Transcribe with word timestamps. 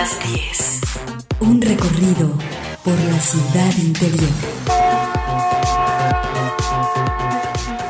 las 0.00 0.18
10. 0.32 0.80
Un 1.40 1.60
recorrido 1.60 2.32
por 2.82 2.98
la 3.00 3.20
ciudad 3.20 3.74
interior. 3.76 4.30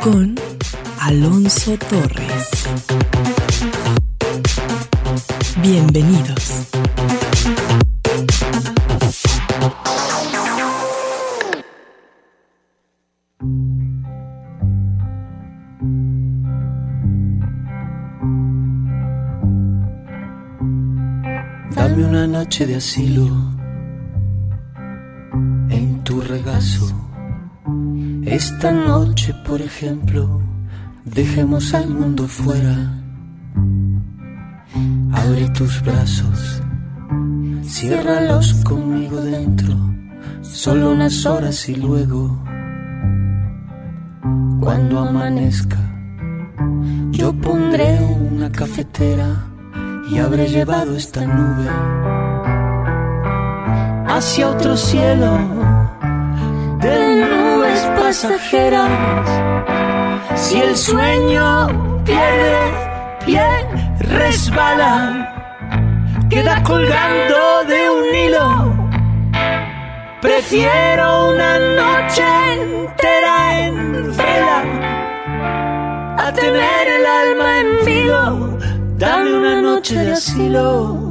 Con 0.02 0.34
Alonso 0.98 1.78
Torres. 1.78 2.48
Bienvenidos. 5.62 6.49
De 22.66 22.76
asilo 22.76 23.26
en 25.70 26.00
tu 26.04 26.20
regazo. 26.20 26.86
Esta 28.24 28.70
noche, 28.70 29.34
por 29.46 29.62
ejemplo, 29.62 30.42
dejemos 31.04 31.72
al 31.72 31.88
mundo 31.88 32.26
fuera. 32.26 33.02
Abre 35.12 35.48
tus 35.50 35.82
brazos, 35.82 36.62
ciérralos 37.62 38.52
conmigo 38.64 39.20
dentro, 39.22 39.74
solo 40.42 40.92
unas 40.92 41.24
horas 41.24 41.66
y 41.68 41.76
luego, 41.76 42.44
cuando 44.60 45.00
amanezca, 45.00 45.78
yo 47.10 47.32
pondré 47.32 47.98
una 48.32 48.52
cafetera 48.52 49.46
y 50.10 50.18
habré 50.18 50.48
llevado 50.48 50.96
esta 50.96 51.24
nube 51.24 52.19
hacia 54.20 54.50
otro 54.50 54.76
cielo 54.76 55.30
de 56.78 57.24
nubes 57.24 57.80
pasajeras. 57.98 59.26
Si 60.34 60.60
el 60.60 60.76
sueño 60.76 62.02
pierde 62.04 62.58
pie, 63.24 63.48
resbala, 64.00 64.94
queda 66.28 66.62
colgando 66.62 67.64
de 67.66 67.80
un 67.98 68.14
hilo. 68.14 68.46
Prefiero 70.20 71.30
una 71.30 71.58
noche 71.80 72.26
entera 72.58 73.36
en 73.64 74.16
vela 74.18 74.58
a 76.18 76.32
tener 76.34 76.88
el 76.98 77.06
alma 77.06 77.60
en 77.62 77.68
filo. 77.86 78.58
Dame 78.98 79.32
una 79.32 79.62
noche 79.62 79.94
de 79.96 80.12
asilo. 80.12 81.09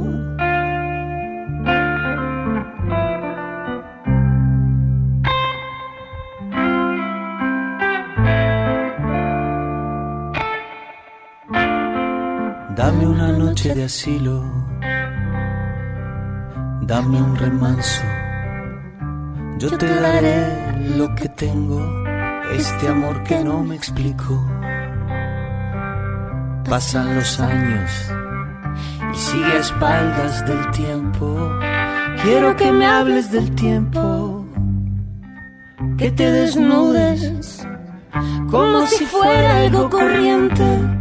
De 13.68 13.84
asilo, 13.84 14.42
dame 16.80 17.20
un 17.20 17.36
remanso. 17.36 18.02
Yo 19.58 19.76
te 19.76 19.86
daré 19.86 20.78
lo 20.96 21.14
que 21.14 21.28
tengo, 21.28 21.78
este 22.52 22.88
amor 22.88 23.22
que 23.22 23.44
no 23.44 23.62
me 23.62 23.76
explico. 23.76 24.42
Pasan 26.70 27.14
los 27.16 27.38
años 27.38 28.10
y 29.12 29.16
sigue 29.16 29.52
a 29.52 29.58
espaldas 29.58 30.46
del 30.46 30.70
tiempo. 30.70 31.50
Quiero 32.22 32.56
que 32.56 32.72
me 32.72 32.86
hables 32.86 33.30
del 33.30 33.54
tiempo, 33.54 34.46
que 35.98 36.10
te 36.12 36.30
desnudes 36.30 37.66
como 38.50 38.86
si 38.86 39.04
fuera 39.04 39.58
algo 39.58 39.90
corriente 39.90 40.99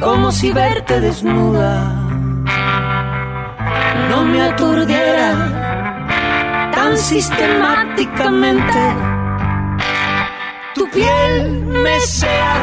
como 0.00 0.32
si 0.32 0.52
verte 0.52 1.00
desnuda 1.00 2.04
no 4.10 4.24
me 4.24 4.40
aturdiera 4.42 5.30
tan 6.74 6.96
sistemáticamente. 6.96 8.82
Tu 10.74 10.88
piel 10.90 11.62
me 11.66 12.00
sea 12.00 12.56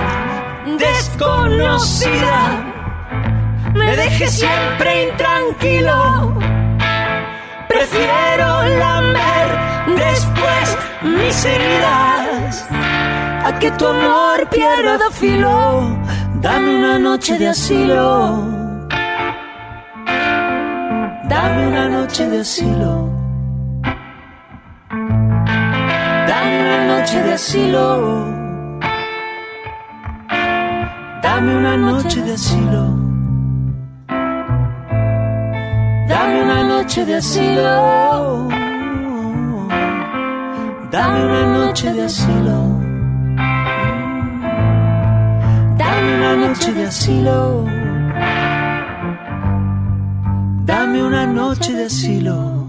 desconocida, 0.78 2.40
me 3.74 3.96
deje 3.96 4.28
siempre 4.28 5.09
intranquilo. 5.09 6.40
Prefiero 7.68 8.63
lamer 8.80 9.48
después 9.98 10.78
mis 11.03 11.46
heridas 11.46 12.68
a 13.46 13.58
que 13.59 13.72
tu 13.72 13.88
amor 13.88 14.48
pierda 14.50 15.09
filo 15.12 15.98
Dame 16.41 16.75
una 16.75 16.97
noche 16.97 17.38
de 17.38 17.50
asilo. 17.50 18.44
Dame 21.29 21.68
una 21.68 21.88
noche 21.88 22.28
de 22.28 22.40
asilo. 22.40 23.09
Dame 26.28 26.62
una 26.62 26.85
noche 26.88 27.22
de 27.22 27.34
asilo. 27.34 28.25
Dame 31.22 31.57
una 31.57 31.78
noche 31.78 32.22
de 32.24 32.34
asilo. 32.34 32.84
Dame 36.09 36.41
una 36.41 36.63
noche 36.63 37.06
de 37.06 37.16
asilo. 37.18 38.47
Dame 40.90 41.24
una 41.24 41.46
noche 41.57 41.94
de 41.94 42.03
asilo. 42.06 42.81
Noche 46.51 46.73
de 46.73 46.84
asilo. 46.85 47.66
Dame 50.66 51.01
una 51.01 51.25
noche 51.25 51.72
de 51.73 51.85
asilo. 51.85 52.61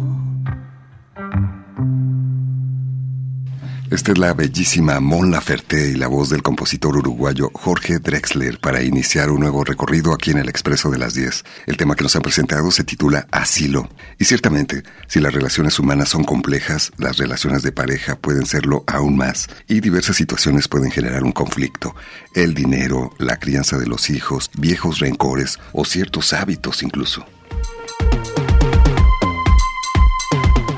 Esta 3.93 4.13
es 4.13 4.17
la 4.17 4.33
bellísima 4.33 5.01
Mon 5.01 5.31
Laferte 5.31 5.91
y 5.91 5.97
la 5.97 6.07
voz 6.07 6.31
del 6.31 6.43
compositor 6.43 6.97
uruguayo 6.97 7.51
Jorge 7.53 7.99
Drexler 7.99 8.59
para 8.59 8.83
iniciar 8.83 9.31
un 9.31 9.41
nuevo 9.41 9.65
recorrido 9.65 10.15
aquí 10.15 10.31
en 10.31 10.39
el 10.39 10.49
Expreso 10.49 10.91
de 10.91 10.97
las 10.97 11.13
10. 11.13 11.45
El 11.67 11.77
tema 11.77 11.95
que 11.95 12.03
nos 12.03 12.17
han 12.17 12.23
presentado 12.23 12.71
se 12.71 12.85
titula 12.85 13.27
Asilo. 13.31 13.91
Y 14.19 14.25
ciertamente, 14.25 14.83
si 15.09 15.21
las 15.21 15.35
relaciones 15.35 15.79
humanas 15.79 16.09
son 16.09 16.25
complejas, 16.25 16.91
las 16.97 17.19
relaciones 17.19 17.63
de 17.63 17.73
pareja 17.73 18.17
pueden 18.17 18.47
serlo 18.47 18.83
aún 18.87 19.15
más 19.15 19.49
y 19.69 19.81
diversas 19.81 20.17
situaciones 20.17 20.69
pueden 20.69 20.91
generar 20.91 21.23
un 21.23 21.33
conflicto. 21.33 21.95
El 22.35 22.55
dinero, 22.55 23.13
la 23.19 23.37
crianza 23.37 23.77
de 23.77 23.89
los 23.89 24.09
hijos, 24.09 24.51
viejos 24.57 25.01
rencores 25.01 25.59
o 25.75 25.85
ciertos 25.85 26.33
hábitos 26.33 26.83
incluso. 26.83 27.27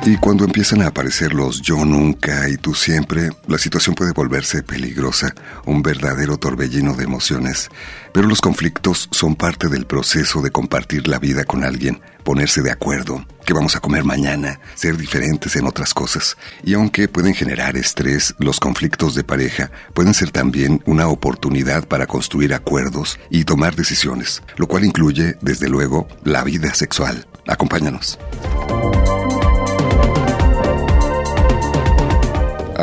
Y 0.06 0.19
cuando 0.19 0.44
empiezan 0.44 0.82
a 0.82 0.88
aparecer 0.88 1.32
los 1.32 1.62
yo 1.62 1.82
nunca 1.82 2.47
y 2.50 2.59
tú 2.59 2.75
siempre, 2.75 3.31
la 3.48 3.56
situación 3.56 3.94
puede 3.94 4.12
volverse 4.12 4.62
peligrosa, 4.62 5.34
un 5.65 5.82
verdadero 5.82 6.37
torbellino 6.37 6.92
de 6.92 7.04
emociones. 7.04 7.70
Pero 8.12 8.28
los 8.28 8.42
conflictos 8.42 9.09
son 9.12 9.34
parte 9.34 9.69
del 9.69 9.87
proceso 9.87 10.42
de 10.42 10.50
compartir 10.50 11.09
la 11.09 11.19
vida 11.19 11.44
con 11.44 11.65
alguien, 11.65 12.03
ponerse 12.22 12.60
de 12.60 12.71
acuerdo, 12.71 13.24
que 13.47 13.54
vamos 13.54 13.77
a 13.77 13.80
comer 13.80 14.04
mañana, 14.04 14.60
ser 14.74 14.98
diferentes 14.98 15.56
en 15.56 15.66
otras 15.66 15.95
cosas. 15.95 16.36
Y 16.65 16.74
aunque 16.74 17.09
pueden 17.09 17.33
generar 17.33 17.78
estrés, 17.78 18.34
los 18.39 18.60
conflictos 18.60 19.15
de 19.15 19.24
pareja 19.24 19.71
pueden 19.95 20.12
ser 20.12 20.30
también 20.30 20.83
una 20.84 21.09
oportunidad 21.09 21.89
para 21.89 22.07
construir 22.07 22.53
acuerdos 22.53 23.18
y 23.30 23.45
tomar 23.45 23.74
decisiones, 23.74 24.42
lo 24.59 24.66
cual 24.66 24.84
incluye, 24.84 25.36
desde 25.41 25.71
luego, 25.71 26.09
la 26.24 26.45
vida 26.45 26.74
sexual. 26.74 27.27
Acompáñanos. 27.47 28.18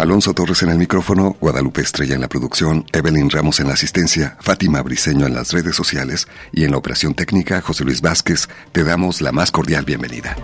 Alonso 0.02 0.34
Torres 0.34 0.64
en 0.64 0.70
el 0.70 0.80
micrófono, 0.80 1.38
Guadalupe 1.40 1.82
Estrella 1.82 2.16
en 2.16 2.22
la 2.22 2.28
producción, 2.28 2.86
Evelyn 2.92 3.30
Ramos 3.30 3.60
en 3.60 3.68
la 3.68 3.74
asistencia, 3.74 4.36
Fátima 4.40 4.82
Briseño 4.82 5.28
en 5.28 5.36
las 5.36 5.52
redes 5.52 5.76
sociales 5.76 6.28
y 6.52 6.64
en 6.64 6.72
la 6.72 6.78
operación 6.78 7.14
técnica, 7.14 7.62
José 7.62 7.84
Luis 7.84 8.02
Vázquez, 8.02 8.48
te 8.72 8.84
damos 8.84 9.22
la 9.22 9.32
más 9.32 9.52
cordial 9.52 9.86
bienvenida. 9.86 10.36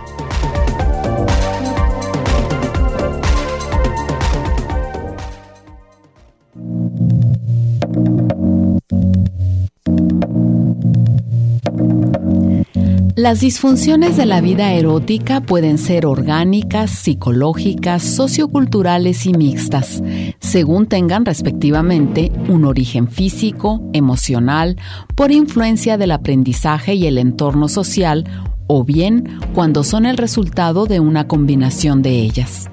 Las 13.18 13.40
disfunciones 13.40 14.16
de 14.16 14.26
la 14.26 14.40
vida 14.40 14.72
erótica 14.74 15.40
pueden 15.40 15.78
ser 15.78 16.06
orgánicas, 16.06 16.92
psicológicas, 16.92 18.00
socioculturales 18.00 19.26
y 19.26 19.32
mixtas. 19.32 20.00
según 20.38 20.86
tengan 20.86 21.24
respectivamente 21.24 22.30
un 22.48 22.64
origen 22.64 23.08
físico, 23.08 23.82
emocional, 23.92 24.76
por 25.16 25.32
influencia 25.32 25.98
del 25.98 26.12
aprendizaje 26.12 26.94
y 26.94 27.08
el 27.08 27.18
entorno 27.18 27.66
social, 27.66 28.22
o 28.68 28.84
bien 28.84 29.40
cuando 29.52 29.82
son 29.82 30.06
el 30.06 30.16
resultado 30.16 30.86
de 30.86 31.00
una 31.00 31.26
combinación 31.26 32.02
de 32.02 32.20
ellas. 32.20 32.70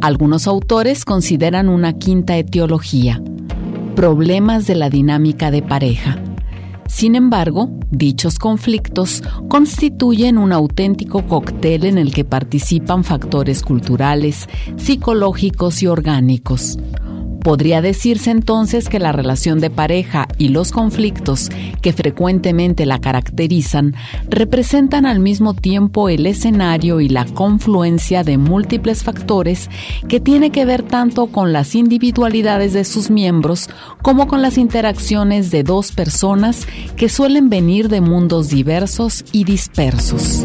Algunos 0.00 0.46
autores 0.46 1.04
consideran 1.04 1.68
una 1.68 1.94
quinta 1.94 2.36
etiología, 2.36 3.20
problemas 3.96 4.68
de 4.68 4.76
la 4.76 4.88
dinámica 4.88 5.50
de 5.50 5.62
pareja. 5.62 6.22
Sin 6.88 7.14
embargo, 7.14 7.70
dichos 7.90 8.38
conflictos 8.38 9.22
constituyen 9.48 10.38
un 10.38 10.52
auténtico 10.52 11.26
cóctel 11.26 11.84
en 11.84 11.98
el 11.98 12.12
que 12.12 12.24
participan 12.24 13.04
factores 13.04 13.62
culturales, 13.62 14.48
psicológicos 14.76 15.82
y 15.82 15.86
orgánicos. 15.86 16.78
Podría 17.42 17.80
decirse 17.80 18.30
entonces 18.30 18.88
que 18.88 18.98
la 18.98 19.12
relación 19.12 19.60
de 19.60 19.70
pareja 19.70 20.26
y 20.38 20.48
los 20.48 20.72
conflictos 20.72 21.50
que 21.80 21.92
frecuentemente 21.92 22.84
la 22.84 22.98
caracterizan 23.00 23.94
representan 24.28 25.06
al 25.06 25.20
mismo 25.20 25.54
tiempo 25.54 26.08
el 26.08 26.26
escenario 26.26 27.00
y 27.00 27.08
la 27.08 27.24
confluencia 27.24 28.24
de 28.24 28.38
múltiples 28.38 29.04
factores 29.04 29.70
que 30.08 30.20
tiene 30.20 30.50
que 30.50 30.64
ver 30.64 30.82
tanto 30.82 31.28
con 31.28 31.52
las 31.52 31.74
individualidades 31.74 32.72
de 32.72 32.84
sus 32.84 33.10
miembros 33.10 33.70
como 34.02 34.26
con 34.26 34.42
las 34.42 34.58
interacciones 34.58 35.50
de 35.50 35.62
dos 35.62 35.92
personas 35.92 36.66
que 36.96 37.08
suelen 37.08 37.48
venir 37.48 37.88
de 37.88 38.00
mundos 38.00 38.48
diversos 38.48 39.24
y 39.32 39.44
dispersos. 39.44 40.44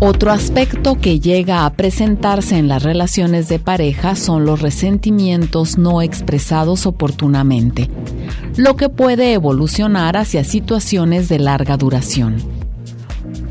Otro 0.00 0.30
aspecto 0.30 1.00
que 1.00 1.18
llega 1.18 1.66
a 1.66 1.72
presentarse 1.72 2.56
en 2.56 2.68
las 2.68 2.84
relaciones 2.84 3.48
de 3.48 3.58
pareja 3.58 4.14
son 4.14 4.44
los 4.44 4.62
resentimientos 4.62 5.76
no 5.76 6.02
expresados 6.02 6.86
oportunamente, 6.86 7.90
lo 8.56 8.76
que 8.76 8.90
puede 8.90 9.32
evolucionar 9.32 10.16
hacia 10.16 10.44
situaciones 10.44 11.28
de 11.28 11.40
larga 11.40 11.76
duración. 11.76 12.36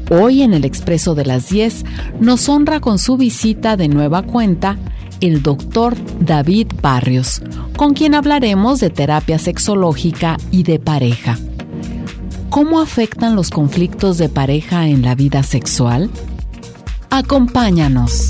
Hoy 0.10 0.42
en 0.42 0.54
el 0.54 0.64
Expreso 0.64 1.16
de 1.16 1.26
las 1.26 1.50
10 1.50 1.84
nos 2.22 2.48
honra 2.48 2.80
con 2.80 2.98
su 2.98 3.18
visita 3.18 3.76
de 3.76 3.90
nueva 3.90 4.22
cuenta 4.22 4.78
el 5.20 5.44
doctor 5.44 5.98
David 6.22 6.68
Barrios, 6.82 7.42
con 7.76 7.94
quien 7.94 8.16
hablaremos 8.16 8.80
de 8.80 8.90
terapia 8.90 9.38
sexológica 9.38 10.38
y 10.50 10.64
de 10.64 10.80
pareja. 10.80 11.38
¿Cómo 12.50 12.80
afectan 12.80 13.36
los 13.36 13.50
conflictos 13.50 14.18
de 14.18 14.30
pareja 14.30 14.88
en 14.88 15.02
la 15.02 15.14
vida 15.14 15.44
sexual? 15.44 16.10
Acompáñanos. 17.09 18.30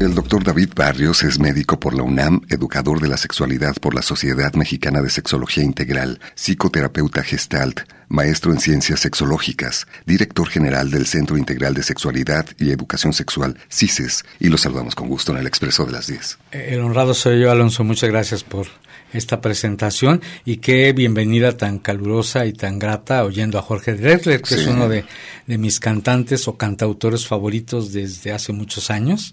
El 0.00 0.14
doctor 0.14 0.44
David 0.44 0.70
Barrios 0.76 1.24
es 1.24 1.40
médico 1.40 1.80
por 1.80 1.92
la 1.92 2.04
UNAM, 2.04 2.42
educador 2.48 3.00
de 3.00 3.08
la 3.08 3.16
sexualidad 3.16 3.74
por 3.80 3.94
la 3.94 4.02
Sociedad 4.02 4.52
Mexicana 4.54 5.02
de 5.02 5.10
Sexología 5.10 5.64
Integral, 5.64 6.20
psicoterapeuta 6.36 7.24
gestalt, 7.24 7.80
maestro 8.08 8.52
en 8.52 8.60
ciencias 8.60 9.00
sexológicas, 9.00 9.88
director 10.06 10.48
general 10.48 10.92
del 10.92 11.06
Centro 11.06 11.36
Integral 11.36 11.74
de 11.74 11.82
Sexualidad 11.82 12.46
y 12.58 12.70
Educación 12.70 13.12
Sexual, 13.12 13.58
CISES, 13.70 14.24
y 14.38 14.48
lo 14.48 14.56
saludamos 14.56 14.94
con 14.94 15.08
gusto 15.08 15.32
en 15.32 15.38
el 15.38 15.46
Expreso 15.48 15.84
de 15.84 15.92
las 15.92 16.06
10. 16.06 16.38
El 16.52 16.80
honrado 16.80 17.12
soy 17.12 17.40
yo, 17.40 17.50
Alonso. 17.50 17.82
Muchas 17.82 18.08
gracias 18.08 18.44
por 18.44 18.68
esta 19.12 19.40
presentación 19.40 20.20
y 20.44 20.58
qué 20.58 20.92
bienvenida 20.92 21.56
tan 21.56 21.78
calurosa 21.78 22.46
y 22.46 22.52
tan 22.52 22.78
grata 22.78 23.24
oyendo 23.24 23.58
a 23.58 23.62
Jorge 23.62 23.94
Drexler, 23.94 24.42
que 24.42 24.54
es 24.54 24.66
uno 24.66 24.88
de, 24.88 25.04
de, 25.46 25.58
mis 25.58 25.80
cantantes 25.80 26.48
o 26.48 26.56
cantautores 26.56 27.26
favoritos 27.26 27.92
desde 27.92 28.32
hace 28.32 28.52
muchos 28.52 28.90
años. 28.90 29.32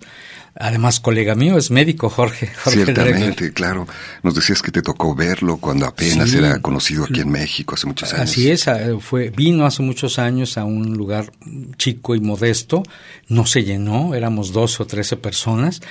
Además, 0.57 1.01
colega 1.01 1.35
mío, 1.35 1.57
es 1.57 1.69
médico, 1.69 2.09
Jorge. 2.09 2.47
Jorge 2.63 2.85
Ciertamente, 2.85 3.51
claro. 3.51 3.87
Nos 4.23 4.35
decías 4.35 4.61
que 4.61 4.71
te 4.71 4.81
tocó 4.81 5.13
verlo 5.13 5.57
cuando 5.57 5.85
apenas 5.85 6.33
era 6.33 6.59
conocido 6.59 7.03
aquí 7.03 7.19
en 7.19 7.29
México 7.29 7.75
hace 7.75 7.87
muchos 7.87 8.13
años. 8.13 8.29
Así 8.29 8.49
es, 8.49 8.65
fue, 9.01 9.31
vino 9.31 9.65
hace 9.65 9.83
muchos 9.83 10.17
años 10.17 10.57
a 10.57 10.63
un 10.63 10.93
lugar 10.93 11.29
chico 11.77 12.15
y 12.15 12.21
modesto, 12.21 12.83
no 13.27 13.45
se 13.45 13.65
llenó, 13.65 14.15
éramos 14.15 14.53
dos 14.53 14.79
o 14.79 14.87
trece 14.87 15.17
personas 15.17 15.81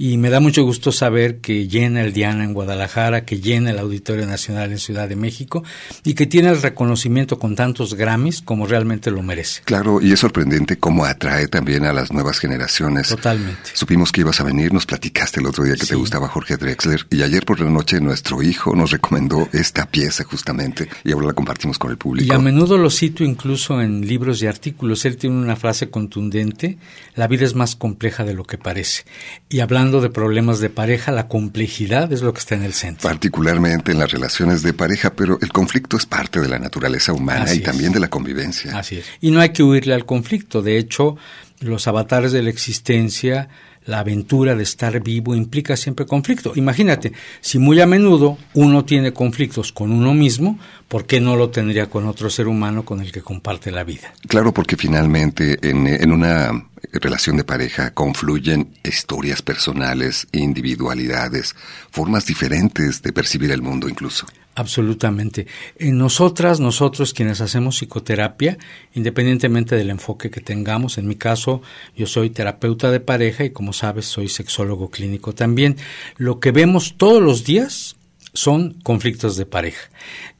y 0.00 0.16
me 0.16 0.30
da 0.30 0.40
mucho 0.40 0.64
gusto 0.64 0.92
saber 0.92 1.40
que 1.40 1.68
llena 1.68 2.00
el 2.00 2.14
Diana 2.14 2.42
en 2.42 2.54
Guadalajara, 2.54 3.26
que 3.26 3.38
llena 3.38 3.68
el 3.70 3.78
Auditorio 3.78 4.24
Nacional 4.24 4.72
en 4.72 4.78
Ciudad 4.78 5.06
de 5.06 5.14
México 5.14 5.62
y 6.04 6.14
que 6.14 6.24
tiene 6.24 6.48
el 6.48 6.62
reconocimiento 6.62 7.38
con 7.38 7.54
tantos 7.54 7.92
Grammys 7.92 8.40
como 8.40 8.66
realmente 8.66 9.10
lo 9.10 9.22
merece. 9.22 9.60
Claro, 9.66 10.00
y 10.00 10.12
es 10.12 10.20
sorprendente 10.20 10.78
cómo 10.78 11.04
atrae 11.04 11.48
también 11.48 11.84
a 11.84 11.92
las 11.92 12.14
nuevas 12.14 12.38
generaciones. 12.38 13.08
Totalmente. 13.08 13.72
Supimos 13.74 14.10
que 14.10 14.22
ibas 14.22 14.40
a 14.40 14.44
venir, 14.44 14.72
nos 14.72 14.86
platicaste 14.86 15.40
el 15.40 15.46
otro 15.46 15.64
día 15.64 15.74
que 15.74 15.84
te 15.84 15.96
gustaba 15.96 16.28
Jorge 16.28 16.56
Drexler 16.56 17.06
y 17.10 17.20
ayer 17.20 17.44
por 17.44 17.60
la 17.60 17.68
noche 17.68 18.00
nuestro 18.00 18.42
hijo 18.42 18.74
nos 18.74 18.92
recomendó 18.92 19.50
esta 19.52 19.84
pieza 19.84 20.24
justamente 20.24 20.88
y 21.04 21.12
ahora 21.12 21.26
la 21.26 21.34
compartimos 21.34 21.78
con 21.78 21.90
el 21.90 21.98
público. 21.98 22.26
Y 22.26 22.34
a 22.34 22.38
menudo 22.38 22.78
lo 22.78 22.88
cito 22.88 23.22
incluso 23.22 23.82
en 23.82 24.06
libros 24.06 24.40
y 24.40 24.46
artículos. 24.46 25.04
Él 25.04 25.18
tiene 25.18 25.36
una 25.36 25.56
frase 25.56 25.90
contundente, 25.90 26.78
la 27.16 27.26
vida 27.26 27.44
es 27.44 27.54
más 27.54 27.76
compleja 27.76 28.24
de 28.24 28.32
lo 28.32 28.44
que 28.44 28.56
parece. 28.56 29.04
Y 29.50 29.60
hablando 29.60 29.89
de 30.00 30.10
problemas 30.10 30.60
de 30.60 30.70
pareja, 30.70 31.10
la 31.10 31.26
complejidad 31.26 32.12
es 32.12 32.22
lo 32.22 32.32
que 32.32 32.38
está 32.38 32.54
en 32.54 32.62
el 32.62 32.72
centro. 32.72 33.08
Particularmente 33.08 33.90
en 33.90 33.98
las 33.98 34.12
relaciones 34.12 34.62
de 34.62 34.72
pareja, 34.72 35.10
pero 35.14 35.38
el 35.42 35.52
conflicto 35.52 35.96
es 35.96 36.06
parte 36.06 36.40
de 36.40 36.48
la 36.48 36.60
naturaleza 36.60 37.12
humana 37.12 37.52
y 37.52 37.58
también 37.58 37.92
de 37.92 37.98
la 37.98 38.08
convivencia. 38.08 38.78
Así 38.78 38.98
es. 38.98 39.06
Y 39.20 39.32
no 39.32 39.40
hay 39.40 39.48
que 39.48 39.64
huirle 39.64 39.94
al 39.94 40.06
conflicto. 40.06 40.62
De 40.62 40.78
hecho, 40.78 41.16
los 41.58 41.88
avatares 41.88 42.30
de 42.30 42.42
la 42.42 42.50
existencia 42.50 43.48
la 43.86 44.00
aventura 44.00 44.54
de 44.54 44.62
estar 44.62 45.00
vivo 45.02 45.34
implica 45.34 45.76
siempre 45.76 46.06
conflicto. 46.06 46.52
Imagínate, 46.54 47.12
si 47.40 47.58
muy 47.58 47.80
a 47.80 47.86
menudo 47.86 48.38
uno 48.54 48.84
tiene 48.84 49.12
conflictos 49.12 49.72
con 49.72 49.90
uno 49.90 50.14
mismo, 50.14 50.58
¿por 50.88 51.06
qué 51.06 51.20
no 51.20 51.36
lo 51.36 51.50
tendría 51.50 51.88
con 51.88 52.06
otro 52.06 52.30
ser 52.30 52.46
humano 52.46 52.84
con 52.84 53.00
el 53.00 53.10
que 53.10 53.22
comparte 53.22 53.70
la 53.70 53.84
vida? 53.84 54.12
Claro, 54.28 54.52
porque 54.52 54.76
finalmente 54.76 55.58
en, 55.62 55.86
en 55.86 56.12
una 56.12 56.52
relación 56.92 57.36
de 57.36 57.44
pareja 57.44 57.92
confluyen 57.92 58.72
historias 58.84 59.42
personales, 59.42 60.26
individualidades, 60.32 61.54
formas 61.90 62.26
diferentes 62.26 63.02
de 63.02 63.12
percibir 63.12 63.50
el 63.50 63.62
mundo 63.62 63.88
incluso. 63.88 64.26
Absolutamente. 64.56 65.46
En 65.78 65.96
nosotras, 65.96 66.60
nosotros 66.60 67.14
quienes 67.14 67.40
hacemos 67.40 67.76
psicoterapia, 67.76 68.58
independientemente 68.94 69.76
del 69.76 69.90
enfoque 69.90 70.30
que 70.30 70.40
tengamos, 70.40 70.98
en 70.98 71.06
mi 71.06 71.14
caso 71.14 71.62
yo 71.96 72.06
soy 72.06 72.30
terapeuta 72.30 72.90
de 72.90 73.00
pareja 73.00 73.44
y 73.44 73.50
como 73.50 73.72
sabes 73.72 74.06
soy 74.06 74.28
sexólogo 74.28 74.90
clínico 74.90 75.34
también, 75.34 75.76
lo 76.18 76.40
que 76.40 76.50
vemos 76.50 76.96
todos 76.96 77.22
los 77.22 77.44
días 77.44 77.96
son 78.32 78.74
conflictos 78.82 79.36
de 79.36 79.46
pareja, 79.46 79.90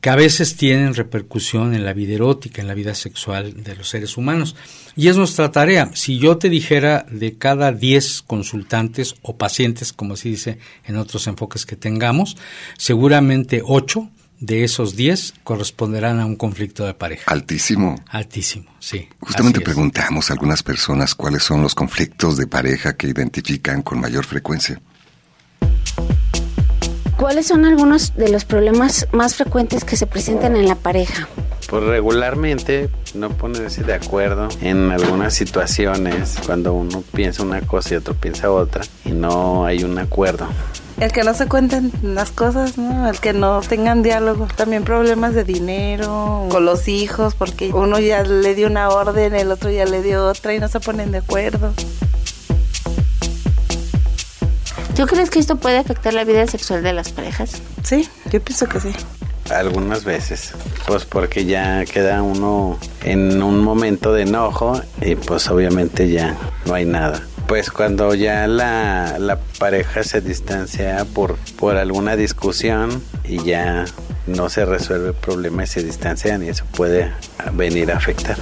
que 0.01 0.11
a 0.11 0.17
veces 0.17 0.57
tienen 0.57 0.95
repercusión 0.95 1.75
en 1.75 1.85
la 1.85 1.93
vida 1.93 2.15
erótica, 2.15 2.61
en 2.61 2.69
la 2.69 2.75
vida 2.75 2.95
sexual 2.95 3.63
de 3.63 3.77
los 3.77 3.89
seres 3.89 4.17
humanos. 4.17 4.57
Y 4.97 5.09
es 5.09 5.17
nuestra 5.17 5.51
tarea. 5.51 5.91
Si 5.95 6.19
yo 6.19 6.39
te 6.39 6.49
dijera 6.49 7.07
de 7.11 7.37
cada 7.37 7.73
10 7.73 8.23
consultantes 8.23 9.15
o 9.23 9.37
pacientes, 9.37 9.93
como 9.93 10.17
se 10.17 10.29
dice 10.29 10.59
en 10.85 10.97
otros 10.97 11.27
enfoques 11.27 11.67
que 11.67 11.77
tengamos, 11.77 12.37
seguramente 12.79 13.63
8 13.65 14.11
de 14.41 14.65
esos 14.65 14.97
10 14.97 15.35
corresponderán 15.45 16.19
a 16.19 16.27
un 16.27 16.35
conflicto 16.35 16.87
de 16.87 16.95
pareja. 16.95 17.25
Altísimo. 17.27 18.03
Altísimo, 18.09 18.75
sí. 18.81 19.09
Justamente 19.21 19.61
preguntamos 19.61 20.31
a 20.31 20.33
algunas 20.33 20.63
personas 20.63 21.15
cuáles 21.15 21.43
son 21.43 21.63
los 21.63 21.75
conflictos 21.75 22.37
de 22.37 22.47
pareja 22.47 22.97
que 22.97 23.07
identifican 23.07 23.83
con 23.83 24.01
mayor 24.01 24.25
frecuencia. 24.25 24.81
¿Cuáles 27.21 27.49
son 27.49 27.67
algunos 27.67 28.17
de 28.17 28.31
los 28.31 28.47
problemas 28.47 29.07
más 29.13 29.35
frecuentes 29.35 29.85
que 29.85 29.95
se 29.95 30.07
presentan 30.07 30.57
en 30.57 30.67
la 30.67 30.75
pareja? 30.75 31.29
Pues 31.69 31.85
regularmente 31.85 32.89
no 33.13 33.29
ponerse 33.29 33.83
de 33.83 33.93
acuerdo 33.93 34.49
en 34.63 34.91
algunas 34.91 35.35
situaciones 35.35 36.39
cuando 36.47 36.73
uno 36.73 37.05
piensa 37.13 37.43
una 37.43 37.61
cosa 37.61 37.93
y 37.93 37.97
otro 37.99 38.15
piensa 38.15 38.51
otra 38.51 38.85
y 39.05 39.11
no 39.11 39.67
hay 39.67 39.85
un 39.85 39.99
acuerdo. 39.99 40.49
El 40.99 41.13
que 41.13 41.23
no 41.23 41.35
se 41.35 41.47
cuenten 41.47 41.93
las 42.03 42.31
cosas, 42.31 42.79
¿no? 42.79 43.11
El 43.11 43.21
que 43.21 43.35
no 43.35 43.61
tengan 43.61 44.03
diálogo. 44.03 44.49
También 44.57 44.85
problemas 44.85 45.35
de 45.35 45.45
dinero, 45.45 46.47
con 46.51 46.65
los 46.65 46.89
hijos, 46.89 47.35
porque 47.35 47.71
uno 47.71 48.01
ya 48.01 48.23
le 48.23 48.55
dio 48.55 48.67
una 48.67 48.89
orden, 48.89 49.35
el 49.35 49.53
otro 49.53 49.71
ya 49.71 49.85
le 49.85 50.01
dio 50.01 50.27
otra 50.27 50.55
y 50.55 50.59
no 50.59 50.69
se 50.69 50.81
ponen 50.81 51.13
de 51.13 51.19
acuerdo. 51.19 51.75
¿Tú 54.95 55.07
crees 55.07 55.31
que 55.31 55.39
esto 55.39 55.57
puede 55.57 55.79
afectar 55.79 56.13
la 56.15 56.25
vida 56.25 56.47
sexual 56.47 56.83
de 56.83 56.93
las 56.93 57.11
parejas? 57.11 57.63
Sí, 57.83 58.09
yo 58.31 58.41
pienso 58.41 58.67
que 58.67 58.81
sí. 58.81 58.93
Algunas 59.51 60.05
veces, 60.05 60.53
pues 60.87 61.05
porque 61.05 61.45
ya 61.45 61.85
queda 61.85 62.23
uno 62.23 62.79
en 63.03 63.43
un 63.43 63.61
momento 63.61 64.13
de 64.13 64.23
enojo 64.23 64.81
y 65.01 65.17
pues 65.17 65.49
obviamente 65.49 66.09
ya 66.09 66.37
no 66.67 66.75
hay 66.75 66.85
nada. 66.85 67.23
Pues 67.49 67.71
cuando 67.71 68.15
ya 68.15 68.47
la, 68.47 69.17
la 69.19 69.41
pareja 69.59 70.05
se 70.05 70.21
distancia 70.21 71.05
por, 71.15 71.37
por 71.59 71.77
alguna 71.77 72.15
discusión 72.15 73.03
y 73.25 73.43
ya 73.43 73.87
no 74.29 74.49
se 74.51 74.65
resuelve 74.65 75.09
el 75.09 75.15
problema 75.15 75.65
y 75.65 75.67
se 75.67 75.83
distancian 75.83 76.45
y 76.45 76.49
eso 76.49 76.65
puede 76.77 77.11
venir 77.53 77.91
a 77.91 77.97
afectar. 77.97 78.37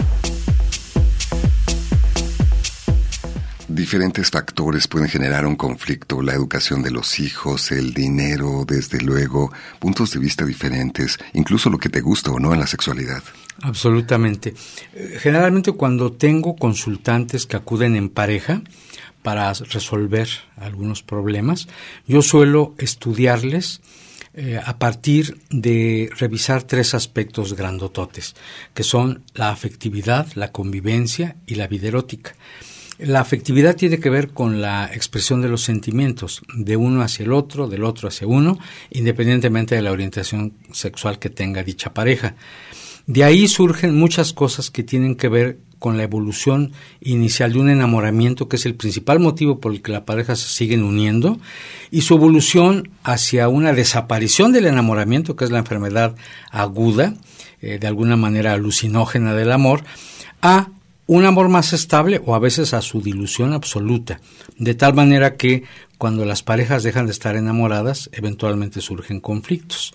Diferentes 3.78 4.28
factores 4.32 4.88
pueden 4.88 5.08
generar 5.08 5.46
un 5.46 5.54
conflicto, 5.54 6.20
la 6.20 6.32
educación 6.32 6.82
de 6.82 6.90
los 6.90 7.20
hijos, 7.20 7.70
el 7.70 7.94
dinero, 7.94 8.64
desde 8.66 9.00
luego, 9.00 9.52
puntos 9.78 10.10
de 10.10 10.18
vista 10.18 10.44
diferentes, 10.44 11.16
incluso 11.32 11.70
lo 11.70 11.78
que 11.78 11.88
te 11.88 12.00
gusta 12.00 12.32
o 12.32 12.40
no 12.40 12.52
en 12.52 12.58
la 12.58 12.66
sexualidad. 12.66 13.22
Absolutamente. 13.62 14.52
Eh, 14.94 15.18
generalmente 15.20 15.70
cuando 15.70 16.10
tengo 16.10 16.56
consultantes 16.56 17.46
que 17.46 17.54
acuden 17.54 17.94
en 17.94 18.08
pareja 18.08 18.62
para 19.22 19.52
resolver 19.52 20.28
algunos 20.56 21.04
problemas, 21.04 21.68
yo 22.04 22.20
suelo 22.20 22.74
estudiarles 22.78 23.80
eh, 24.34 24.60
a 24.62 24.76
partir 24.80 25.40
de 25.50 26.10
revisar 26.18 26.64
tres 26.64 26.94
aspectos 26.94 27.54
grandototes, 27.54 28.34
que 28.74 28.82
son 28.82 29.22
la 29.34 29.50
afectividad, 29.50 30.26
la 30.34 30.50
convivencia 30.50 31.36
y 31.46 31.54
la 31.54 31.68
vida 31.68 31.86
erótica. 31.86 32.34
La 32.98 33.20
afectividad 33.20 33.76
tiene 33.76 34.00
que 34.00 34.10
ver 34.10 34.30
con 34.30 34.60
la 34.60 34.90
expresión 34.92 35.40
de 35.40 35.48
los 35.48 35.62
sentimientos 35.62 36.42
de 36.52 36.76
uno 36.76 37.02
hacia 37.02 37.24
el 37.24 37.32
otro, 37.32 37.68
del 37.68 37.84
otro 37.84 38.08
hacia 38.08 38.26
uno, 38.26 38.58
independientemente 38.90 39.76
de 39.76 39.82
la 39.82 39.92
orientación 39.92 40.54
sexual 40.72 41.20
que 41.20 41.30
tenga 41.30 41.62
dicha 41.62 41.94
pareja. 41.94 42.34
De 43.06 43.22
ahí 43.22 43.46
surgen 43.46 43.96
muchas 43.96 44.32
cosas 44.32 44.70
que 44.70 44.82
tienen 44.82 45.14
que 45.14 45.28
ver 45.28 45.58
con 45.78 45.96
la 45.96 46.02
evolución 46.02 46.72
inicial 47.00 47.52
de 47.52 47.60
un 47.60 47.70
enamoramiento, 47.70 48.48
que 48.48 48.56
es 48.56 48.66
el 48.66 48.74
principal 48.74 49.20
motivo 49.20 49.60
por 49.60 49.72
el 49.72 49.80
que 49.80 49.92
la 49.92 50.04
pareja 50.04 50.34
se 50.36 50.48
siguen 50.48 50.82
uniendo, 50.82 51.38
y 51.90 52.00
su 52.00 52.14
evolución 52.14 52.90
hacia 53.04 53.48
una 53.48 53.72
desaparición 53.72 54.52
del 54.52 54.66
enamoramiento, 54.66 55.36
que 55.36 55.44
es 55.44 55.50
la 55.50 55.60
enfermedad 55.60 56.16
aguda, 56.50 57.14
eh, 57.60 57.78
de 57.78 57.86
alguna 57.86 58.16
manera 58.16 58.52
alucinógena 58.52 59.34
del 59.34 59.52
amor, 59.52 59.84
a 60.42 60.68
un 61.08 61.24
amor 61.24 61.48
más 61.48 61.72
estable 61.72 62.20
o 62.24 62.34
a 62.34 62.38
veces 62.38 62.74
a 62.74 62.82
su 62.82 63.00
dilución 63.00 63.54
absoluta, 63.54 64.20
de 64.58 64.74
tal 64.74 64.92
manera 64.94 65.36
que 65.36 65.64
cuando 65.96 66.26
las 66.26 66.42
parejas 66.42 66.82
dejan 66.82 67.06
de 67.06 67.12
estar 67.12 67.34
enamoradas, 67.34 68.10
eventualmente 68.12 68.82
surgen 68.82 69.18
conflictos. 69.18 69.94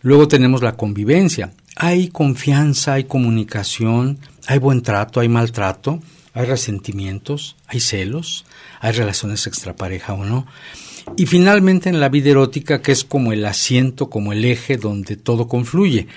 Luego 0.00 0.26
tenemos 0.26 0.62
la 0.62 0.72
convivencia. 0.72 1.52
Hay 1.76 2.08
confianza, 2.08 2.94
hay 2.94 3.04
comunicación, 3.04 4.18
hay 4.46 4.58
buen 4.58 4.80
trato, 4.80 5.20
hay 5.20 5.28
maltrato, 5.28 6.00
hay 6.32 6.46
resentimientos, 6.46 7.56
hay 7.66 7.80
celos, 7.80 8.46
hay 8.80 8.92
relaciones 8.92 9.46
extrapareja 9.46 10.14
o 10.14 10.24
no. 10.24 10.46
Y 11.18 11.26
finalmente 11.26 11.90
en 11.90 12.00
la 12.00 12.08
vida 12.08 12.30
erótica, 12.30 12.80
que 12.80 12.92
es 12.92 13.04
como 13.04 13.32
el 13.34 13.44
asiento, 13.44 14.08
como 14.08 14.32
el 14.32 14.46
eje 14.46 14.78
donde 14.78 15.16
todo 15.16 15.46
confluye. 15.46 16.08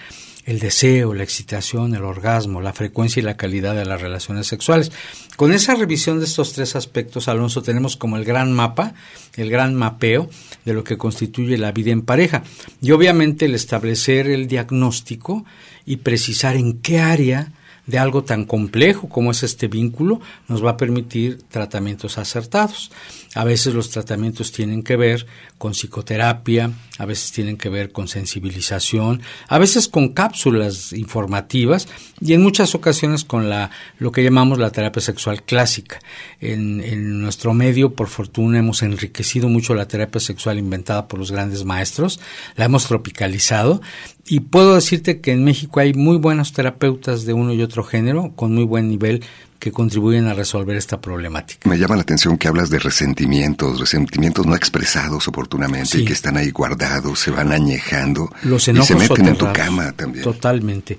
El 0.45 0.59
deseo, 0.59 1.13
la 1.13 1.23
excitación, 1.23 1.93
el 1.93 2.03
orgasmo, 2.03 2.61
la 2.61 2.73
frecuencia 2.73 3.19
y 3.19 3.23
la 3.23 3.37
calidad 3.37 3.75
de 3.75 3.85
las 3.85 4.01
relaciones 4.01 4.47
sexuales. 4.47 4.91
Con 5.35 5.53
esa 5.53 5.75
revisión 5.75 6.19
de 6.19 6.25
estos 6.25 6.53
tres 6.53 6.75
aspectos, 6.75 7.27
Alonso, 7.27 7.61
tenemos 7.61 7.95
como 7.95 8.17
el 8.17 8.25
gran 8.25 8.51
mapa, 8.51 8.93
el 9.37 9.49
gran 9.49 9.75
mapeo 9.75 10.29
de 10.65 10.73
lo 10.73 10.83
que 10.83 10.97
constituye 10.97 11.57
la 11.57 11.71
vida 11.71 11.91
en 11.91 12.01
pareja. 12.01 12.43
Y 12.81 12.91
obviamente 12.91 13.45
el 13.45 13.55
establecer 13.55 14.27
el 14.27 14.47
diagnóstico 14.47 15.45
y 15.85 15.97
precisar 15.97 16.55
en 16.55 16.79
qué 16.79 16.99
área 16.99 17.51
de 17.85 17.99
algo 17.99 18.23
tan 18.23 18.45
complejo 18.45 19.09
como 19.09 19.31
es 19.31 19.43
este 19.43 19.67
vínculo 19.67 20.21
nos 20.47 20.63
va 20.63 20.71
a 20.71 20.77
permitir 20.77 21.41
tratamientos 21.49 22.17
acertados. 22.17 22.91
A 23.33 23.43
veces 23.43 23.73
los 23.73 23.89
tratamientos 23.89 24.51
tienen 24.51 24.83
que 24.83 24.95
ver 24.95 25.25
con 25.57 25.73
psicoterapia, 25.73 26.71
a 26.97 27.05
veces 27.05 27.31
tienen 27.31 27.57
que 27.57 27.69
ver 27.69 27.91
con 27.91 28.07
sensibilización, 28.07 29.21
a 29.47 29.57
veces 29.57 29.87
con 29.87 30.09
cápsulas 30.09 30.93
informativas 30.93 31.87
y 32.19 32.33
en 32.33 32.41
muchas 32.41 32.75
ocasiones 32.75 33.23
con 33.23 33.49
la 33.49 33.71
lo 33.99 34.11
que 34.11 34.23
llamamos 34.23 34.59
la 34.59 34.71
terapia 34.71 35.01
sexual 35.01 35.43
clásica. 35.43 35.99
En, 36.39 36.81
en 36.81 37.21
nuestro 37.21 37.53
medio, 37.53 37.93
por 37.93 38.07
fortuna, 38.07 38.59
hemos 38.59 38.83
enriquecido 38.83 39.49
mucho 39.49 39.73
la 39.73 39.87
terapia 39.87 40.19
sexual 40.19 40.59
inventada 40.59 41.07
por 41.07 41.19
los 41.19 41.31
grandes 41.31 41.63
maestros, 41.63 42.19
la 42.55 42.65
hemos 42.65 42.87
tropicalizado 42.87 43.81
y 44.25 44.41
puedo 44.41 44.75
decirte 44.75 45.19
que 45.19 45.31
en 45.31 45.43
México 45.43 45.79
hay 45.79 45.93
muy 45.93 46.17
buenos 46.17 46.53
terapeutas 46.53 47.25
de 47.25 47.33
uno 47.33 47.53
y 47.53 47.61
otro 47.61 47.83
género 47.83 48.31
con 48.35 48.53
muy 48.53 48.63
buen 48.63 48.87
nivel 48.87 49.23
que 49.59 49.71
contribuyen 49.71 50.27
a 50.27 50.33
resolver 50.33 50.75
esta 50.75 50.99
problemática. 50.99 51.69
Me 51.69 51.77
llama 51.77 51.95
la 51.95 52.01
atención 52.01 52.37
que 52.37 52.47
hablas 52.47 52.71
de 52.71 52.79
resentimientos, 52.79 53.79
resentimientos 53.79 54.45
no 54.47 54.55
expresados 54.55 55.27
oportunamente 55.27 55.99
y 55.99 56.05
que 56.05 56.13
están 56.13 56.35
ahí 56.35 56.49
guardados, 56.49 57.19
se 57.19 57.29
van 57.29 57.51
añejando 57.51 58.33
Los 58.43 58.67
y 58.67 58.71
enojos 58.71 58.87
se 58.87 58.95
meten 58.95 59.27
en 59.27 59.37
tu 59.37 59.53
cama 59.53 59.91
también. 59.91 60.23
Totalmente. 60.23 60.97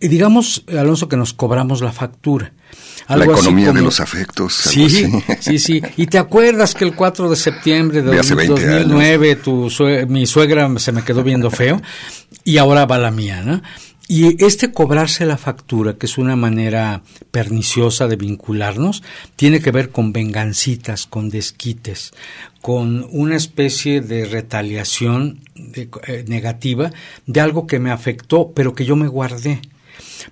Y 0.00 0.08
digamos, 0.08 0.64
Alonso, 0.68 1.08
que 1.08 1.16
nos 1.16 1.32
cobramos 1.32 1.80
la 1.80 1.92
factura. 1.92 2.52
La 3.08 3.14
Algo 3.14 3.32
economía 3.32 3.72
de 3.72 3.80
los 3.80 4.00
afectos. 4.00 4.52
Sí, 4.54 4.88
sí, 5.40 5.58
sí. 5.58 5.82
Y 5.96 6.06
te 6.06 6.18
acuerdas 6.18 6.74
que 6.74 6.84
el 6.84 6.94
4 6.94 7.30
de 7.30 7.36
septiembre 7.36 8.02
de, 8.02 8.10
De 8.10 8.20
hace 8.20 8.34
20 8.34 8.66
2009 8.66 9.36
tu 9.36 9.70
mi 10.08 10.26
suegra 10.26 10.70
se 10.78 10.92
me 10.92 11.02
quedó 11.02 11.22
viendo 11.22 11.50
feo 11.50 11.80
y 12.44 12.58
ahora 12.58 12.86
va 12.86 12.98
la 12.98 13.10
mía, 13.10 13.42
¿no? 13.42 13.62
Y 14.06 14.44
este 14.44 14.70
cobrarse 14.70 15.24
la 15.24 15.38
factura, 15.38 15.94
que 15.94 16.04
es 16.04 16.18
una 16.18 16.36
manera 16.36 17.02
perniciosa 17.30 18.06
de 18.06 18.16
vincularnos, 18.16 19.02
tiene 19.34 19.60
que 19.60 19.70
ver 19.70 19.90
con 19.90 20.12
vengancitas, 20.12 21.06
con 21.06 21.30
desquites, 21.30 22.12
con 22.60 23.06
una 23.10 23.36
especie 23.36 24.02
de 24.02 24.26
retaliación 24.26 25.40
eh, 25.56 26.24
negativa 26.28 26.92
de 27.26 27.40
algo 27.40 27.66
que 27.66 27.78
me 27.78 27.90
afectó, 27.90 28.52
pero 28.54 28.74
que 28.74 28.84
yo 28.84 28.94
me 28.94 29.08
guardé. 29.08 29.62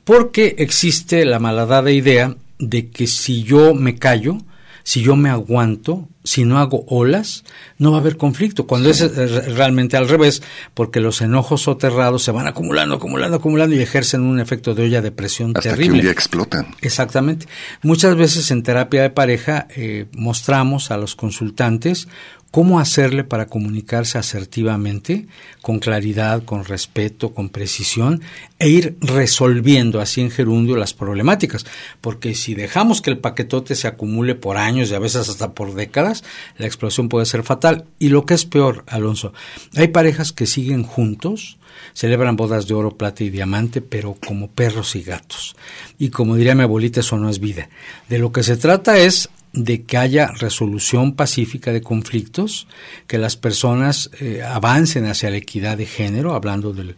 Porque 0.04 0.54
existe 0.58 1.24
la 1.24 1.38
malhadada 1.38 1.90
idea 1.92 2.36
de 2.58 2.90
que 2.90 3.06
si 3.06 3.42
yo 3.42 3.74
me 3.74 3.96
callo, 3.96 4.36
si 4.82 5.00
yo 5.00 5.16
me 5.16 5.30
aguanto, 5.30 6.08
si 6.24 6.44
no 6.44 6.58
hago 6.58 6.84
olas, 6.88 7.44
no 7.78 7.90
va 7.90 7.98
a 7.98 8.00
haber 8.00 8.16
conflicto. 8.16 8.66
Cuando 8.66 8.90
es 8.90 9.00
eh, 9.00 9.08
realmente 9.52 9.96
al 9.96 10.08
revés, 10.08 10.42
porque 10.74 11.00
los 11.00 11.20
enojos 11.20 11.62
soterrados 11.62 12.22
se 12.22 12.30
van 12.30 12.46
acumulando, 12.46 12.96
acumulando, 12.96 13.36
acumulando 13.38 13.74
y 13.74 13.80
ejercen 13.80 14.22
un 14.22 14.38
efecto 14.40 14.74
de 14.74 14.84
olla 14.84 15.02
de 15.02 15.10
presión 15.10 15.50
Hasta 15.50 15.62
que 15.62 15.68
terrible. 15.70 15.94
un 15.96 16.02
día 16.02 16.12
explotan. 16.12 16.74
Exactamente. 16.80 17.46
Muchas 17.82 18.16
veces 18.16 18.50
en 18.50 18.62
terapia 18.62 19.02
de 19.02 19.10
pareja 19.10 19.66
eh, 19.74 20.06
mostramos 20.12 20.90
a 20.90 20.96
los 20.96 21.16
consultantes 21.16 22.08
cómo 22.52 22.78
hacerle 22.78 23.24
para 23.24 23.46
comunicarse 23.46 24.18
asertivamente, 24.18 25.26
con 25.62 25.78
claridad, 25.78 26.44
con 26.44 26.66
respeto, 26.66 27.32
con 27.32 27.48
precisión, 27.48 28.20
e 28.58 28.68
ir 28.68 28.96
resolviendo 29.00 30.00
así 30.00 30.20
en 30.20 30.30
gerundio 30.30 30.76
las 30.76 30.92
problemáticas. 30.92 31.64
Porque 32.02 32.34
si 32.34 32.54
dejamos 32.54 33.00
que 33.00 33.08
el 33.08 33.18
paquetote 33.18 33.74
se 33.74 33.88
acumule 33.88 34.34
por 34.34 34.58
años 34.58 34.90
y 34.90 34.94
a 34.94 34.98
veces 34.98 35.30
hasta 35.30 35.52
por 35.52 35.74
décadas, 35.74 36.24
la 36.58 36.66
explosión 36.66 37.08
puede 37.08 37.24
ser 37.24 37.42
fatal. 37.42 37.86
Y 37.98 38.10
lo 38.10 38.26
que 38.26 38.34
es 38.34 38.44
peor, 38.44 38.84
Alonso, 38.86 39.32
hay 39.74 39.88
parejas 39.88 40.32
que 40.32 40.46
siguen 40.46 40.84
juntos, 40.84 41.56
celebran 41.94 42.36
bodas 42.36 42.68
de 42.68 42.74
oro, 42.74 42.98
plata 42.98 43.24
y 43.24 43.30
diamante, 43.30 43.80
pero 43.80 44.14
como 44.26 44.50
perros 44.50 44.94
y 44.94 45.02
gatos. 45.02 45.56
Y 45.98 46.10
como 46.10 46.36
diría 46.36 46.54
mi 46.54 46.64
abuelita, 46.64 47.00
eso 47.00 47.16
no 47.16 47.30
es 47.30 47.40
vida. 47.40 47.70
De 48.10 48.18
lo 48.18 48.30
que 48.30 48.42
se 48.42 48.58
trata 48.58 48.98
es 48.98 49.30
de 49.52 49.82
que 49.82 49.98
haya 49.98 50.28
resolución 50.28 51.14
pacífica 51.14 51.72
de 51.72 51.82
conflictos, 51.82 52.66
que 53.06 53.18
las 53.18 53.36
personas 53.36 54.10
eh, 54.20 54.42
avancen 54.42 55.06
hacia 55.06 55.30
la 55.30 55.36
equidad 55.36 55.76
de 55.76 55.86
género, 55.86 56.34
hablando 56.34 56.72
del, 56.72 56.96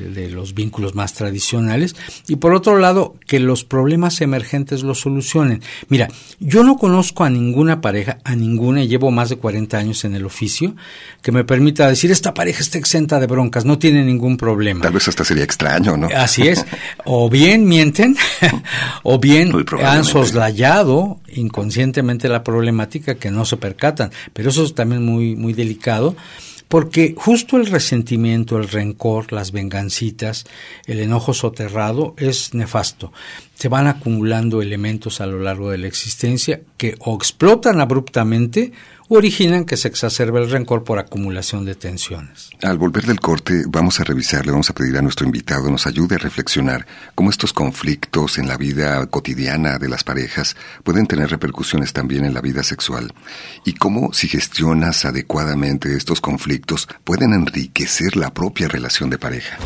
de, 0.00 0.10
de, 0.10 0.30
los 0.30 0.54
vínculos 0.54 0.94
más 0.94 1.14
tradicionales, 1.14 1.96
y 2.28 2.36
por 2.36 2.54
otro 2.54 2.78
lado, 2.78 3.14
que 3.26 3.40
los 3.40 3.64
problemas 3.64 4.20
emergentes 4.20 4.82
los 4.82 5.00
solucionen. 5.00 5.62
Mira, 5.88 6.08
yo 6.40 6.64
no 6.64 6.76
conozco 6.76 7.24
a 7.24 7.30
ninguna 7.30 7.80
pareja, 7.80 8.18
a 8.24 8.34
ninguna, 8.34 8.82
y 8.82 8.88
llevo 8.88 9.10
más 9.10 9.28
de 9.28 9.36
40 9.36 9.78
años 9.78 10.04
en 10.04 10.14
el 10.14 10.24
oficio, 10.24 10.74
que 11.22 11.32
me 11.32 11.44
permita 11.44 11.88
decir, 11.88 12.10
esta 12.10 12.34
pareja 12.34 12.60
está 12.60 12.78
exenta 12.78 13.20
de 13.20 13.26
broncas, 13.26 13.64
no 13.64 13.78
tiene 13.78 14.04
ningún 14.04 14.36
problema. 14.36 14.82
Tal 14.82 14.92
vez 14.92 15.08
hasta 15.08 15.24
sería 15.24 15.44
extraño, 15.44 15.96
¿no? 15.96 16.08
Así 16.14 16.48
es. 16.48 16.64
O 17.06 17.28
bien 17.28 17.66
mienten, 17.66 18.16
o 19.02 19.18
bien 19.18 19.52
han 19.84 20.04
soslayado 20.04 21.18
inconscientemente 21.34 22.28
la 22.28 22.42
problemática 22.42 23.16
que 23.16 23.30
no 23.30 23.44
se 23.44 23.56
percatan. 23.56 24.10
Pero 24.32 24.50
eso 24.50 24.64
es 24.64 24.74
también 24.74 25.04
muy, 25.04 25.36
muy 25.36 25.52
delicado 25.52 26.16
porque 26.68 27.14
justo 27.16 27.56
el 27.56 27.66
resentimiento, 27.66 28.56
el 28.56 28.68
rencor, 28.68 29.32
las 29.32 29.52
vengancitas, 29.52 30.44
el 30.86 31.00
enojo 31.00 31.34
soterrado 31.34 32.14
es 32.18 32.54
nefasto. 32.54 33.12
Se 33.54 33.68
van 33.68 33.86
acumulando 33.86 34.62
elementos 34.62 35.20
a 35.20 35.26
lo 35.26 35.38
largo 35.38 35.70
de 35.70 35.78
la 35.78 35.86
existencia 35.86 36.60
que 36.76 36.96
o 37.00 37.14
explotan 37.14 37.80
abruptamente 37.80 38.72
originan 39.08 39.64
que 39.64 39.76
se 39.76 39.88
exacerbe 39.88 40.40
el 40.40 40.50
rencor 40.50 40.84
por 40.84 40.98
acumulación 40.98 41.64
de 41.64 41.74
tensiones. 41.74 42.50
Al 42.62 42.78
volver 42.78 43.04
del 43.04 43.20
corte 43.20 43.64
vamos 43.66 44.00
a 44.00 44.04
revisar, 44.04 44.46
le 44.46 44.52
vamos 44.52 44.70
a 44.70 44.74
pedir 44.74 44.96
a 44.96 45.02
nuestro 45.02 45.26
invitado 45.26 45.70
nos 45.70 45.86
ayude 45.86 46.16
a 46.16 46.18
reflexionar 46.18 46.86
cómo 47.14 47.30
estos 47.30 47.52
conflictos 47.52 48.38
en 48.38 48.48
la 48.48 48.56
vida 48.56 49.06
cotidiana 49.06 49.78
de 49.78 49.88
las 49.88 50.04
parejas 50.04 50.56
pueden 50.82 51.06
tener 51.06 51.30
repercusiones 51.30 51.92
también 51.92 52.24
en 52.24 52.34
la 52.34 52.40
vida 52.40 52.62
sexual 52.62 53.12
y 53.64 53.74
cómo 53.74 54.12
si 54.12 54.28
gestionas 54.28 55.04
adecuadamente 55.04 55.96
estos 55.96 56.20
conflictos 56.20 56.88
pueden 57.04 57.32
enriquecer 57.32 58.16
la 58.16 58.32
propia 58.32 58.68
relación 58.68 59.10
de 59.10 59.18
pareja. 59.18 59.58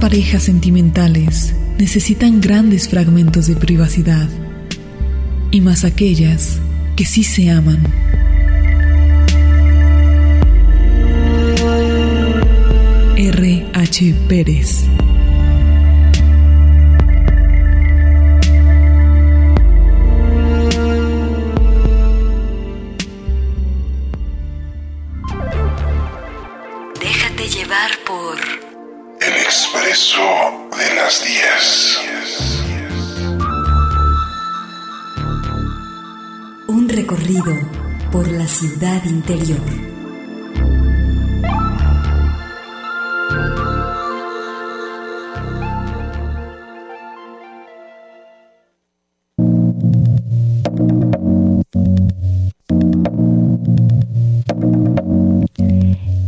Parejas 0.00 0.44
sentimentales 0.44 1.54
necesitan 1.78 2.40
grandes 2.40 2.88
fragmentos 2.88 3.46
de 3.46 3.54
privacidad, 3.54 4.28
y 5.50 5.60
más 5.60 5.84
aquellas 5.84 6.58
que 6.96 7.04
sí 7.04 7.22
se 7.22 7.50
aman. 7.50 7.82
R. 13.16 13.66
H. 13.74 14.14
Pérez 14.26 14.86
interior. 39.06 39.58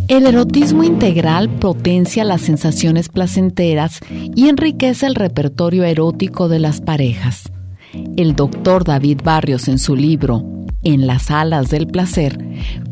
El 0.09 0.27
erotismo 0.27 0.85
integral 0.85 1.49
potencia 1.49 2.25
las 2.25 2.43
sensaciones 2.43 3.09
placenteras 3.09 4.01
y 4.11 4.49
enriquece 4.49 5.07
el 5.07 5.15
repertorio 5.15 5.85
erótico 5.85 6.49
de 6.49 6.59
las 6.59 6.81
parejas. 6.81 7.51
El 8.17 8.37
doctor 8.37 8.85
David 8.85 9.21
Barrios 9.25 9.69
en 9.69 9.79
su 9.79 9.97
libro 9.97 10.62
En 10.85 11.07
las 11.07 11.31
alas 11.31 11.71
del 11.71 11.87
placer 11.87 12.39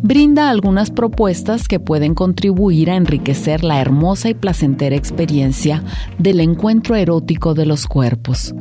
brinda 0.00 0.50
algunas 0.50 0.90
propuestas 0.90 1.66
que 1.66 1.80
pueden 1.80 2.14
contribuir 2.14 2.90
a 2.90 2.96
enriquecer 2.96 3.64
la 3.64 3.80
hermosa 3.80 4.28
y 4.30 4.34
placentera 4.34 4.96
experiencia 4.96 5.82
del 6.18 6.40
encuentro 6.40 6.94
erótico 6.94 7.54
de 7.54 7.66
los 7.66 7.86
cuerpos 7.86 8.54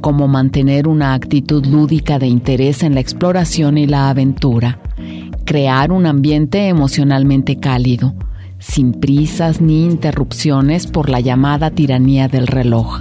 como 0.00 0.28
mantener 0.28 0.86
una 0.86 1.14
actitud 1.14 1.66
lúdica 1.66 2.20
de 2.20 2.28
interés 2.28 2.84
en 2.84 2.94
la 2.94 3.00
exploración 3.00 3.76
y 3.76 3.88
la 3.88 4.08
aventura, 4.08 4.78
crear 5.44 5.90
un 5.90 6.06
ambiente 6.06 6.68
emocionalmente 6.68 7.56
cálido, 7.56 8.14
sin 8.60 8.92
prisas 8.92 9.60
ni 9.60 9.84
interrupciones 9.84 10.86
por 10.86 11.08
la 11.08 11.18
llamada 11.18 11.70
tiranía 11.70 12.28
del 12.28 12.46
reloj. 12.46 13.00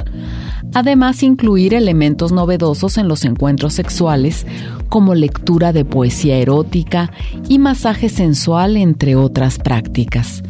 Además, 0.73 1.23
incluir 1.23 1.73
elementos 1.73 2.31
novedosos 2.31 2.97
en 2.97 3.07
los 3.07 3.23
encuentros 3.25 3.73
sexuales, 3.73 4.45
como 4.89 5.15
lectura 5.15 5.73
de 5.73 5.85
poesía 5.85 6.37
erótica 6.37 7.11
y 7.47 7.59
masaje 7.59 8.09
sensual, 8.09 8.77
entre 8.77 9.15
otras 9.15 9.57
prácticas. 9.57 10.43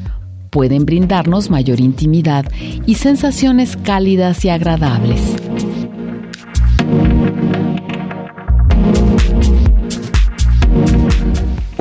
Pueden 0.50 0.86
brindarnos 0.86 1.50
mayor 1.50 1.80
intimidad 1.80 2.46
y 2.86 2.96
sensaciones 2.96 3.78
cálidas 3.78 4.46
y 4.46 4.50
agradables. 4.50 5.22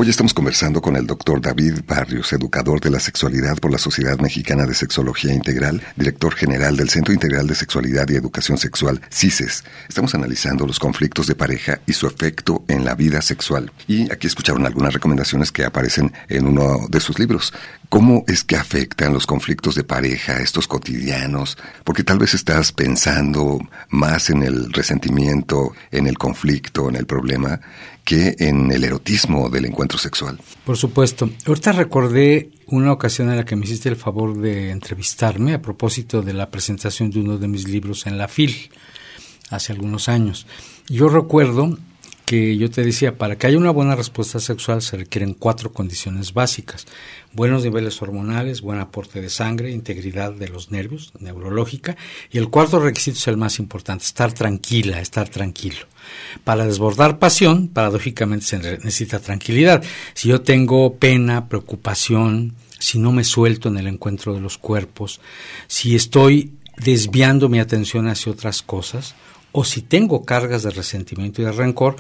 Hoy 0.05 0.11
estamos 0.11 0.35
conversando 0.35 0.83
con 0.83 0.97
el 0.97 1.07
doctor 1.07 1.41
David 1.41 1.81
Barrios, 1.87 2.31
educador 2.35 2.79
de 2.79 2.91
la 2.91 3.01
sexualidad 3.01 3.57
por 3.57 3.73
la 3.73 3.79
Sociedad 3.79 4.19
Mexicana 4.19 4.67
de 4.67 4.75
Sexología 4.75 5.33
Integral, 5.33 5.81
director 5.97 6.35
general 6.35 6.77
del 6.77 6.91
Centro 6.91 7.15
Integral 7.15 7.47
de 7.47 7.55
Sexualidad 7.55 8.07
y 8.11 8.17
Educación 8.17 8.59
Sexual, 8.59 9.01
CISES. 9.11 9.65
Estamos 9.89 10.15
analizando 10.15 10.67
los 10.67 10.79
conflictos 10.79 11.27
de 11.27 11.35
pareja 11.35 11.81
y 11.87 11.95
su 11.95 12.07
efecto 12.07 12.67
en 12.69 12.85
la 12.85 12.95
vida 12.95 13.23
sexual. 13.23 13.73
Y 13.89 14.13
aquí 14.13 14.27
escucharon 14.27 14.67
algunas 14.67 14.93
recomendaciones 14.93 15.51
que 15.51 15.65
aparecen 15.65 16.13
en 16.29 16.49
uno 16.49 16.87
de 16.91 17.01
sus 17.01 17.19
libros. 17.19 17.55
¿Cómo 17.95 18.25
es 18.27 18.43
que 18.43 18.57
afectan 18.57 19.13
los 19.13 19.25
conflictos 19.25 19.77
de 19.77 19.85
pareja, 19.85 20.41
estos 20.41 20.67
cotidianos? 20.67 21.57
Porque 21.85 22.03
tal 22.03 22.19
vez 22.19 22.35
estás 22.35 22.73
pensando 22.73 23.61
más 23.89 24.31
en 24.31 24.43
el 24.43 24.73
resentimiento, 24.73 25.71
en 25.93 26.09
el 26.09 26.19
conflicto, 26.19 26.89
en 26.89 26.97
el 26.97 27.07
problema, 27.07 27.61
que 28.03 28.35
en 28.41 28.73
el 28.73 28.83
erotismo 28.83 29.49
del 29.49 29.67
encuentro 29.67 29.97
sexual. 29.97 30.41
Por 30.65 30.77
supuesto. 30.77 31.31
Ahorita 31.47 31.71
recordé 31.71 32.51
una 32.67 32.91
ocasión 32.91 33.31
en 33.31 33.37
la 33.37 33.45
que 33.45 33.55
me 33.55 33.65
hiciste 33.65 33.91
el 33.91 33.97
favor 33.97 34.37
de 34.39 34.73
entrevistarme 34.73 35.55
a 35.55 35.63
propósito 35.63 36.21
de 36.21 36.33
la 36.33 36.51
presentación 36.51 37.13
de 37.13 37.21
uno 37.21 37.39
de 37.39 37.47
mis 37.47 37.69
libros 37.69 38.09
en 38.09 38.19
la 38.19 38.27
FIL 38.27 38.73
hace 39.51 39.73
algunos 39.73 40.09
años. 40.09 40.49
Yo 40.89 41.09
recuerdo 41.09 41.79
que 42.25 42.57
yo 42.57 42.71
te 42.71 42.83
decía, 42.83 43.19
para 43.19 43.37
que 43.37 43.47
haya 43.47 43.59
una 43.59 43.71
buena 43.71 43.97
respuesta 43.97 44.41
sexual 44.41 44.81
se 44.81 44.97
requieren 44.97 45.35
cuatro 45.35 45.73
condiciones 45.73 46.33
básicas. 46.33 46.87
Buenos 47.33 47.65
niveles 47.65 48.01
hormonales, 48.01 48.63
buen 48.63 48.79
aporte 48.79 49.21
de 49.21 49.29
sangre, 49.29 49.71
integridad 49.71 50.33
de 50.33 50.49
los 50.49 50.71
nervios, 50.71 51.13
neurológica. 51.19 51.97
Y 52.31 52.39
el 52.39 52.49
cuarto 52.49 52.81
requisito 52.81 53.19
es 53.19 53.29
el 53.29 53.37
más 53.37 53.59
importante, 53.59 54.05
estar 54.05 54.33
tranquila, 54.33 55.01
estar 55.01 55.29
tranquilo. 55.29 55.87
Para 56.45 56.67
desbordar 56.67 57.19
pasión, 57.19 57.69
paradójicamente 57.69 58.47
se 58.47 58.59
necesita 58.59 59.19
tranquilidad. 59.19 59.83
Si 60.15 60.29
yo 60.29 60.41
tengo 60.41 60.97
pena, 60.97 61.49
preocupación, 61.49 62.55
si 62.79 62.99
no 62.99 63.13
me 63.13 63.25
suelto 63.25 63.69
en 63.69 63.79
el 63.79 63.87
encuentro 63.87 64.35
de 64.35 64.41
los 64.41 64.57
cuerpos, 64.57 65.21
si 65.67 65.95
estoy 65.95 66.53
desviando 66.79 67.49
mi 67.49 67.59
atención 67.59 68.09
hacia 68.09 68.33
otras 68.33 68.63
cosas, 68.63 69.15
o 69.57 69.65
si 69.65 69.83
tengo 69.83 70.25
cargas 70.25 70.65
de 70.65 70.71
resentimiento 70.71 71.41
y 71.41 71.45
de 71.45 71.53
rencor, 71.53 71.95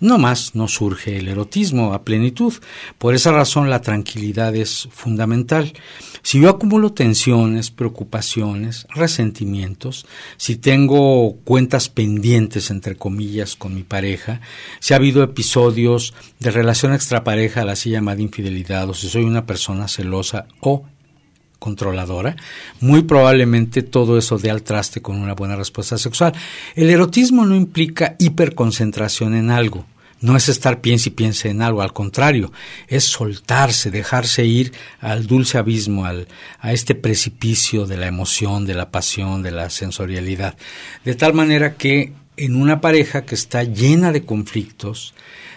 no 0.00 0.16
más 0.18 0.54
no 0.54 0.68
surge 0.68 1.18
el 1.18 1.28
erotismo 1.28 1.92
a 1.92 2.02
plenitud. 2.02 2.54
Por 2.96 3.14
esa 3.14 3.30
razón 3.30 3.68
la 3.68 3.82
tranquilidad 3.82 4.56
es 4.56 4.88
fundamental. 4.90 5.74
Si 6.22 6.40
yo 6.40 6.48
acumulo 6.48 6.92
tensiones, 6.92 7.70
preocupaciones, 7.70 8.86
resentimientos, 8.94 10.06
si 10.38 10.56
tengo 10.56 11.36
cuentas 11.44 11.90
pendientes, 11.90 12.70
entre 12.70 12.96
comillas, 12.96 13.54
con 13.54 13.74
mi 13.74 13.82
pareja, 13.82 14.40
si 14.80 14.94
ha 14.94 14.96
habido 14.96 15.22
episodios 15.22 16.14
de 16.40 16.50
relación 16.50 16.94
extrapareja, 16.94 17.66
la 17.66 17.72
así 17.72 17.90
llamada 17.90 18.22
infidelidad, 18.22 18.88
o 18.88 18.94
si 18.94 19.10
soy 19.10 19.24
una 19.24 19.44
persona 19.44 19.88
celosa 19.88 20.46
o 20.60 20.86
controladora, 21.64 22.36
muy 22.80 23.04
probablemente 23.04 23.82
todo 23.82 24.18
eso 24.18 24.36
dé 24.36 24.50
al 24.50 24.62
traste 24.62 25.00
con 25.00 25.16
una 25.16 25.32
buena 25.32 25.56
respuesta 25.56 25.96
sexual. 25.96 26.34
El 26.74 26.90
erotismo 26.90 27.46
no 27.46 27.56
implica 27.56 28.16
hiperconcentración 28.18 29.34
en 29.34 29.50
algo, 29.50 29.86
no 30.20 30.36
es 30.36 30.50
estar 30.50 30.82
piense 30.82 31.08
y 31.08 31.12
piense 31.12 31.48
en 31.48 31.62
algo, 31.62 31.80
al 31.80 31.94
contrario, 31.94 32.52
es 32.86 33.04
soltarse, 33.04 33.90
dejarse 33.90 34.44
ir 34.44 34.72
al 35.00 35.26
dulce 35.26 35.56
abismo, 35.56 36.04
al, 36.04 36.28
a 36.60 36.74
este 36.74 36.94
precipicio 36.94 37.86
de 37.86 37.96
la 37.96 38.08
emoción, 38.08 38.66
de 38.66 38.74
la 38.74 38.90
pasión, 38.90 39.42
de 39.42 39.50
la 39.50 39.70
sensorialidad. 39.70 40.58
De 41.02 41.14
tal 41.14 41.32
manera 41.32 41.76
que 41.76 42.12
en 42.36 42.56
una 42.56 42.82
pareja 42.82 43.24
que 43.24 43.36
está 43.36 43.64
llena 43.64 44.12
de 44.12 44.26
conflictos, 44.26 45.14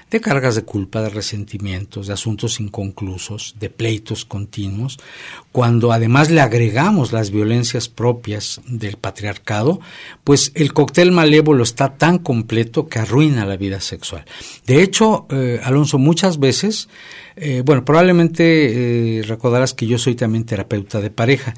de 0.09 0.21
cargas 0.21 0.55
de 0.55 0.63
culpa, 0.63 1.01
de 1.01 1.09
resentimientos, 1.09 2.07
de 2.07 2.13
asuntos 2.13 2.59
inconclusos, 2.59 3.55
de 3.59 3.69
pleitos 3.69 4.23
continuos, 4.25 4.97
cuando 5.51 5.91
además 5.91 6.31
le 6.31 6.41
agregamos 6.41 7.11
las 7.11 7.29
violencias 7.29 7.89
propias 7.89 8.61
del 8.67 8.97
patriarcado, 8.97 9.79
pues 10.23 10.51
el 10.55 10.73
cóctel 10.73 11.11
malévolo 11.11 11.63
está 11.63 11.97
tan 11.97 12.19
completo 12.19 12.87
que 12.87 12.99
arruina 12.99 13.45
la 13.45 13.57
vida 13.57 13.81
sexual. 13.81 14.25
De 14.65 14.81
hecho, 14.81 15.27
eh, 15.29 15.59
Alonso, 15.63 15.97
muchas 15.97 16.39
veces 16.39 16.87
eh, 17.39 17.61
bueno, 17.63 17.85
probablemente 17.85 19.19
eh, 19.19 19.21
recordarás 19.21 19.75
que 19.75 19.85
yo 19.85 19.99
soy 19.99 20.15
también 20.15 20.43
terapeuta 20.43 20.99
de 20.99 21.11
pareja, 21.11 21.53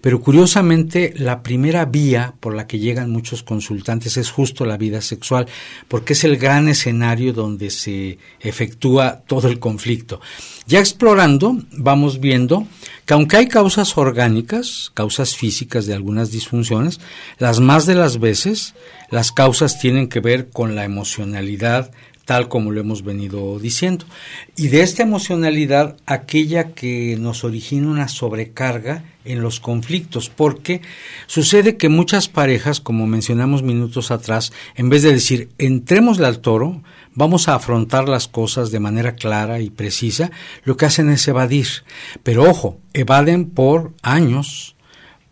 pero 0.00 0.20
curiosamente 0.20 1.12
la 1.16 1.42
primera 1.42 1.84
vía 1.86 2.34
por 2.38 2.54
la 2.54 2.68
que 2.68 2.78
llegan 2.78 3.10
muchos 3.10 3.42
consultantes 3.42 4.16
es 4.16 4.30
justo 4.30 4.64
la 4.64 4.76
vida 4.76 5.00
sexual, 5.00 5.46
porque 5.88 6.12
es 6.12 6.22
el 6.22 6.36
gran 6.36 6.68
escenario 6.68 7.32
donde 7.32 7.70
se 7.70 8.18
efectúa 8.38 9.22
todo 9.26 9.48
el 9.48 9.58
conflicto. 9.58 10.20
Ya 10.66 10.78
explorando, 10.78 11.58
vamos 11.72 12.20
viendo 12.20 12.66
que 13.04 13.14
aunque 13.14 13.36
hay 13.36 13.48
causas 13.48 13.98
orgánicas, 13.98 14.92
causas 14.94 15.36
físicas 15.36 15.86
de 15.86 15.94
algunas 15.94 16.30
disfunciones, 16.30 17.00
las 17.38 17.58
más 17.58 17.86
de 17.86 17.96
las 17.96 18.20
veces 18.20 18.74
las 19.10 19.32
causas 19.32 19.78
tienen 19.78 20.08
que 20.08 20.20
ver 20.20 20.50
con 20.50 20.74
la 20.74 20.84
emocionalidad, 20.84 21.90
tal 22.24 22.48
como 22.48 22.70
lo 22.70 22.80
hemos 22.80 23.02
venido 23.02 23.58
diciendo. 23.58 24.06
Y 24.56 24.68
de 24.68 24.82
esta 24.82 25.02
emocionalidad, 25.02 25.96
aquella 26.06 26.72
que 26.72 27.16
nos 27.18 27.44
origina 27.44 27.88
una 27.88 28.08
sobrecarga 28.08 29.04
en 29.24 29.40
los 29.40 29.60
conflictos, 29.60 30.28
porque 30.28 30.82
sucede 31.26 31.76
que 31.76 31.88
muchas 31.88 32.28
parejas, 32.28 32.80
como 32.80 33.06
mencionamos 33.06 33.62
minutos 33.62 34.10
atrás, 34.10 34.52
en 34.74 34.90
vez 34.90 35.02
de 35.02 35.12
decir, 35.12 35.48
entrémosle 35.58 36.26
al 36.26 36.40
toro, 36.40 36.82
vamos 37.14 37.48
a 37.48 37.54
afrontar 37.54 38.08
las 38.08 38.28
cosas 38.28 38.70
de 38.70 38.80
manera 38.80 39.14
clara 39.14 39.60
y 39.60 39.70
precisa, 39.70 40.30
lo 40.64 40.76
que 40.76 40.86
hacen 40.86 41.10
es 41.10 41.26
evadir. 41.26 41.66
Pero 42.22 42.48
ojo, 42.48 42.78
evaden 42.92 43.46
por 43.46 43.92
años, 44.02 44.73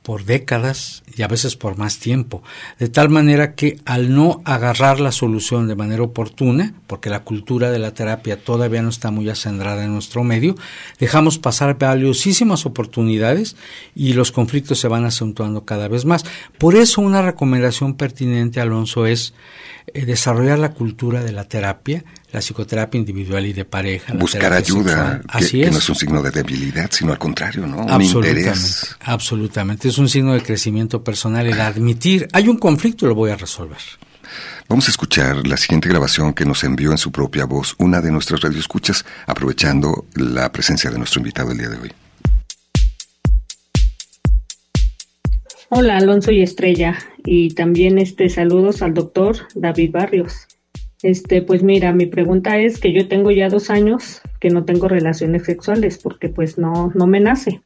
por 0.02 0.24
décadas 0.24 1.04
y 1.16 1.22
a 1.22 1.28
veces 1.28 1.56
por 1.56 1.78
más 1.78 1.98
tiempo. 1.98 2.42
De 2.78 2.88
tal 2.88 3.08
manera 3.08 3.54
que 3.54 3.80
al 3.84 4.14
no 4.14 4.42
agarrar 4.44 5.00
la 5.00 5.12
solución 5.12 5.68
de 5.68 5.76
manera 5.76 6.02
oportuna, 6.02 6.74
porque 6.86 7.10
la 7.10 7.20
cultura 7.20 7.70
de 7.70 7.78
la 7.78 7.94
terapia 7.94 8.42
todavía 8.42 8.82
no 8.82 8.88
está 8.88 9.10
muy 9.10 9.28
acendrada 9.28 9.84
en 9.84 9.92
nuestro 9.92 10.24
medio, 10.24 10.56
dejamos 10.98 11.38
pasar 11.38 11.78
valiosísimas 11.78 12.66
oportunidades 12.66 13.56
y 13.94 14.14
los 14.14 14.32
conflictos 14.32 14.80
se 14.80 14.88
van 14.88 15.04
acentuando 15.04 15.64
cada 15.64 15.88
vez 15.88 16.04
más. 16.04 16.24
Por 16.58 16.74
eso 16.74 17.00
una 17.00 17.22
recomendación 17.22 17.94
pertinente, 17.94 18.60
Alonso, 18.60 19.06
es 19.06 19.34
eh, 19.94 20.04
desarrollar 20.04 20.58
la 20.58 20.72
cultura 20.72 21.22
de 21.22 21.32
la 21.32 21.44
terapia, 21.44 22.04
la 22.32 22.40
psicoterapia 22.40 22.98
individual 22.98 23.44
y 23.46 23.52
de 23.52 23.64
pareja. 23.64 24.14
Buscar 24.14 24.52
ayuda, 24.54 25.20
que, 25.38 25.70
no 25.70 25.78
es 25.78 25.88
un 25.88 25.94
signo 25.94 26.22
de 26.22 26.30
debilidad, 26.30 26.90
sino 26.90 27.12
al 27.12 27.18
contrario, 27.18 27.66
¿no? 27.66 27.84
Un 27.84 28.02
interés. 28.02 28.96
Absolutamente, 29.00 29.88
es 29.88 29.98
un 29.98 30.08
signo 30.08 30.32
de 30.32 30.42
crecimiento 30.42 31.04
personal 31.04 31.46
el 31.46 31.60
admitir, 31.60 32.28
hay 32.32 32.48
un 32.48 32.56
conflicto 32.56 33.04
y 33.04 33.08
lo 33.10 33.14
voy 33.14 33.30
a 33.30 33.36
resolver. 33.36 33.78
Vamos 34.66 34.88
a 34.88 34.90
escuchar 34.90 35.46
la 35.46 35.58
siguiente 35.58 35.90
grabación 35.90 36.32
que 36.32 36.46
nos 36.46 36.64
envió 36.64 36.90
en 36.92 36.98
su 36.98 37.12
propia 37.12 37.44
voz 37.44 37.74
una 37.78 38.00
de 38.00 38.10
nuestras 38.10 38.40
radioescuchas, 38.40 39.04
aprovechando 39.26 40.06
la 40.14 40.50
presencia 40.50 40.90
de 40.90 40.96
nuestro 40.96 41.20
invitado 41.20 41.52
el 41.52 41.58
día 41.58 41.68
de 41.68 41.76
hoy. 41.76 41.92
Hola 45.68 45.98
Alonso 45.98 46.30
y 46.32 46.42
Estrella 46.42 46.98
y 47.24 47.54
también 47.54 47.98
este 47.98 48.28
saludos 48.28 48.82
al 48.82 48.94
doctor 48.94 49.48
David 49.54 49.90
Barrios. 49.90 50.46
Este, 51.02 51.42
pues 51.42 51.64
mira, 51.64 51.92
mi 51.92 52.06
pregunta 52.06 52.58
es 52.58 52.78
que 52.78 52.92
yo 52.92 53.08
tengo 53.08 53.32
ya 53.32 53.48
dos 53.48 53.70
años 53.70 54.22
que 54.40 54.50
no 54.50 54.64
tengo 54.64 54.86
relaciones 54.86 55.44
sexuales 55.44 55.98
porque 55.98 56.28
pues 56.28 56.58
no, 56.58 56.92
no 56.94 57.06
me 57.08 57.18
nace. 57.18 57.60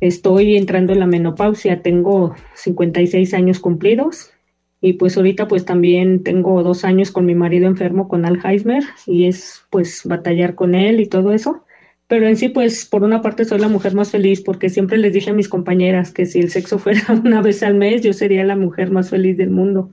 Estoy 0.00 0.56
entrando 0.56 0.92
en 0.92 1.00
la 1.00 1.06
menopausia, 1.06 1.82
tengo 1.82 2.34
56 2.54 3.34
años 3.34 3.60
cumplidos 3.60 4.32
y 4.80 4.94
pues 4.94 5.16
ahorita 5.16 5.46
pues 5.46 5.66
también 5.66 6.22
tengo 6.22 6.62
dos 6.62 6.84
años 6.84 7.10
con 7.10 7.26
mi 7.26 7.34
marido 7.34 7.66
enfermo 7.66 8.08
con 8.08 8.24
Alzheimer 8.24 8.82
y 9.06 9.26
es 9.26 9.62
pues 9.70 10.02
batallar 10.04 10.54
con 10.54 10.74
él 10.74 11.00
y 11.00 11.06
todo 11.06 11.32
eso. 11.32 11.64
Pero 12.06 12.28
en 12.28 12.36
sí 12.36 12.48
pues 12.48 12.86
por 12.86 13.02
una 13.02 13.20
parte 13.20 13.44
soy 13.44 13.58
la 13.58 13.68
mujer 13.68 13.94
más 13.94 14.10
feliz 14.10 14.40
porque 14.40 14.70
siempre 14.70 14.96
les 14.96 15.12
dije 15.12 15.30
a 15.30 15.34
mis 15.34 15.48
compañeras 15.50 16.12
que 16.12 16.24
si 16.24 16.40
el 16.40 16.50
sexo 16.50 16.78
fuera 16.80 17.02
una 17.12 17.42
vez 17.42 17.62
al 17.62 17.74
mes 17.74 18.00
yo 18.00 18.14
sería 18.14 18.42
la 18.44 18.56
mujer 18.56 18.90
más 18.90 19.10
feliz 19.10 19.36
del 19.36 19.50
mundo 19.50 19.92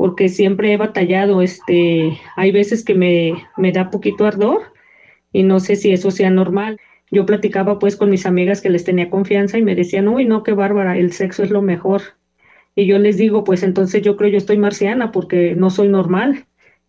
porque 0.00 0.30
siempre 0.30 0.72
he 0.72 0.78
batallado, 0.78 1.42
este, 1.42 2.18
hay 2.34 2.52
veces 2.52 2.82
que 2.84 2.94
me, 2.94 3.34
me 3.58 3.70
da 3.70 3.90
poquito 3.90 4.24
ardor 4.24 4.62
y 5.30 5.42
no 5.42 5.60
sé 5.60 5.76
si 5.76 5.92
eso 5.92 6.10
sea 6.10 6.30
normal. 6.30 6.78
Yo 7.10 7.26
platicaba 7.26 7.78
pues 7.78 7.96
con 7.96 8.08
mis 8.08 8.24
amigas 8.24 8.62
que 8.62 8.70
les 8.70 8.84
tenía 8.84 9.10
confianza 9.10 9.58
y 9.58 9.62
me 9.62 9.74
decían, 9.74 10.08
uy, 10.08 10.24
no, 10.24 10.42
qué 10.42 10.54
bárbara, 10.54 10.96
el 10.96 11.12
sexo 11.12 11.42
es 11.42 11.50
lo 11.50 11.60
mejor. 11.60 12.00
Y 12.74 12.86
yo 12.86 12.98
les 12.98 13.18
digo, 13.18 13.44
pues 13.44 13.62
entonces 13.62 14.00
yo 14.00 14.16
creo 14.16 14.30
yo 14.30 14.38
estoy 14.38 14.56
marciana 14.56 15.12
porque 15.12 15.54
no 15.54 15.68
soy 15.68 15.88
normal. 15.88 16.46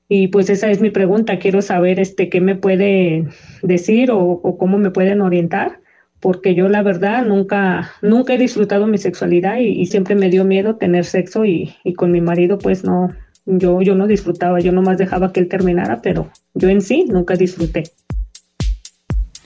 Y 0.08 0.30
pues 0.30 0.50
esa 0.50 0.72
es 0.72 0.80
mi 0.80 0.90
pregunta, 0.90 1.38
quiero 1.38 1.62
saber 1.62 2.00
este 2.00 2.30
qué 2.30 2.40
me 2.40 2.56
puede 2.56 3.28
decir 3.62 4.10
o, 4.12 4.22
o 4.22 4.58
cómo 4.58 4.78
me 4.78 4.92
pueden 4.92 5.20
orientar 5.20 5.81
porque 6.22 6.56
yo 6.56 6.70
la 6.70 6.84
verdad 6.84 7.26
nunca, 7.26 7.92
nunca 8.02 8.34
he 8.34 8.38
disfrutado 8.38 8.88
mi 8.88 8.98
sexualidad 8.98 9.58
y, 9.58 9.86
siempre 9.88 10.16
me 10.16 10.30
dio 10.30 10.46
miedo 10.46 10.76
tener 10.78 11.04
sexo 11.04 11.44
y, 11.44 11.76
y, 11.84 11.94
con 11.94 12.12
mi 12.12 12.22
marido 12.22 12.58
pues 12.58 12.84
no, 12.84 13.10
yo, 13.46 13.82
yo 13.82 13.96
no 13.96 14.08
disfrutaba, 14.08 14.60
yo 14.60 14.72
nomás 14.72 14.98
dejaba 14.98 15.34
que 15.34 15.40
él 15.42 15.50
terminara, 15.50 16.02
pero 16.02 16.32
yo 16.54 16.70
en 16.70 16.82
sí 16.82 17.06
nunca 17.10 17.36
disfruté. 17.36 17.84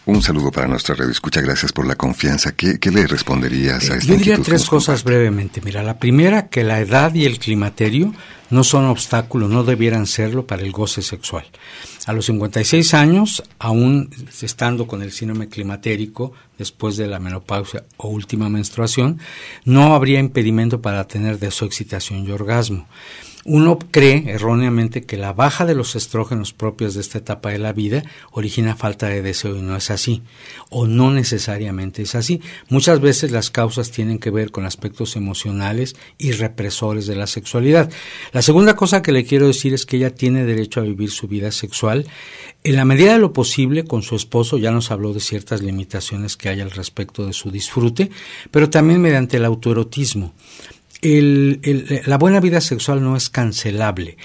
Un 0.06 0.22
saludo 0.22 0.52
para 0.52 0.68
nuestra 0.68 0.94
red. 0.94 1.10
Escucha, 1.10 1.42
gracias 1.42 1.72
por 1.72 1.88
la 1.88 1.96
confianza. 1.96 2.52
¿Qué, 2.52 2.78
le 2.92 3.08
responderías 3.08 3.90
a 3.90 3.96
esta 3.96 4.06
Yo 4.06 4.16
diría 4.16 4.38
tres 4.38 4.66
cosas 4.66 5.04
brevemente. 5.04 5.62
Mira, 5.64 5.82
la 5.82 5.98
primera, 5.98 6.48
que 6.48 6.64
la 6.64 6.80
edad 6.80 7.14
y 7.16 7.26
el 7.26 7.40
climaterio 7.40 8.14
no 8.50 8.64
son 8.64 8.86
obstáculos, 8.86 9.50
no 9.50 9.64
debieran 9.64 10.08
serlo 10.08 10.46
para 10.46 10.64
el 10.64 10.72
goce 10.72 11.02
sexual. 11.02 11.46
A 12.06 12.14
los 12.14 12.26
56 12.26 12.94
años, 12.94 13.44
aún 13.60 14.10
estando 14.42 14.88
con 14.88 15.02
el 15.02 15.12
síndrome 15.12 15.50
climatérico, 15.50 16.34
después 16.58 16.98
de 16.98 17.08
la 17.08 17.20
menopausia 17.20 17.84
o 17.98 18.10
última 18.10 18.50
menstruación, 18.50 19.20
no 19.64 19.96
habría 19.96 20.20
impedimento 20.20 20.82
para 20.82 21.08
tener 21.08 21.40
excitación 21.66 22.26
y 22.26 22.32
orgasmo. 22.32 22.88
Uno 23.48 23.78
cree 23.78 24.24
erróneamente 24.26 25.04
que 25.04 25.18
la 25.18 25.32
baja 25.32 25.68
de 25.68 25.76
los 25.76 25.96
estrógenos 25.96 26.52
propios 26.52 26.96
de 26.96 27.02
esta 27.02 27.20
etapa 27.20 27.52
de 27.52 27.60
la 27.60 27.74
vida 27.74 28.04
origina 28.32 28.76
falta 28.76 29.08
de 29.08 29.22
deseo 29.22 29.56
y 29.56 29.62
no 29.62 29.76
es 29.76 29.92
así, 29.92 30.24
o 30.72 30.88
no 30.88 31.12
necesariamente 31.12 32.02
es 32.02 32.16
así. 32.16 32.42
Muchas 32.70 33.02
veces 33.02 33.32
las 33.32 33.52
causas 33.52 33.92
tienen 33.92 34.18
que 34.18 34.32
ver 34.32 34.50
con 34.50 34.66
aspectos 34.66 35.16
emocionales 35.16 35.96
y 36.18 36.32
represores 36.32 37.06
de 37.06 37.16
la 37.16 37.28
sexualidad. 37.28 37.92
La 38.34 38.42
segunda 38.42 38.76
cosa 38.76 39.04
que 39.04 39.12
le 39.12 39.26
quiero 39.26 39.46
decir 39.46 39.76
es 39.76 39.86
que 39.86 39.98
ella 39.98 40.16
tiene 40.16 40.44
derecho 40.44 40.80
a 40.80 40.84
vivir 40.84 41.12
su 41.12 41.28
vida 41.28 41.52
sexual 41.52 42.08
en 42.66 42.78
la 42.78 42.84
medida 42.84 43.14
de 43.14 43.20
lo 43.20 43.32
posible 43.32 43.86
con 43.86 44.02
su 44.02 44.16
esposo, 44.16 44.58
ya 44.58 44.72
nos 44.72 44.90
habló 44.90 45.14
de 45.14 45.20
ciertas 45.20 45.62
limitaciones 45.62 46.36
que 46.36 46.50
hay 46.50 46.62
al 46.62 46.72
respecto 46.72 47.28
de 47.28 47.32
su 47.32 47.52
disfrute, 47.52 48.10
pero 48.50 48.72
también 48.72 49.02
mediante 49.02 49.38
el 49.38 49.46
autoerotismo 49.46 50.34
el, 51.06 52.04
la 52.06 52.18
buena 52.18 52.40
vida 52.40 52.62
sexual 52.62 53.04
no 53.04 53.16
es 53.16 53.30
cancelable. 53.30 54.18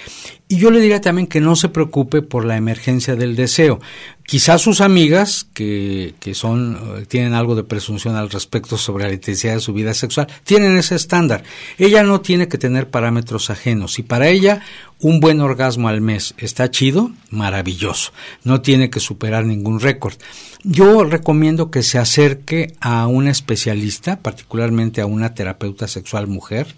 Y 0.51 0.57
yo 0.57 0.69
le 0.69 0.81
diría 0.81 0.99
también 0.99 1.27
que 1.27 1.39
no 1.39 1.55
se 1.55 1.69
preocupe 1.69 2.21
por 2.21 2.43
la 2.43 2.57
emergencia 2.57 3.15
del 3.15 3.37
deseo. 3.37 3.79
Quizás 4.25 4.61
sus 4.61 4.81
amigas, 4.81 5.47
que, 5.53 6.13
que 6.19 6.33
son, 6.33 6.77
eh, 6.97 7.05
tienen 7.07 7.33
algo 7.33 7.55
de 7.55 7.63
presunción 7.63 8.17
al 8.17 8.29
respecto 8.29 8.77
sobre 8.77 9.05
la 9.05 9.13
intensidad 9.13 9.53
de 9.53 9.61
su 9.61 9.71
vida 9.71 9.93
sexual, 9.93 10.27
tienen 10.43 10.75
ese 10.75 10.95
estándar. 10.95 11.43
Ella 11.77 12.03
no 12.03 12.19
tiene 12.19 12.49
que 12.49 12.57
tener 12.57 12.89
parámetros 12.89 13.49
ajenos. 13.49 13.97
Y 13.97 14.03
para 14.03 14.27
ella, 14.27 14.61
un 14.99 15.19
buen 15.19 15.41
orgasmo 15.41 15.87
al 15.87 16.01
mes 16.01 16.33
está 16.37 16.69
chido, 16.69 17.11
maravilloso. 17.29 18.11
No 18.43 18.61
tiene 18.61 18.89
que 18.89 18.99
superar 18.99 19.45
ningún 19.45 19.79
récord. 19.79 20.15
Yo 20.63 21.03
recomiendo 21.05 21.71
que 21.71 21.81
se 21.81 21.97
acerque 21.97 22.75
a 22.81 23.07
un 23.07 23.27
especialista, 23.27 24.19
particularmente 24.19 25.01
a 25.01 25.07
una 25.07 25.33
terapeuta 25.33 25.87
sexual 25.87 26.27
mujer, 26.27 26.75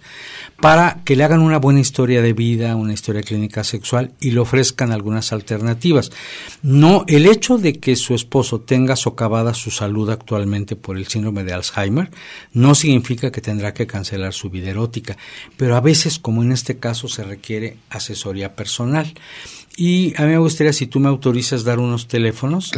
para 0.62 1.02
que 1.04 1.18
le 1.18 1.26
hagan 1.26 1.42
una 1.42 1.60
buena 1.60 1.82
historia 1.82 2.22
de 2.22 2.32
vida, 2.32 2.78
una 2.78 2.94
historia 2.94 3.24
clínica 3.24 3.63
sexual 3.64 4.12
y 4.20 4.32
le 4.32 4.40
ofrezcan 4.40 4.92
algunas 4.92 5.32
alternativas. 5.34 6.12
No, 6.62 7.06
el 7.08 7.26
hecho 7.26 7.58
de 7.58 7.80
que 7.80 7.96
su 7.96 8.14
esposo 8.16 8.62
tenga 8.62 8.96
socavada 8.96 9.54
su 9.54 9.72
salud 9.72 10.10
actualmente 10.10 10.76
por 10.76 10.98
el 10.98 11.08
síndrome 11.08 11.44
de 11.44 11.54
Alzheimer 11.54 12.12
no 12.54 12.76
significa 12.76 13.32
que 13.32 13.42
tendrá 13.42 13.74
que 13.74 13.88
cancelar 13.88 14.34
su 14.34 14.50
vida 14.50 14.70
erótica, 14.70 15.18
pero 15.58 15.76
a 15.76 15.82
veces, 15.82 16.20
como 16.20 16.44
en 16.44 16.52
este 16.52 16.78
caso, 16.78 17.08
se 17.08 17.24
requiere 17.24 17.78
asesoría 17.90 18.56
personal. 18.56 19.14
Y 19.76 20.14
a 20.18 20.26
mí 20.26 20.30
me 20.30 20.38
gustaría, 20.38 20.72
si 20.72 20.86
tú 20.86 21.00
me 21.00 21.10
autorizas, 21.10 21.64
dar 21.64 21.80
unos 21.80 22.08
teléfonos 22.08 22.72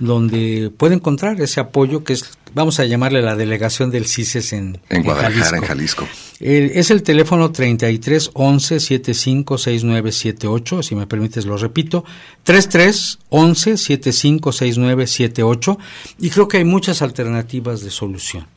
donde 0.00 0.72
puede 0.76 0.96
encontrar 0.96 1.40
ese 1.40 1.60
apoyo 1.60 2.02
que 2.02 2.14
es, 2.14 2.38
vamos 2.54 2.80
a 2.80 2.86
llamarle 2.86 3.22
la 3.22 3.36
delegación 3.36 3.92
del 3.92 4.06
CISES 4.06 4.52
en, 4.54 4.80
en 4.88 5.04
Guadalajara, 5.04 5.58
en 5.58 5.64
Jalisco. 5.64 6.08
es 6.40 6.90
el 6.90 7.04
teléfono 7.04 7.52
33 7.52 8.32
11 8.34 8.80
75 8.80 9.58
6978, 9.58 10.82
si 10.82 10.96
me 10.96 11.06
permites 11.06 11.46
lo 11.46 11.56
repito, 11.56 12.04
33 12.42 13.20
11 13.28 13.76
75 13.76 14.50
6978 14.50 15.78
y 16.18 16.30
creo 16.30 16.48
que 16.48 16.56
hay 16.56 16.64
muchas 16.64 17.00
alternativas 17.02 17.82
de 17.82 17.90
solución. 17.90 18.48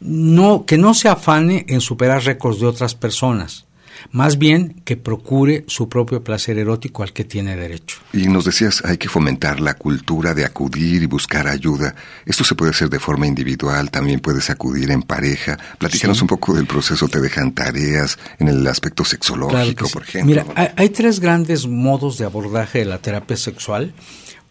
No, 0.00 0.64
que 0.64 0.78
no 0.78 0.94
se 0.94 1.08
afane 1.08 1.66
en 1.68 1.82
superar 1.82 2.24
récords 2.24 2.60
de 2.60 2.66
otras 2.66 2.94
personas 2.94 3.63
más 4.10 4.38
bien 4.38 4.80
que 4.84 4.96
procure 4.96 5.64
su 5.66 5.88
propio 5.88 6.22
placer 6.22 6.58
erótico 6.58 7.02
al 7.02 7.12
que 7.12 7.24
tiene 7.24 7.56
derecho. 7.56 7.98
Y 8.12 8.28
nos 8.28 8.44
decías, 8.44 8.82
hay 8.84 8.98
que 8.98 9.08
fomentar 9.08 9.60
la 9.60 9.74
cultura 9.74 10.34
de 10.34 10.44
acudir 10.44 11.02
y 11.02 11.06
buscar 11.06 11.48
ayuda. 11.48 11.94
Esto 12.26 12.44
se 12.44 12.54
puede 12.54 12.70
hacer 12.70 12.88
de 12.90 12.98
forma 12.98 13.26
individual, 13.26 13.90
también 13.90 14.20
puedes 14.20 14.50
acudir 14.50 14.90
en 14.90 15.02
pareja. 15.02 15.58
Platícanos 15.78 16.20
un 16.22 16.28
poco 16.28 16.54
del 16.54 16.66
proceso, 16.66 17.08
te 17.08 17.20
dejan 17.20 17.52
tareas 17.52 18.18
en 18.38 18.48
el 18.48 18.66
aspecto 18.66 19.04
sexológico, 19.04 19.88
por 19.88 20.02
ejemplo. 20.02 20.26
Mira, 20.26 20.46
hay, 20.54 20.68
hay 20.76 20.88
tres 20.90 21.20
grandes 21.20 21.66
modos 21.66 22.18
de 22.18 22.24
abordaje 22.24 22.80
de 22.80 22.84
la 22.86 22.98
terapia 22.98 23.36
sexual. 23.36 23.94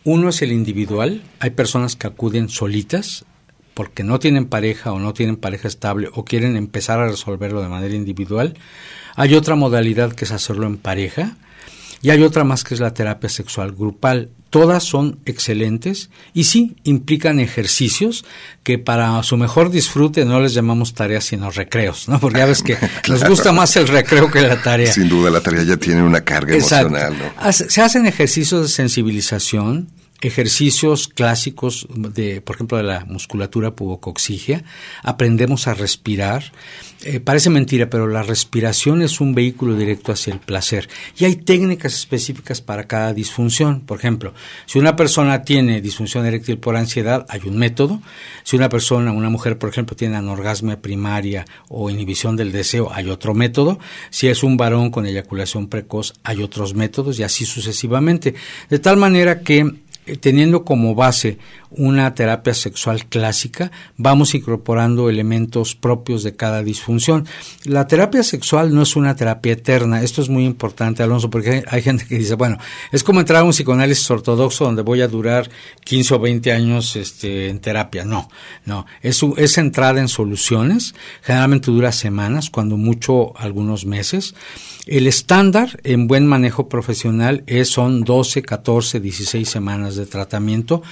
Uno 0.03 0.29
es 0.29 0.41
el 0.41 0.51
individual, 0.51 1.23
hay 1.39 1.51
personas 1.51 1.95
que 1.95 2.07
acuden 2.07 2.49
solitas, 2.49 3.25
porque 3.73 4.03
no 4.03 4.19
tienen 4.19 4.45
pareja 4.45 4.91
o 4.91 4.99
no 4.99 5.13
tienen 5.13 5.37
pareja 5.37 5.67
estable 5.67 6.09
o 6.13 6.25
quieren 6.25 6.55
empezar 6.55 6.99
a 6.99 7.07
resolverlo 7.07 7.61
de 7.61 7.69
manera 7.69 7.95
individual. 7.95 8.55
Hay 9.15 9.35
otra 9.35 9.55
modalidad 9.55 10.13
que 10.13 10.25
es 10.25 10.31
hacerlo 10.31 10.65
en 10.67 10.77
pareja 10.77 11.35
y 12.03 12.09
hay 12.09 12.21
otra 12.21 12.43
más 12.43 12.65
que 12.65 12.73
es 12.73 12.81
la 12.81 12.93
terapia 12.93 13.29
sexual 13.29 13.71
grupal. 13.71 14.29
Todas 14.49 14.83
son 14.83 15.19
excelentes 15.25 16.09
y 16.33 16.43
sí 16.43 16.75
implican 16.83 17.39
ejercicios 17.39 18.25
que 18.61 18.77
para 18.77 19.23
su 19.23 19.37
mejor 19.37 19.71
disfrute 19.71 20.25
no 20.25 20.41
les 20.41 20.53
llamamos 20.53 20.93
tareas 20.93 21.23
sino 21.23 21.49
recreos, 21.49 22.09
¿no? 22.09 22.19
Porque 22.19 22.39
ya 22.39 22.45
ves 22.45 22.61
que 22.61 22.77
nos 23.07 23.23
gusta 23.23 23.53
más 23.53 23.75
el 23.77 23.87
recreo 23.87 24.29
que 24.29 24.41
la 24.41 24.61
tarea. 24.61 24.91
Sin 24.91 25.07
duda 25.07 25.31
la 25.31 25.39
tarea 25.39 25.63
ya 25.63 25.77
tiene 25.77 26.03
una 26.03 26.21
carga 26.21 26.55
emocional, 26.55 27.15
¿no? 27.17 27.53
Se 27.53 27.81
hacen 27.81 28.05
ejercicios 28.05 28.63
de 28.63 28.67
sensibilización, 28.67 29.87
ejercicios 30.27 31.07
clásicos 31.07 31.87
de, 31.89 32.41
por 32.41 32.55
ejemplo, 32.55 32.77
de 32.77 32.83
la 32.83 33.05
musculatura 33.05 33.75
pubocoxigia, 33.75 34.63
aprendemos 35.03 35.67
a 35.67 35.73
respirar. 35.73 36.51
Eh, 37.05 37.19
parece 37.19 37.49
mentira, 37.49 37.89
pero 37.89 38.07
la 38.07 38.23
respiración 38.23 39.01
es 39.01 39.19
un 39.19 39.35
vehículo 39.35 39.75
directo 39.75 40.13
hacia 40.13 40.33
el 40.33 40.39
placer. 40.39 40.87
Y 41.17 41.25
hay 41.25 41.35
técnicas 41.35 41.93
específicas 41.93 42.61
para 42.61 42.87
cada 42.87 43.13
disfunción. 43.13 43.81
Por 43.81 43.99
ejemplo, 43.99 44.33
si 44.65 44.79
una 44.79 44.95
persona 44.95 45.43
tiene 45.43 45.81
disfunción 45.81 46.25
eréctil 46.25 46.57
por 46.57 46.77
ansiedad, 46.77 47.25
hay 47.29 47.41
un 47.45 47.57
método. 47.57 48.01
Si 48.43 48.55
una 48.55 48.69
persona, 48.69 49.11
una 49.11 49.29
mujer, 49.29 49.57
por 49.57 49.69
ejemplo, 49.69 49.97
tiene 49.97 50.15
anorgasmia 50.15 50.81
primaria 50.81 51.45
o 51.67 51.89
inhibición 51.89 52.37
del 52.37 52.53
deseo, 52.53 52.91
hay 52.93 53.09
otro 53.09 53.33
método. 53.33 53.79
Si 54.09 54.29
es 54.29 54.43
un 54.43 54.55
varón 54.55 54.89
con 54.89 55.05
eyaculación 55.05 55.67
precoz, 55.67 56.13
hay 56.23 56.41
otros 56.41 56.73
métodos 56.73 57.19
y 57.19 57.23
así 57.23 57.45
sucesivamente. 57.45 58.35
De 58.69 58.79
tal 58.79 58.95
manera 58.95 59.41
que 59.41 59.82
teniendo 60.19 60.65
como 60.65 60.95
base 60.95 61.37
una 61.75 62.13
terapia 62.13 62.53
sexual 62.53 63.05
clásica, 63.05 63.71
vamos 63.97 64.35
incorporando 64.35 65.09
elementos 65.09 65.75
propios 65.75 66.23
de 66.23 66.35
cada 66.35 66.61
disfunción. 66.63 67.25
La 67.63 67.87
terapia 67.87 68.23
sexual 68.23 68.73
no 68.73 68.83
es 68.83 68.95
una 68.95 69.15
terapia 69.15 69.53
eterna, 69.53 70.03
esto 70.03 70.21
es 70.21 70.29
muy 70.29 70.45
importante, 70.45 71.03
Alonso, 71.03 71.29
porque 71.29 71.63
hay 71.67 71.81
gente 71.81 72.05
que 72.05 72.17
dice, 72.17 72.35
bueno, 72.35 72.57
es 72.91 73.03
como 73.03 73.19
entrar 73.19 73.41
a 73.41 73.43
un 73.43 73.51
psicoanálisis 73.51 74.09
ortodoxo 74.11 74.65
donde 74.65 74.81
voy 74.81 75.01
a 75.01 75.07
durar 75.07 75.49
15 75.83 76.13
o 76.13 76.19
20 76.19 76.51
años 76.51 76.95
este, 76.95 77.49
en 77.49 77.59
terapia. 77.59 78.05
No, 78.05 78.29
no, 78.65 78.85
es, 79.01 79.21
es 79.37 79.57
entrada 79.57 79.99
en 79.99 80.07
soluciones, 80.07 80.93
generalmente 81.21 81.71
dura 81.71 81.91
semanas, 81.91 82.49
cuando 82.49 82.77
mucho 82.77 83.37
algunos 83.37 83.85
meses. 83.85 84.35
El 84.85 85.07
estándar 85.07 85.79
en 85.85 86.07
buen 86.07 86.27
manejo 86.27 86.67
profesional 86.67 87.43
es, 87.47 87.69
son 87.69 88.03
12, 88.03 88.41
14, 88.41 88.99
16 88.99 89.47
semanas 89.47 89.92
de 89.95 90.05
tratamiento. 90.05 90.83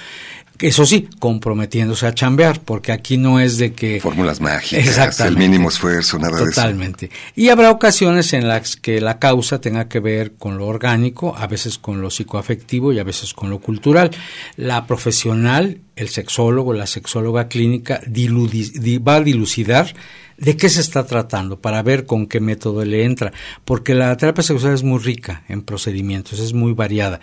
Eso 0.60 0.86
sí, 0.86 1.10
comprometiéndose 1.18 2.06
a 2.06 2.14
chambear, 2.14 2.60
porque 2.62 2.92
aquí 2.92 3.18
no 3.18 3.40
es 3.40 3.58
de 3.58 3.74
que... 3.74 4.00
Fórmulas 4.00 4.40
mágicas, 4.40 5.20
el 5.22 5.36
mínimo 5.36 5.70
esfuerzo, 5.70 6.20
nada 6.20 6.38
de 6.38 6.44
eso. 6.44 6.52
Totalmente. 6.52 7.10
Y 7.36 7.50
habrá 7.50 7.72
ocasiones 7.72 8.34
en 8.34 8.48
las 8.48 8.76
que 8.76 9.02
la 9.02 9.18
causa 9.18 9.60
tenga 9.60 9.88
que 9.88 10.00
ver 10.00 10.34
con 10.34 10.60
lo 10.60 10.68
orgánico, 10.68 11.36
a 11.36 11.48
veces 11.48 11.80
con 11.80 12.00
lo 12.00 12.12
psicoafectivo 12.12 12.94
y 12.94 13.00
a 13.00 13.04
veces 13.04 13.34
con 13.34 13.50
lo 13.50 13.60
cultural. 13.60 14.12
La 14.56 14.86
profesional, 14.86 15.80
el 15.96 16.10
sexólogo, 16.10 16.74
la 16.74 16.86
sexóloga 16.86 17.48
clínica, 17.48 18.02
va 18.06 19.16
a 19.16 19.22
dilucidar 19.22 19.96
de 20.38 20.58
qué 20.58 20.70
se 20.70 20.82
está 20.82 21.06
tratando 21.06 21.60
para 21.60 21.82
ver 21.82 22.06
con 22.06 22.28
qué 22.28 22.40
método 22.40 22.84
le 22.84 23.06
entra, 23.06 23.32
porque 23.64 23.94
la 23.94 24.16
terapia 24.18 24.44
sexual 24.44 24.74
es 24.74 24.84
muy 24.84 25.00
rica 25.00 25.44
en 25.48 25.62
procedimientos, 25.62 26.40
es 26.40 26.54
muy 26.54 26.74
variada, 26.74 27.20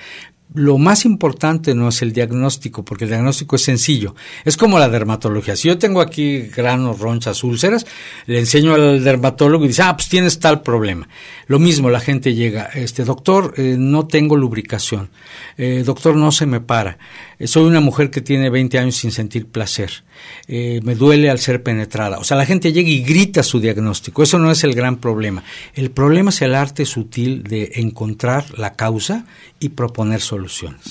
lo 0.54 0.78
más 0.78 1.04
importante 1.04 1.74
no 1.74 1.88
es 1.88 2.00
el 2.00 2.12
diagnóstico, 2.12 2.84
porque 2.84 3.04
el 3.04 3.10
diagnóstico 3.10 3.56
es 3.56 3.62
sencillo. 3.62 4.14
Es 4.44 4.56
como 4.56 4.78
la 4.78 4.88
dermatología. 4.88 5.56
Si 5.56 5.68
yo 5.68 5.76
tengo 5.76 6.00
aquí 6.00 6.40
granos, 6.40 6.98
ronchas, 6.98 7.44
úlceras, 7.44 7.86
le 8.26 8.38
enseño 8.38 8.74
al 8.74 9.04
dermatólogo 9.04 9.64
y 9.64 9.68
dice, 9.68 9.82
ah, 9.82 9.94
pues 9.94 10.08
tienes 10.08 10.38
tal 10.38 10.62
problema. 10.62 11.08
Lo 11.48 11.58
mismo, 11.58 11.90
la 11.90 12.00
gente 12.00 12.34
llega, 12.34 12.64
este 12.74 13.04
doctor, 13.04 13.54
eh, 13.58 13.76
no 13.78 14.06
tengo 14.06 14.36
lubricación. 14.36 15.10
Eh, 15.58 15.82
doctor, 15.84 16.16
no 16.16 16.32
se 16.32 16.46
me 16.46 16.60
para. 16.60 16.98
Eh, 17.38 17.46
soy 17.46 17.64
una 17.64 17.80
mujer 17.80 18.10
que 18.10 18.22
tiene 18.22 18.48
20 18.48 18.78
años 18.78 18.96
sin 18.96 19.12
sentir 19.12 19.46
placer. 19.46 20.04
me 20.48 20.94
duele 20.96 21.30
al 21.30 21.38
ser 21.38 21.62
penetrada. 21.62 22.18
O 22.18 22.24
sea, 22.24 22.36
la 22.36 22.46
gente 22.46 22.72
llega 22.72 22.88
y 22.88 23.02
grita 23.02 23.42
su 23.42 23.60
diagnóstico. 23.60 24.22
Eso 24.22 24.38
no 24.38 24.50
es 24.50 24.64
el 24.64 24.74
gran 24.74 24.96
problema. 24.96 25.44
El 25.74 25.90
problema 25.90 26.30
es 26.30 26.42
el 26.42 26.54
arte 26.54 26.86
sutil 26.86 27.44
de 27.44 27.72
encontrar 27.76 28.58
la 28.58 28.74
causa 28.74 29.26
y 29.60 29.70
proponer 29.70 30.20
soluciones. 30.20 30.37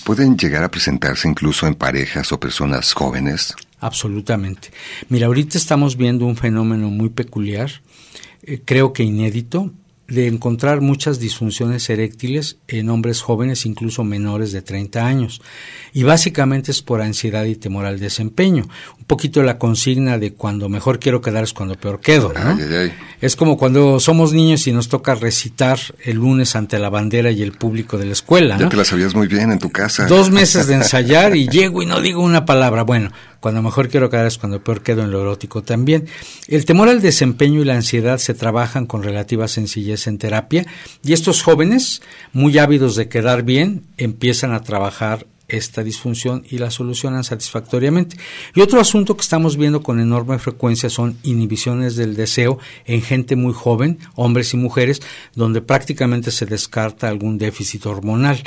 ¿Pueden 0.04 0.38
llegar 0.38 0.64
a 0.64 0.72
presentarse 0.72 1.28
incluso 1.28 1.68
en 1.68 1.76
parejas 1.76 2.32
o 2.32 2.40
personas 2.40 2.94
jóvenes? 2.94 3.56
Absolutamente. 3.80 4.72
Mira, 5.10 5.28
ahorita 5.28 5.58
estamos 5.58 5.98
viendo 5.98 6.26
un 6.26 6.36
fenómeno 6.36 6.90
muy 6.90 7.10
peculiar, 7.10 7.72
eh, 8.44 8.62
creo 8.66 8.94
que 8.94 9.04
inédito, 9.04 9.72
de 10.08 10.28
encontrar 10.28 10.80
muchas 10.80 11.20
disfunciones 11.20 11.90
eréctiles 11.90 12.58
en 12.68 12.90
hombres 12.90 13.22
jóvenes, 13.22 13.66
incluso 13.66 14.04
menores 14.04 14.52
de 14.52 14.62
30 14.62 15.06
años. 15.06 15.42
Y 15.94 16.04
básicamente 16.04 16.72
es 16.72 16.82
por 16.82 17.02
ansiedad 17.02 17.44
y 17.44 17.56
temor 17.56 17.86
al 17.86 18.00
desempeño. 18.00 18.68
Poquito 19.08 19.42
la 19.42 19.58
consigna 19.58 20.18
de 20.18 20.34
cuando 20.34 20.68
mejor 20.68 21.00
quiero 21.00 21.22
quedar 21.22 21.46
es 21.46 21.54
cuando 21.54 21.76
peor 21.76 22.02
quedo. 22.02 22.34
Es 23.22 23.38
como 23.38 23.58
cuando 23.58 24.02
somos 24.02 24.34
niños 24.34 24.68
y 24.68 24.74
nos 24.74 24.90
toca 24.90 25.16
recitar 25.16 25.80
el 26.04 26.18
lunes 26.18 26.58
ante 26.58 26.78
la 26.78 26.90
bandera 26.90 27.32
y 27.32 27.42
el 27.42 27.54
público 27.54 27.98
de 27.98 28.06
la 28.06 28.12
escuela. 28.12 28.58
Ya 28.58 28.68
te 28.68 28.76
la 28.76 28.84
sabías 28.84 29.16
muy 29.16 29.28
bien 29.28 29.50
en 29.52 29.60
tu 29.60 29.72
casa. 29.72 30.08
Dos 30.08 30.30
meses 30.30 30.68
de 30.68 30.74
ensayar 30.82 31.38
y 31.38 31.48
llego 31.48 31.82
y 31.82 31.86
no 31.86 32.02
digo 32.02 32.22
una 32.22 32.46
palabra. 32.46 32.84
Bueno, 32.84 33.12
cuando 33.40 33.62
mejor 33.62 33.88
quiero 33.88 34.10
quedar 34.10 34.26
es 34.26 34.38
cuando 34.38 34.62
peor 34.62 34.82
quedo 34.82 35.04
en 35.04 35.12
lo 35.12 35.22
erótico 35.22 35.64
también. 35.64 36.08
El 36.50 36.66
temor 36.66 36.90
al 36.90 37.02
desempeño 37.02 37.62
y 37.62 37.66
la 37.66 37.76
ansiedad 37.76 38.18
se 38.18 38.34
trabajan 38.34 38.86
con 38.86 39.04
relativa 39.04 39.48
sencillez 39.48 40.08
en 40.08 40.18
terapia 40.18 40.66
y 41.02 41.14
estos 41.14 41.44
jóvenes, 41.44 42.02
muy 42.34 42.58
ávidos 42.58 42.98
de 42.98 43.08
quedar 43.08 43.44
bien, 43.44 43.84
empiezan 43.98 44.52
a 44.52 44.64
trabajar 44.64 45.26
esta 45.48 45.84
disfunción 45.84 46.44
y 46.50 46.58
la 46.58 46.72
solucionan 46.72 47.24
satisfactoriamente. 47.24 48.18
Y 48.54 48.62
otro 48.62 48.80
asunto 48.80 49.16
que 49.16 49.22
estamos 49.22 49.58
viendo 49.58 49.82
con 49.82 50.00
enorme 50.00 50.40
frecuencia 50.40 50.90
son 50.90 51.18
inhibiciones 51.24 51.96
del 51.96 52.16
deseo 52.16 52.60
en 52.86 53.02
gente 53.02 53.36
muy 53.36 53.54
joven, 53.54 54.00
hombres 54.16 54.54
y 54.54 54.58
mujeres, 54.58 55.02
donde 55.36 55.62
prácticamente 55.62 56.32
se 56.32 56.46
descarta 56.46 57.08
algún 57.08 57.38
déficit 57.38 57.86
hormonal. 57.86 58.42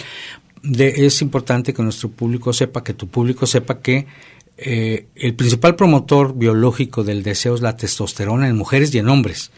es 0.63 1.23
importante 1.23 1.73
que 1.73 1.83
nuestro 1.83 2.11
público 2.11 2.53
sepa, 2.53 2.85
que 2.85 2.95
tu 2.95 3.09
público 3.09 3.47
sepa 3.47 3.81
que 3.81 4.07
eh, 4.63 5.07
el 5.17 5.35
principal 5.35 5.75
promotor 5.75 6.37
biológico 6.37 7.03
del 7.03 7.23
deseo 7.23 7.55
es 7.55 7.63
la 7.63 7.79
testosterona 7.79 8.47
en 8.47 8.57
mujeres 8.57 8.95
y 8.95 8.99
en 8.99 9.09
hombres, 9.09 9.53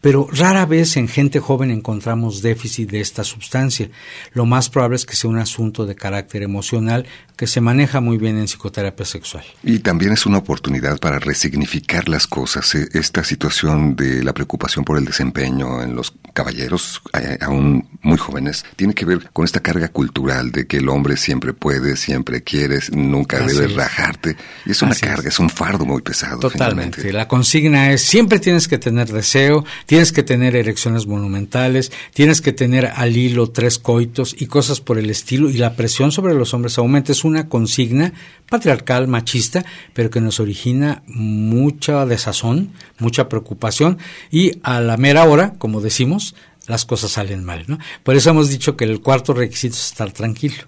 pero 0.00 0.28
rara 0.32 0.64
vez 0.64 0.96
en 0.96 1.08
gente 1.08 1.40
joven 1.40 1.70
encontramos 1.70 2.40
déficit 2.40 2.90
de 2.90 3.00
esta 3.00 3.22
sustancia. 3.22 3.90
Lo 4.32 4.46
más 4.46 4.70
probable 4.70 4.96
es 4.96 5.04
que 5.04 5.14
sea 5.14 5.28
un 5.28 5.38
asunto 5.38 5.84
de 5.84 5.94
carácter 5.94 6.42
emocional 6.42 7.04
que 7.36 7.46
se 7.46 7.60
maneja 7.60 8.00
muy 8.00 8.16
bien 8.16 8.38
en 8.38 8.46
psicoterapia 8.46 9.04
sexual. 9.04 9.44
Y 9.62 9.80
también 9.80 10.12
es 10.12 10.24
una 10.24 10.38
oportunidad 10.38 10.98
para 10.98 11.18
resignificar 11.18 12.08
las 12.08 12.26
cosas. 12.26 12.74
Eh, 12.74 12.88
esta 12.94 13.22
situación 13.24 13.94
de 13.94 14.24
la 14.24 14.32
preocupación 14.32 14.86
por 14.86 14.96
el 14.96 15.04
desempeño 15.04 15.82
en 15.82 15.94
los 15.94 16.14
caballeros, 16.32 17.02
eh, 17.12 17.36
aún 17.42 17.88
muy 18.00 18.16
jóvenes, 18.16 18.64
tiene 18.76 18.94
que 18.94 19.04
ver 19.04 19.30
con 19.34 19.44
esta 19.44 19.60
carga 19.60 19.88
cultural 19.88 20.50
de 20.50 20.66
que 20.66 20.78
el 20.78 20.88
hombre 20.88 21.18
siempre 21.18 21.52
puede, 21.52 21.96
siempre 21.96 22.42
quiere, 22.42 22.78
nunca 22.92 23.40
debe 23.40 23.68
rajarte. 23.68 24.36
Y 24.64 24.70
es 24.70 24.80
una 24.80 24.94
carga, 24.94 25.28
es. 25.28 25.38
un 25.38 25.50
fardo 25.50 25.84
muy 25.84 26.00
pesado. 26.00 26.40
Totalmente. 26.40 27.12
La 27.12 27.28
consigna 27.28 27.92
es, 27.92 28.02
siempre 28.02 28.38
tienes 28.38 28.66
que 28.66 28.78
tener 28.78 29.12
deseo, 29.12 29.64
tienes 29.84 30.10
que 30.10 30.22
tener 30.22 30.56
erecciones 30.56 31.06
monumentales, 31.06 31.92
tienes 32.14 32.40
que 32.40 32.52
tener 32.52 32.86
al 32.86 33.14
hilo 33.14 33.50
tres 33.50 33.78
coitos 33.78 34.34
y 34.38 34.46
cosas 34.46 34.80
por 34.80 34.98
el 34.98 35.10
estilo, 35.10 35.50
y 35.50 35.58
la 35.58 35.76
presión 35.76 36.12
sobre 36.12 36.32
los 36.32 36.54
hombres 36.54 36.78
aumenta. 36.78 37.12
Es 37.12 37.25
una 37.26 37.48
consigna 37.48 38.12
patriarcal, 38.48 39.08
machista, 39.08 39.64
pero 39.92 40.10
que 40.10 40.20
nos 40.20 40.40
origina 40.40 41.02
mucha 41.06 42.06
desazón, 42.06 42.72
mucha 42.98 43.28
preocupación, 43.28 43.98
y 44.30 44.52
a 44.62 44.80
la 44.80 44.96
mera 44.96 45.24
hora, 45.24 45.54
como 45.58 45.80
decimos, 45.80 46.34
las 46.66 46.84
cosas 46.84 47.12
salen 47.12 47.44
mal. 47.44 47.66
Por 48.02 48.16
eso 48.16 48.30
hemos 48.30 48.48
dicho 48.48 48.76
que 48.76 48.84
el 48.84 49.00
cuarto 49.00 49.34
requisito 49.34 49.74
es 49.74 49.86
estar 49.86 50.12
tranquilo. 50.12 50.64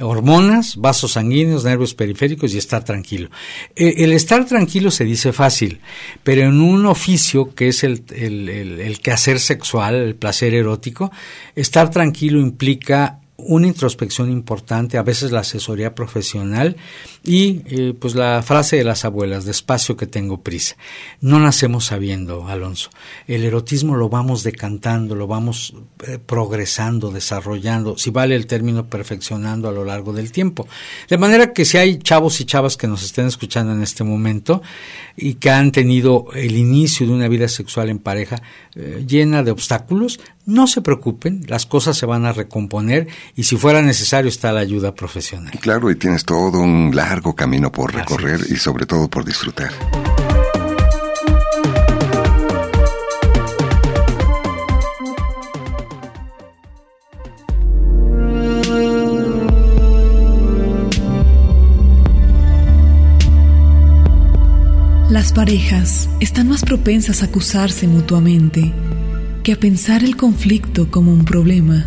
Hormonas, 0.00 0.76
vasos 0.76 1.12
sanguíneos, 1.12 1.64
nervios 1.64 1.94
periféricos 1.94 2.54
y 2.54 2.58
estar 2.58 2.82
tranquilo. 2.82 3.30
E, 3.76 4.04
el 4.04 4.12
estar 4.12 4.46
tranquilo 4.46 4.90
se 4.90 5.04
dice 5.04 5.32
fácil, 5.32 5.80
pero 6.22 6.42
en 6.42 6.60
un 6.60 6.86
oficio 6.86 7.54
que 7.54 7.68
es 7.68 7.84
el, 7.84 8.04
el, 8.10 8.48
el 8.48 9.00
quehacer 9.00 9.38
sexual, 9.38 9.96
el 9.96 10.14
placer 10.14 10.54
erótico, 10.54 11.12
estar 11.54 11.90
tranquilo 11.90 12.40
implica 12.40 13.20
una 13.38 13.68
introspección 13.68 14.32
importante, 14.32 14.98
a 14.98 15.02
veces 15.02 15.30
la 15.30 15.40
asesoría 15.40 15.94
profesional 15.94 16.76
y 17.22 17.62
eh, 17.66 17.94
pues 17.98 18.16
la 18.16 18.42
frase 18.42 18.76
de 18.76 18.84
las 18.84 19.04
abuelas, 19.04 19.44
despacio 19.44 19.96
que 19.96 20.08
tengo 20.08 20.42
prisa. 20.42 20.76
No 21.20 21.38
nacemos 21.38 21.86
sabiendo, 21.86 22.48
Alonso. 22.48 22.90
El 23.28 23.44
erotismo 23.44 23.94
lo 23.94 24.08
vamos 24.08 24.42
decantando, 24.42 25.14
lo 25.14 25.28
vamos 25.28 25.74
eh, 26.06 26.18
progresando, 26.18 27.12
desarrollando, 27.12 27.96
si 27.96 28.10
vale 28.10 28.34
el 28.34 28.48
término 28.48 28.86
perfeccionando 28.86 29.68
a 29.68 29.72
lo 29.72 29.84
largo 29.84 30.12
del 30.12 30.32
tiempo. 30.32 30.66
De 31.08 31.16
manera 31.16 31.52
que 31.52 31.64
si 31.64 31.78
hay 31.78 31.98
chavos 31.98 32.40
y 32.40 32.44
chavas 32.44 32.76
que 32.76 32.88
nos 32.88 33.04
estén 33.04 33.26
escuchando 33.26 33.72
en 33.72 33.82
este 33.82 34.02
momento 34.02 34.62
y 35.16 35.34
que 35.34 35.50
han 35.50 35.70
tenido 35.70 36.26
el 36.34 36.56
inicio 36.56 37.06
de 37.06 37.12
una 37.12 37.28
vida 37.28 37.46
sexual 37.46 37.88
en 37.88 38.00
pareja 38.00 38.42
eh, 38.74 39.04
llena 39.06 39.44
de 39.44 39.52
obstáculos, 39.52 40.18
no 40.48 40.66
se 40.66 40.80
preocupen, 40.80 41.44
las 41.46 41.66
cosas 41.66 41.98
se 41.98 42.06
van 42.06 42.24
a 42.24 42.32
recomponer 42.32 43.06
y 43.36 43.42
si 43.42 43.58
fuera 43.58 43.82
necesario 43.82 44.30
está 44.30 44.50
la 44.50 44.60
ayuda 44.60 44.94
profesional. 44.94 45.52
Claro, 45.60 45.90
y 45.90 45.96
tienes 45.96 46.24
todo 46.24 46.58
un 46.60 46.90
largo 46.96 47.34
camino 47.36 47.70
por 47.70 47.92
recorrer 47.92 48.40
y 48.48 48.56
sobre 48.56 48.86
todo 48.86 49.10
por 49.10 49.26
disfrutar. 49.26 49.70
Las 65.10 65.34
parejas 65.34 66.08
están 66.20 66.48
más 66.48 66.62
propensas 66.62 67.20
a 67.20 67.26
acusarse 67.26 67.86
mutuamente 67.86 68.72
que 69.48 69.54
a 69.54 69.56
pensar 69.56 70.04
el 70.04 70.14
conflicto 70.14 70.90
como 70.90 71.10
un 71.10 71.24
problema 71.24 71.86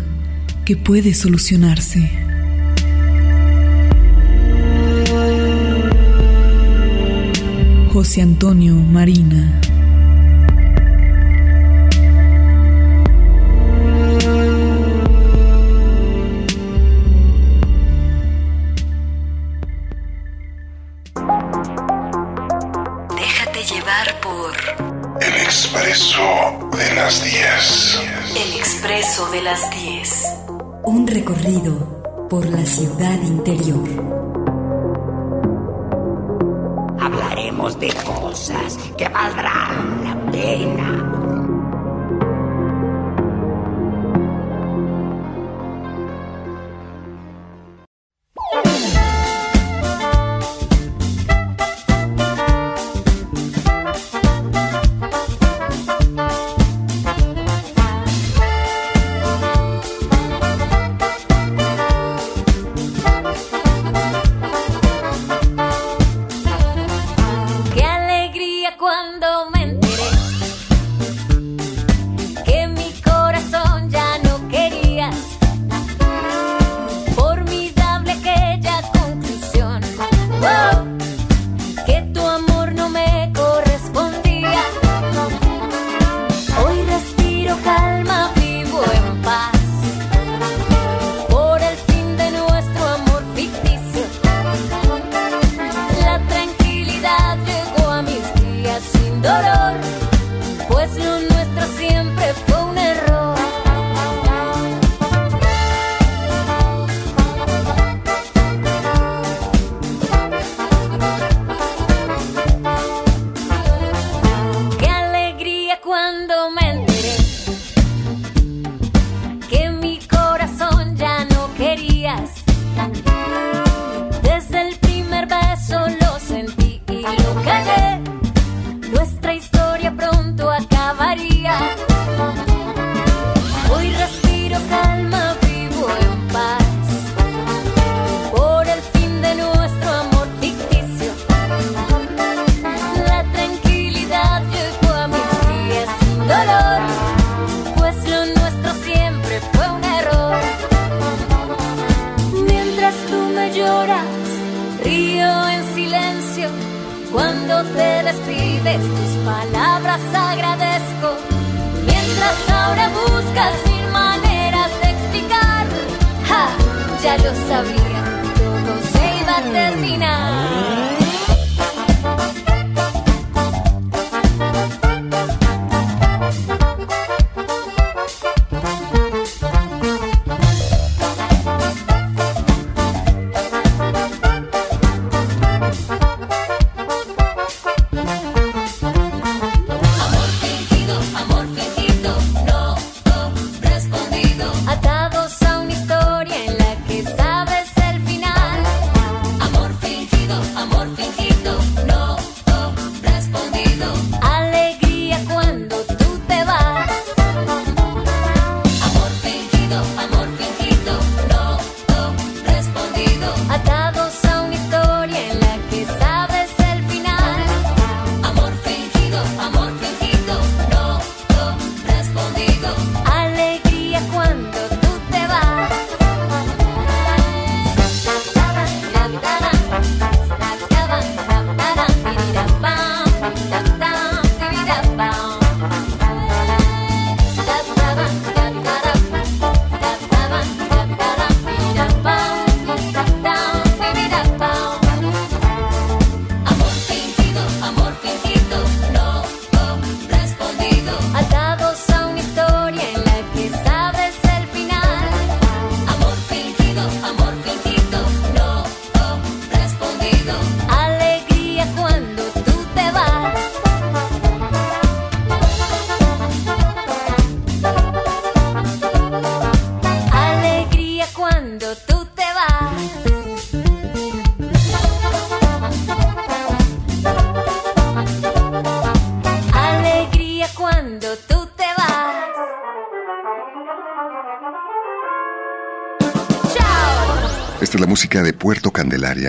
que 0.64 0.76
puede 0.76 1.14
solucionarse. 1.14 2.10
José 7.92 8.20
Antonio 8.20 8.74
Marina 8.74 9.60
de 29.12 29.42
las 29.42 29.70
10. 29.70 30.24
Un 30.84 31.06
recorrido 31.06 32.26
por 32.30 32.46
la 32.46 32.64
ciudad 32.64 33.20
interior. 33.20 33.86
Hablaremos 36.98 37.78
de 37.78 37.92
cosas 38.06 38.78
que 38.96 39.06
valdrán 39.10 40.02
la 40.02 40.32
pena. 40.32 41.11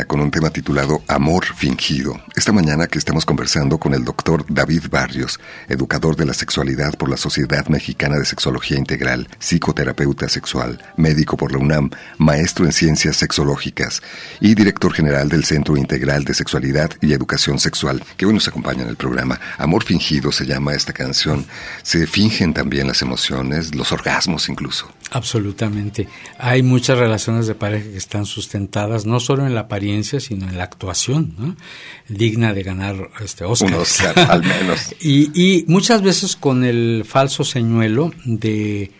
Con 0.07 0.21
un 0.21 0.31
tema 0.31 0.49
titulado 0.49 1.03
Amor 1.09 1.43
Fingido. 1.43 2.17
Esta 2.37 2.53
mañana 2.53 2.87
que 2.87 2.97
estamos 2.97 3.25
conversando 3.25 3.77
con 3.77 3.93
el 3.93 4.05
doctor 4.05 4.45
David 4.47 4.83
Barrios, 4.89 5.41
educador 5.67 6.15
de 6.15 6.25
la 6.25 6.33
sexualidad 6.33 6.93
por 6.93 7.09
la 7.09 7.17
Sociedad 7.17 7.67
Mexicana 7.67 8.17
de 8.17 8.23
Sexología 8.23 8.77
Integral, 8.77 9.27
psicoterapeuta 9.39 10.29
sexual, 10.29 10.81
médico 10.95 11.35
por 11.35 11.51
la 11.51 11.57
UNAM, 11.57 11.89
maestro 12.17 12.63
en 12.63 12.71
ciencias 12.71 13.17
sexológicas 13.17 14.01
y 14.39 14.55
director 14.55 14.93
general 14.93 15.27
del 15.27 15.43
Centro 15.43 15.75
Integral 15.75 16.23
de 16.23 16.33
Sexualidad 16.33 16.91
y 17.01 17.11
Educación 17.11 17.59
Sexual, 17.59 18.01
que 18.15 18.25
hoy 18.25 18.33
nos 18.33 18.47
acompaña 18.47 18.83
en 18.83 18.89
el 18.89 18.95
programa. 18.95 19.37
Amor 19.57 19.83
Fingido 19.83 20.31
se 20.31 20.45
llama 20.45 20.75
esta 20.75 20.93
canción. 20.93 21.45
Se 21.81 22.07
fingen 22.07 22.53
también 22.53 22.87
las 22.87 23.01
emociones, 23.01 23.75
los 23.75 23.91
orgasmos 23.91 24.47
incluso. 24.47 24.87
Absolutamente. 25.13 26.07
Hay 26.39 26.63
muchas 26.63 26.97
relaciones 26.97 27.45
de 27.45 27.53
pareja 27.53 27.91
que 27.91 27.97
están 27.97 28.25
sustentadas 28.25 29.05
no 29.05 29.19
solo 29.19 29.45
en 29.45 29.53
la 29.53 29.61
apariencia, 29.61 30.19
sino 30.19 30.49
en 30.49 30.57
la 30.57 30.63
actuación, 30.63 31.35
¿no? 31.37 31.55
digna 32.09 32.53
de 32.53 32.63
ganar 32.63 33.11
este 33.21 33.45
Oscar. 33.45 33.79
al 34.29 34.41
menos. 34.41 34.95
y, 34.99 35.29
y 35.39 35.65
muchas 35.67 36.01
veces 36.01 36.35
con 36.35 36.63
el 36.63 37.03
falso 37.05 37.43
señuelo 37.43 38.11
de 38.25 38.91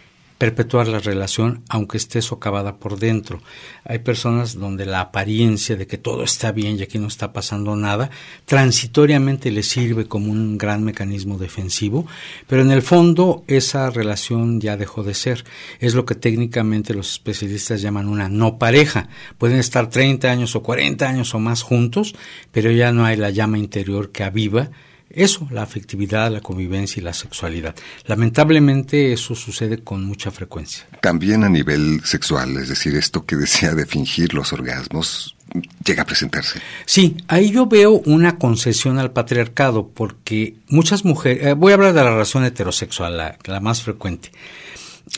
perpetuar 0.44 0.90
la 0.90 1.00
relación 1.00 1.64
aunque 1.70 1.96
esté 1.96 2.22
socavada 2.22 2.76
por 2.76 3.00
dentro. 3.00 3.42
Hay 3.86 4.00
personas 4.00 4.56
donde 4.56 4.86
la 4.86 5.00
apariencia 5.00 5.78
de 5.78 5.88
que 5.88 5.98
todo 5.98 6.26
está 6.26 6.52
bien 6.52 6.78
y 6.78 6.82
aquí 6.82 7.00
no 7.00 7.08
está 7.08 7.32
pasando 7.32 7.78
nada, 7.78 8.10
transitoriamente 8.44 9.52
le 9.52 9.64
sirve 9.64 10.06
como 10.06 10.34
un 10.34 10.58
gran 10.58 10.84
mecanismo 10.84 11.38
defensivo, 11.38 12.06
pero 12.46 12.62
en 12.62 12.72
el 12.72 12.82
fondo 12.82 13.46
esa 13.48 13.90
relación 13.90 14.60
ya 14.60 14.76
dejó 14.76 15.02
de 15.04 15.14
ser. 15.14 15.46
Es 15.80 15.96
lo 15.96 16.04
que 16.04 16.16
técnicamente 16.16 16.94
los 16.94 17.14
especialistas 17.14 17.82
llaman 17.82 18.10
una 18.10 18.28
no 18.28 18.58
pareja. 18.58 19.08
Pueden 19.38 19.60
estar 19.60 19.90
30 19.90 20.30
años 20.30 20.58
o 20.58 20.62
40 20.62 21.08
años 21.08 21.34
o 21.34 21.40
más 21.40 21.62
juntos, 21.62 22.16
pero 22.52 22.70
ya 22.70 22.92
no 22.92 23.06
hay 23.06 23.16
la 23.16 23.30
llama 23.30 23.60
interior 23.60 24.12
que 24.12 24.26
aviva 24.26 24.72
eso, 25.14 25.48
la 25.52 25.62
afectividad, 25.62 26.32
la 26.32 26.42
convivencia 26.42 27.00
y 27.00 27.04
la 27.04 27.14
sexualidad. 27.14 27.76
Lamentablemente 28.08 29.14
eso 29.14 29.36
sucede 29.36 29.78
con 29.84 30.04
mucha 30.04 30.32
frecuencia. 30.32 30.86
También 31.02 31.44
a 31.44 31.50
nivel 31.50 32.02
sexual, 32.04 32.58
es 32.58 32.70
decir, 32.70 32.96
esto 32.96 33.26
que 33.26 33.36
decía 33.36 33.76
de 33.76 33.86
fingir 33.86 34.34
los 34.34 34.52
orgasmos, 34.54 35.36
llega 35.86 36.02
a 36.02 36.06
presentarse. 36.06 36.60
Sí, 36.86 37.18
ahí 37.28 37.52
yo 37.52 37.68
veo 37.68 38.02
una 38.06 38.40
concesión 38.40 38.98
al 38.98 39.12
patriarcado, 39.12 39.88
porque 39.88 40.56
muchas 40.68 41.06
mujeres, 41.06 41.46
eh, 41.46 41.54
voy 41.54 41.72
a 41.72 41.76
hablar 41.76 41.94
de 41.94 42.04
la 42.04 42.12
relación 42.12 42.44
heterosexual, 42.44 43.16
la, 43.16 43.38
la 43.46 43.60
más 43.60 43.84
frecuente. 43.84 44.32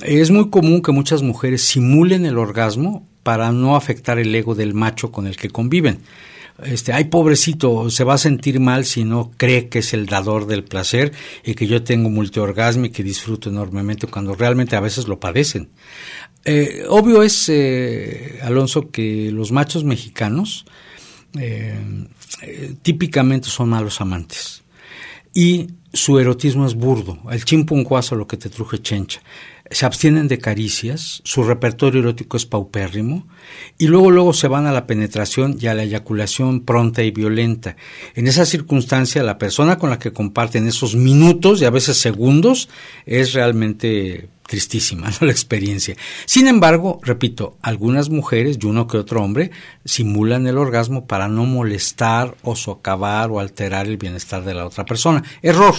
Es 0.04 0.30
muy 0.30 0.50
común 0.50 0.82
que 0.82 0.92
muchas 0.92 1.22
mujeres 1.22 1.62
simulen 1.64 2.26
el 2.26 2.38
orgasmo 2.38 3.08
para 3.24 3.52
no 3.52 3.76
afectar 3.78 4.20
el 4.20 4.36
ego 4.36 4.56
del 4.56 4.74
macho 4.74 5.12
con 5.12 5.26
el 5.26 5.38
que 5.38 5.50
conviven 5.50 6.00
este, 6.64 6.94
ay 6.94 7.06
pobrecito, 7.06 7.90
se 7.90 8.04
va 8.04 8.14
a 8.14 8.18
sentir 8.18 8.60
mal 8.60 8.86
si 8.86 9.04
no 9.04 9.32
cree 9.36 9.68
que 9.68 9.80
es 9.80 9.94
el 9.94 10.06
dador 10.06 10.48
del 10.48 10.64
placer 10.64 11.12
y 11.44 11.54
que 11.54 11.68
yo 11.68 11.84
tengo 11.84 12.10
multiorgasmo 12.10 12.86
y 12.86 12.90
que 12.92 13.04
disfruto 13.04 13.50
enormemente 13.50 14.08
cuando 14.08 14.36
realmente 14.36 14.76
a 14.76 14.80
veces 14.80 15.08
lo 15.08 15.20
padecen. 15.20 15.70
Eh, 16.46 16.86
obvio 16.88 17.24
es, 17.24 17.50
eh, 17.50 18.40
Alonso, 18.42 18.90
que 18.90 19.32
los 19.32 19.52
machos 19.52 19.84
mexicanos 19.84 20.66
eh, 21.38 21.78
típicamente 22.82 23.50
son 23.50 23.70
malos 23.70 24.00
amantes 24.00 24.64
y 25.34 25.68
su 25.92 26.20
erotismo 26.20 26.66
es 26.66 26.76
burdo, 26.76 27.20
el 27.32 27.44
chimpuncuazo 27.44 28.16
lo 28.16 28.28
que 28.28 28.38
te 28.38 28.50
truje 28.50 28.80
chencha 28.80 29.22
se 29.72 29.86
abstienen 29.86 30.28
de 30.28 30.38
caricias, 30.38 31.22
su 31.24 31.44
repertorio 31.44 32.02
erótico 32.02 32.38
es 32.38 32.46
paupérrimo, 32.46 33.28
y 33.78 33.88
luego 33.88 34.12
luego 34.12 34.34
se 34.34 34.48
van 34.48 34.68
a 34.68 34.72
la 34.72 34.86
penetración 34.86 35.58
y 35.60 35.68
a 35.68 35.74
la 35.74 35.84
eyaculación 35.84 36.62
pronta 36.62 37.04
y 37.04 37.12
violenta. 37.12 37.76
En 38.14 38.28
esa 38.28 38.46
circunstancia, 38.46 39.24
la 39.24 39.38
persona 39.38 39.78
con 39.78 39.90
la 39.90 40.00
que 40.00 40.14
comparten 40.14 40.68
esos 40.68 40.96
minutos 40.96 41.62
y 41.62 41.66
a 41.66 41.72
veces 41.72 41.98
segundos 41.98 42.70
es 43.06 43.34
realmente 43.34 44.30
tristísima 44.48 45.10
la 45.22 45.32
experiencia. 45.32 45.96
Sin 46.26 46.48
embargo, 46.48 47.00
repito, 47.02 47.58
algunas 47.64 48.10
mujeres 48.10 48.60
y 48.62 48.68
uno 48.68 48.88
que 48.88 48.98
otro 48.98 49.24
hombre 49.24 49.52
simulan 49.84 50.46
el 50.46 50.60
orgasmo 50.60 51.08
para 51.08 51.28
no 51.28 51.46
molestar 51.46 52.36
o 52.44 52.56
socavar 52.56 53.32
o 53.32 53.40
alterar 53.40 53.88
el 53.88 53.98
bienestar 53.98 54.44
de 54.44 54.54
la 54.54 54.66
otra 54.66 54.86
persona. 54.86 55.24
Error. 55.42 55.76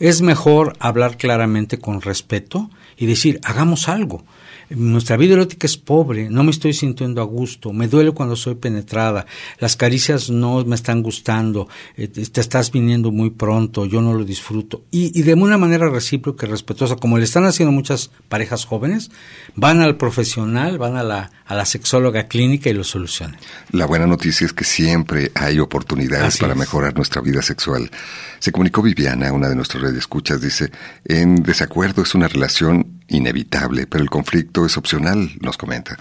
Es 0.00 0.22
mejor 0.22 0.74
hablar 0.80 1.16
claramente 1.16 1.78
con 1.78 2.00
respeto 2.00 2.70
y 2.98 3.06
decir, 3.06 3.40
hagamos 3.44 3.88
algo. 3.88 4.24
Nuestra 4.70 5.16
vida 5.16 5.34
erótica 5.34 5.66
es 5.66 5.76
pobre, 5.76 6.28
no 6.28 6.44
me 6.44 6.50
estoy 6.50 6.74
sintiendo 6.74 7.22
a 7.22 7.24
gusto, 7.24 7.72
me 7.72 7.88
duele 7.88 8.12
cuando 8.12 8.36
soy 8.36 8.54
penetrada, 8.54 9.26
las 9.58 9.76
caricias 9.76 10.28
no 10.28 10.64
me 10.64 10.74
están 10.74 11.02
gustando, 11.02 11.68
eh, 11.96 12.08
te 12.08 12.40
estás 12.40 12.70
viniendo 12.70 13.10
muy 13.10 13.30
pronto, 13.30 13.86
yo 13.86 14.02
no 14.02 14.12
lo 14.12 14.24
disfruto. 14.24 14.84
Y, 14.90 15.18
y 15.18 15.22
de 15.22 15.34
una 15.34 15.56
manera 15.56 15.88
recíproca 15.88 16.46
y 16.46 16.50
respetuosa, 16.50 16.96
como 16.96 17.16
le 17.16 17.24
están 17.24 17.44
haciendo 17.44 17.72
muchas 17.72 18.10
parejas 18.28 18.66
jóvenes, 18.66 19.10
van 19.54 19.80
al 19.80 19.96
profesional, 19.96 20.76
van 20.76 20.96
a 20.96 21.02
la, 21.02 21.30
a 21.46 21.54
la 21.54 21.64
sexóloga 21.64 22.28
clínica 22.28 22.68
y 22.68 22.74
lo 22.74 22.84
solucionan. 22.84 23.38
La 23.70 23.86
buena 23.86 24.06
noticia 24.06 24.44
es 24.44 24.52
que 24.52 24.64
siempre 24.64 25.32
hay 25.34 25.58
oportunidades 25.60 26.36
para 26.36 26.54
mejorar 26.54 26.94
nuestra 26.94 27.22
vida 27.22 27.40
sexual. 27.40 27.90
Se 28.38 28.52
comunicó 28.52 28.82
Viviana, 28.82 29.32
una 29.32 29.48
de 29.48 29.56
nuestras 29.56 29.82
redes 29.82 29.98
escuchas, 29.98 30.42
dice, 30.42 30.70
en 31.04 31.42
desacuerdo 31.42 32.02
es 32.02 32.14
una 32.14 32.28
relación 32.28 32.97
inevitable, 33.08 33.86
pero 33.86 34.02
el 34.02 34.10
conflicto 34.10 34.66
es 34.66 34.76
opcional, 34.76 35.30
nos 35.40 35.56
comenta. 35.56 35.98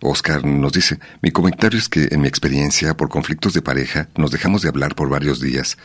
Oscar 0.00 0.44
nos 0.44 0.72
dice, 0.72 0.98
mi 1.22 1.30
comentario 1.30 1.78
es 1.78 1.88
que 1.88 2.08
en 2.10 2.20
mi 2.20 2.28
experiencia 2.28 2.96
por 2.96 3.08
conflictos 3.08 3.52
de 3.54 3.62
pareja 3.62 4.08
nos 4.16 4.30
dejamos 4.30 4.62
de 4.62 4.68
hablar 4.68 4.94
por 4.94 5.08
varios 5.08 5.40
días 5.40 5.76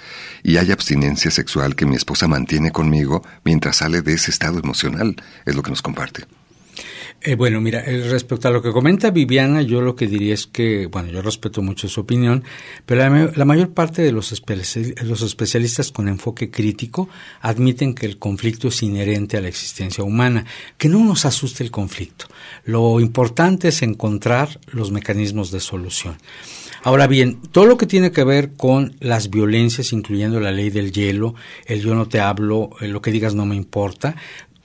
y 0.44 0.58
hay 0.58 0.72
abstinencia 0.72 1.32
sexual 1.32 1.76
que 1.76 1.88
mi 1.88 1.96
esposa 1.96 2.28
mantiene 2.28 2.72
conmigo 2.72 3.24
mientras 3.44 3.78
sale 3.78 4.02
de 4.02 4.14
ese 4.14 4.30
estado 4.30 4.60
emocional, 4.60 5.16
es 5.46 5.56
lo 5.56 5.64
que 5.64 5.72
nos 5.72 5.82
comparte. 5.82 6.26
Eh, 7.26 7.36
bueno, 7.36 7.62
mira, 7.62 7.80
eh, 7.80 8.10
respecto 8.10 8.50
a 8.50 8.52
lo 8.52 8.62
que 8.62 8.74
comenta 8.74 9.10
Viviana, 9.10 9.62
yo 9.62 9.80
lo 9.80 9.96
que 9.96 10.08
diría 10.08 10.34
es 10.34 10.46
que, 10.46 10.88
bueno, 10.88 11.10
yo 11.10 11.22
respeto 11.22 11.62
mucho 11.62 11.88
su 11.88 12.02
opinión, 12.02 12.44
pero 12.86 13.32
la, 13.34 13.46
mayor 13.46 13.70
parte 13.70 14.02
de 14.02 14.12
los, 14.12 14.34
los 15.06 15.22
especialistas 15.22 15.94
con 15.94 16.10
enfoque 16.10 16.52
crítico 16.52 17.08
admiten 17.40 17.96
que 17.96 18.08
el 18.08 18.20
conflicto 18.20 18.68
es 18.68 18.84
inherente 18.84 19.38
a 19.38 19.42
la 19.42 19.48
existencia 19.48 20.04
humana, 20.04 20.46
que 20.78 20.90
no 20.90 21.02
nos 21.02 21.24
asuste 21.24 21.64
el 21.64 21.72
conflicto. 21.72 22.26
Lo 22.66 23.00
importante 23.00 23.70
es 23.70 23.84
encontrar 23.84 24.60
los 24.68 24.92
mecanismos 24.92 25.50
de 25.52 25.62
solución. 25.62 26.18
Ahora 26.86 27.08
bien, 27.08 27.40
todo 27.54 27.66
lo 27.66 27.78
que 27.78 27.86
tiene 27.86 28.12
que 28.12 28.26
ver 28.26 28.52
con 28.58 28.98
las 29.00 29.30
violencias, 29.30 29.94
incluyendo 29.94 30.42
la 30.42 30.52
ley 30.52 30.70
del 30.70 30.92
hielo, 30.92 31.36
el 31.68 31.80
yo 31.80 31.96
no 31.96 32.10
te 32.10 32.20
hablo, 32.20 32.72
lo 32.82 33.02
que 33.02 33.14
digas 33.14 33.34
no 33.34 33.46
me 33.46 33.56
importa, 33.56 34.18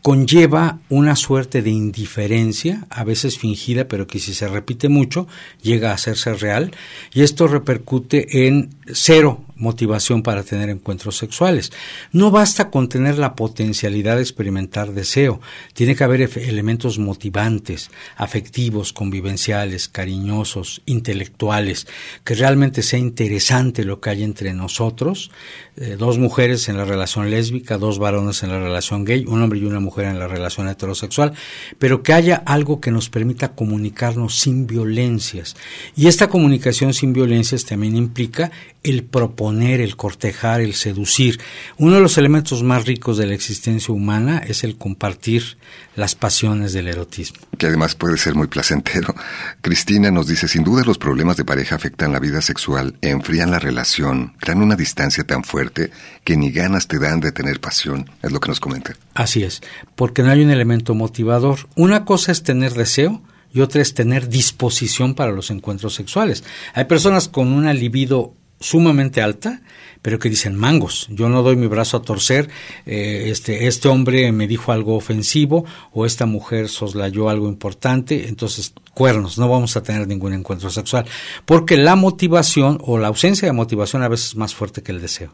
conlleva 0.03 0.79
una 0.89 1.17
suerte 1.17 1.63
de 1.63 1.71
indiferencia, 1.71 2.87
a 2.91 3.05
veces 3.05 3.39
fingida, 3.39 3.89
pero 3.89 4.07
que 4.07 4.19
si 4.19 4.35
se 4.35 4.49
repite 4.49 4.89
mucho 4.89 5.27
llega 5.63 5.91
a 5.91 5.95
hacerse 5.95 6.35
real, 6.35 6.73
y 7.13 7.23
esto 7.23 7.49
repercute 7.49 8.47
en 8.47 8.71
cero 8.87 9.45
motivación 9.59 10.23
para 10.23 10.43
tener 10.43 10.71
encuentros 10.71 11.17
sexuales. 11.17 11.73
No 12.13 12.31
basta 12.31 12.71
con 12.71 12.89
tener 12.89 13.19
la 13.19 13.35
potencialidad 13.35 14.17
de 14.17 14.23
experimentar 14.23 14.93
deseo, 14.93 15.41
tiene 15.75 15.95
que 15.95 16.05
haber 16.05 16.23
elementos 16.39 16.99
motivantes, 16.99 17.91
afectivos, 18.17 18.93
convivenciales, 18.93 19.89
cariñosos, 19.89 20.83
intelectuales, 20.87 21.87
que 22.25 22.35
realmente 22.35 22.83
sea 22.83 22.99
interesante 22.99 23.85
lo 23.85 24.01
que 24.01 24.11
hay 24.11 24.25
entre 24.25 24.53
nosotros, 24.55 25.31
eh, 25.77 25.97
dos 25.99 26.19
mujeres 26.19 26.69
en 26.69 26.77
la 26.77 26.85
relación 26.85 27.31
lésbica, 27.31 27.79
dos 27.79 27.99
varones 27.99 28.43
en 28.43 28.51
la 28.51 28.59
relación 28.59 29.05
gay, 29.05 29.25
un 29.27 29.43
hombre 29.43 29.59
y 29.59 29.65
una 29.65 29.81
mujer 29.81 30.07
en 30.07 30.19
la 30.19 30.29
relación 30.29 30.69
heterosexual, 30.69 31.35
pero 31.79 32.03
que 32.03 32.13
haya 32.13 32.43
algo 32.47 32.81
que 32.81 32.91
nos 32.91 33.11
permita 33.11 33.55
comunicarnos 33.55 34.39
sin 34.39 34.67
violencias. 34.67 35.57
Y 35.97 36.07
esta 36.07 36.29
comunicación 36.29 36.95
sin 36.95 37.13
violencias 37.13 37.65
también 37.65 37.97
implica 37.97 38.51
el 38.83 39.05
proponer, 39.05 39.81
el 39.81 39.97
cortejar, 39.97 40.61
el 40.61 40.75
seducir. 40.75 41.41
Uno 41.77 41.97
de 41.97 42.01
los 42.01 42.19
elementos 42.19 42.63
más 42.63 42.87
ricos 42.87 43.19
de 43.19 43.27
la 43.27 43.35
existencia 43.35 43.93
humana 43.93 44.39
es 44.39 44.65
el 44.65 44.77
compartir 44.77 45.59
las 45.97 46.15
pasiones 46.15 46.73
del 46.73 46.89
erotismo. 46.89 47.39
Que 47.59 47.67
además 47.67 47.95
puede 47.95 48.17
ser 48.17 48.35
muy 48.35 48.47
placentero. 48.47 49.15
Cristina 49.61 50.11
nos 50.11 50.29
dice, 50.29 50.47
sin 50.47 50.63
duda 50.63 50.85
los 50.85 50.99
problemas 50.99 51.37
de 51.37 51.45
pareja 51.45 51.75
afectan 51.75 52.13
la 52.13 52.21
vida 52.21 52.41
sexual, 52.41 52.97
enfrían 53.03 53.51
la 53.51 53.59
relación, 53.59 54.35
crean 54.39 54.63
una 54.63 54.77
distancia 54.77 55.25
tan 55.25 55.43
fuerte 55.43 55.91
que 56.25 56.37
ni 56.37 56.51
ganas 56.51 56.87
te 56.87 56.99
dan 56.99 57.21
de 57.21 57.33
tener 57.33 57.61
pasión, 57.61 58.11
es 58.23 58.31
lo 58.31 58.41
que 58.41 58.49
nos 58.49 58.61
comenta. 58.61 58.95
Así 59.15 59.43
es, 59.43 59.61
porque 59.97 60.23
no 60.23 60.31
hay 60.31 60.43
un 60.43 60.51
elemento 60.51 60.95
motivador. 60.95 61.69
Una 61.75 62.05
cosa 62.05 62.33
es 62.33 62.43
tener 62.43 62.75
deseo, 62.75 63.23
y 63.53 63.61
otra 63.61 63.81
es 63.81 63.95
tener 63.95 64.29
disposición 64.29 65.15
para 65.15 65.33
los 65.33 65.51
encuentros 65.51 65.95
sexuales. 65.95 66.45
Hay 66.75 66.85
personas 66.85 67.29
con 67.29 67.49
una 67.53 67.73
libido 67.73 68.35
sumamente 68.61 69.23
alta, 69.23 69.61
pero 70.03 70.19
que 70.19 70.31
dicen 70.31 70.55
mangos, 70.55 71.07
yo 71.11 71.29
no 71.29 71.43
doy 71.43 71.57
mi 71.57 71.67
brazo 71.67 71.97
a 71.97 72.03
torcer, 72.03 72.49
eh, 72.87 73.29
este, 73.29 73.67
este 73.67 73.89
hombre 73.89 74.31
me 74.33 74.47
dijo 74.47 74.73
algo 74.73 74.97
ofensivo 74.97 75.65
o 75.93 76.07
esta 76.07 76.27
mujer 76.27 76.69
soslayó 76.69 77.29
algo 77.29 77.49
importante, 77.49 78.29
entonces 78.29 78.73
cuernos, 78.95 79.39
no 79.39 79.49
vamos 79.49 79.77
a 79.77 79.83
tener 79.83 80.09
ningún 80.09 80.33
encuentro 80.33 80.71
sexual, 80.71 81.05
porque 81.45 81.77
la 81.77 81.95
motivación 81.95 82.79
o 82.83 82.99
la 82.99 83.09
ausencia 83.09 83.47
de 83.47 83.53
motivación 83.53 84.03
a 84.03 84.09
veces 84.09 84.29
es 84.29 84.37
más 84.37 84.55
fuerte 84.55 84.83
que 84.83 84.93
el 84.93 85.01
deseo. 85.01 85.33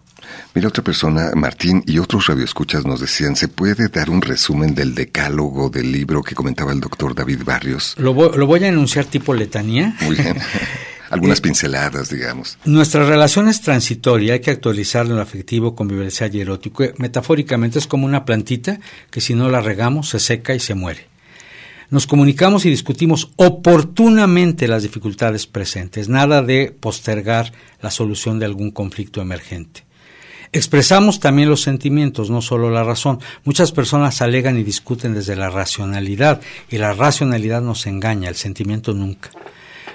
Mira, 0.54 0.68
otra 0.68 0.84
persona, 0.84 1.30
Martín 1.34 1.82
y 1.86 1.98
otros 1.98 2.26
radioescuchas 2.26 2.84
nos 2.84 3.00
decían, 3.00 3.36
¿se 3.36 3.48
puede 3.48 3.88
dar 3.88 4.10
un 4.10 4.22
resumen 4.22 4.74
del 4.74 4.94
decálogo 4.94 5.70
del 5.70 5.92
libro 5.92 6.22
que 6.22 6.34
comentaba 6.34 6.72
el 6.72 6.80
doctor 6.80 7.14
David 7.14 7.40
Barrios? 7.44 7.94
Lo 7.98 8.12
voy, 8.12 8.36
lo 8.36 8.46
voy 8.46 8.64
a 8.64 8.68
enunciar 8.68 9.06
tipo 9.06 9.32
letanía. 9.32 9.96
Muy 10.02 10.16
bien. 10.16 10.36
Algunas 11.14 11.40
pinceladas, 11.40 12.10
digamos. 12.10 12.58
Nuestra 12.64 13.06
relación 13.06 13.48
es 13.48 13.60
transitoria, 13.60 14.32
hay 14.32 14.40
que 14.40 14.50
actualizarla 14.50 15.10
en 15.10 15.16
lo 15.16 15.22
afectivo, 15.22 15.76
convivencial 15.76 16.34
y 16.34 16.40
erótico. 16.40 16.82
Metafóricamente 16.98 17.78
es 17.78 17.86
como 17.86 18.04
una 18.04 18.24
plantita 18.24 18.80
que 19.12 19.20
si 19.20 19.34
no 19.34 19.48
la 19.48 19.60
regamos 19.60 20.08
se 20.08 20.18
seca 20.18 20.56
y 20.56 20.60
se 20.60 20.74
muere. 20.74 21.06
Nos 21.88 22.08
comunicamos 22.08 22.64
y 22.66 22.70
discutimos 22.70 23.30
oportunamente 23.36 24.66
las 24.66 24.82
dificultades 24.82 25.46
presentes, 25.46 26.08
nada 26.08 26.42
de 26.42 26.74
postergar 26.78 27.52
la 27.80 27.92
solución 27.92 28.40
de 28.40 28.46
algún 28.46 28.72
conflicto 28.72 29.20
emergente. 29.20 29.84
Expresamos 30.50 31.20
también 31.20 31.48
los 31.48 31.62
sentimientos, 31.62 32.30
no 32.30 32.42
solo 32.42 32.70
la 32.70 32.82
razón. 32.82 33.20
Muchas 33.44 33.70
personas 33.70 34.20
alegan 34.20 34.58
y 34.58 34.64
discuten 34.64 35.14
desde 35.14 35.36
la 35.36 35.50
racionalidad 35.50 36.40
y 36.70 36.78
la 36.78 36.92
racionalidad 36.92 37.62
nos 37.62 37.86
engaña, 37.86 38.28
el 38.28 38.36
sentimiento 38.36 38.92
nunca. 38.94 39.30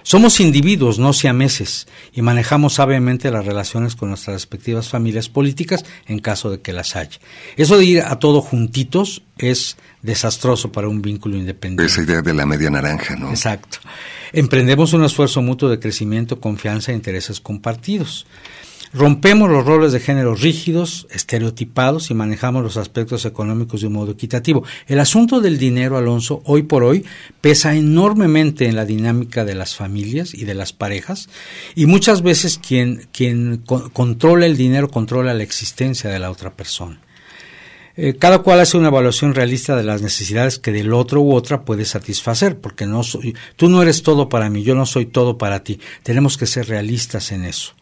Somos 0.04 0.40
individuos, 0.40 1.00
no 1.00 1.14
siameses, 1.14 1.88
y 2.14 2.22
manejamos 2.22 2.76
sabiamente 2.76 3.32
las 3.32 3.46
relaciones 3.46 3.96
con 3.96 4.10
nuestras 4.10 4.36
respectivas 4.36 4.90
familias 4.90 5.30
políticas 5.30 5.86
en 6.08 6.20
caso 6.20 6.52
de 6.52 6.62
que 6.62 6.74
las 6.74 6.96
haya. 6.96 7.20
Eso 7.58 7.78
de 7.78 7.86
ir 7.86 8.02
a 8.02 8.20
todo 8.20 8.42
juntitos 8.42 9.22
es 9.38 9.78
desastroso 10.02 10.72
para 10.72 10.88
un 10.88 11.02
vínculo 11.02 11.38
independiente. 11.38 11.92
Esa 11.92 12.04
idea 12.04 12.22
de 12.22 12.34
la 12.34 12.46
media 12.46 12.70
naranja, 12.70 13.16
¿no? 13.16 13.30
Exacto. 13.30 13.80
Emprendemos 14.32 14.94
un 14.94 15.04
esfuerzo 15.04 15.42
mutuo 15.42 15.70
de 15.70 15.80
crecimiento, 15.80 16.40
confianza 16.40 16.92
e 16.92 16.96
intereses 16.96 17.40
compartidos. 17.40 18.26
Rompemos 18.92 19.52
los 19.52 19.66
roles 19.66 19.92
de 19.92 20.00
género 20.00 20.34
rígidos, 20.34 21.06
estereotipados 21.12 22.10
y 22.10 22.16
manejamos 22.16 22.64
los 22.64 22.76
aspectos 22.76 23.24
económicos 23.26 23.82
de 23.82 23.88
un 23.88 23.94
modo 23.94 24.12
equitativo. 24.14 24.64
El 24.88 25.00
asunto 25.00 25.42
del 25.42 25.60
dinero, 25.60 25.96
Alonso, 25.96 26.42
hoy 26.46 26.64
por 26.64 26.84
hoy 26.84 27.06
pesa 27.40 27.76
enormemente 27.76 28.66
en 28.66 28.76
la 28.76 28.86
dinámica 28.86 29.46
de 29.46 29.54
las 29.54 29.76
familias 29.76 30.34
y 30.34 30.46
de 30.46 30.56
las 30.56 30.74
parejas 30.74 31.30
y 31.76 31.86
muchas 31.86 32.24
veces 32.24 32.58
quien, 32.58 33.08
quien 33.12 33.58
controla 33.94 34.48
el 34.48 34.58
dinero 34.58 34.90
controla 34.90 35.36
la 35.36 35.44
existencia 35.44 36.10
de 36.10 36.18
la 36.18 36.32
otra 36.32 36.56
persona. 36.56 37.00
Eh, 37.96 38.16
cada 38.18 38.40
cual 38.40 38.60
hace 38.60 38.78
una 38.78 38.88
evaluación 38.88 39.36
realista 39.36 39.76
de 39.76 39.84
las 39.84 40.02
necesidades 40.02 40.58
que 40.58 40.72
del 40.72 40.94
otro 40.94 41.22
u 41.22 41.34
otra 41.34 41.64
puede 41.64 41.86
satisfacer, 41.86 42.58
porque 42.58 42.88
no 42.88 43.02
tú 43.56 43.70
no 43.70 43.82
eres 43.84 44.02
todo 44.02 44.30
para 44.30 44.50
mí, 44.50 44.64
yo 44.64 44.74
no 44.74 44.86
soy 44.86 45.06
todo 45.06 45.38
para 45.38 45.64
ti. 45.64 45.80
Tenemos 46.02 46.38
que 46.38 46.48
ser 46.48 46.70
realistas 46.70 47.32
en 47.32 47.44
eso. 47.44 47.74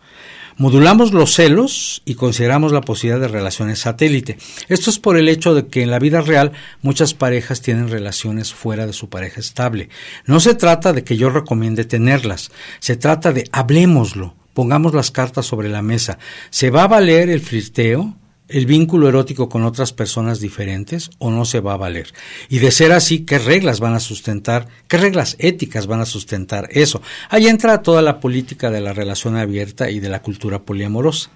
Modulamos 0.59 1.13
los 1.13 1.35
celos 1.35 2.01
y 2.03 2.15
consideramos 2.15 2.71
la 2.71 2.81
posibilidad 2.81 3.21
de 3.21 3.27
relaciones 3.27 3.77
satélite. 3.77 4.39
Esto 4.69 4.89
es 4.89 4.97
por 4.97 5.15
el 5.15 5.29
hecho 5.29 5.53
de 5.53 5.67
que 5.67 5.83
en 5.83 5.91
la 5.91 5.99
vida 5.99 6.21
real 6.21 6.51
muchas 6.81 7.13
parejas 7.13 7.61
tienen 7.61 7.89
relaciones 7.89 8.55
fuera 8.55 8.87
de 8.87 8.93
su 8.93 9.07
pareja 9.07 9.39
estable. 9.39 9.89
No 10.25 10.39
se 10.39 10.55
trata 10.55 10.93
de 10.93 11.03
que 11.03 11.15
yo 11.15 11.29
recomiende 11.29 11.85
tenerlas, 11.85 12.49
se 12.79 12.95
trata 12.95 13.33
de 13.33 13.47
hablemoslo, 13.51 14.33
pongamos 14.55 14.95
las 14.95 15.11
cartas 15.11 15.45
sobre 15.45 15.69
la 15.69 15.83
mesa. 15.83 16.17
¿Se 16.49 16.71
va 16.71 16.85
a 16.85 16.87
valer 16.87 17.29
el 17.29 17.41
flirteo? 17.41 18.15
El 18.49 18.65
vínculo 18.65 19.09
erótico 19.09 19.49
con 19.49 19.63
otras 19.63 19.93
personas 19.93 20.39
diferentes 20.39 21.09
o 21.19 21.31
no 21.31 21.45
se 21.45 21.59
va 21.59 21.73
a 21.73 21.77
valer. 21.77 22.13
Y 22.49 22.59
de 22.59 22.71
ser 22.71 22.91
así, 22.91 23.19
¿qué 23.19 23.39
reglas 23.39 23.79
van 23.79 23.93
a 23.93 23.99
sustentar? 23.99 24.67
¿Qué 24.87 24.97
reglas 24.97 25.35
éticas 25.39 25.87
van 25.87 26.01
a 26.01 26.05
sustentar 26.05 26.69
eso? 26.71 27.01
Ahí 27.29 27.47
entra 27.47 27.81
toda 27.81 28.01
la 28.01 28.19
política 28.19 28.71
de 28.71 28.81
la 28.81 28.93
relación 28.93 29.35
abierta 29.35 29.89
y 29.89 29.99
de 29.99 30.09
la 30.09 30.21
cultura 30.21 30.63
poliamorosa. 30.63 31.29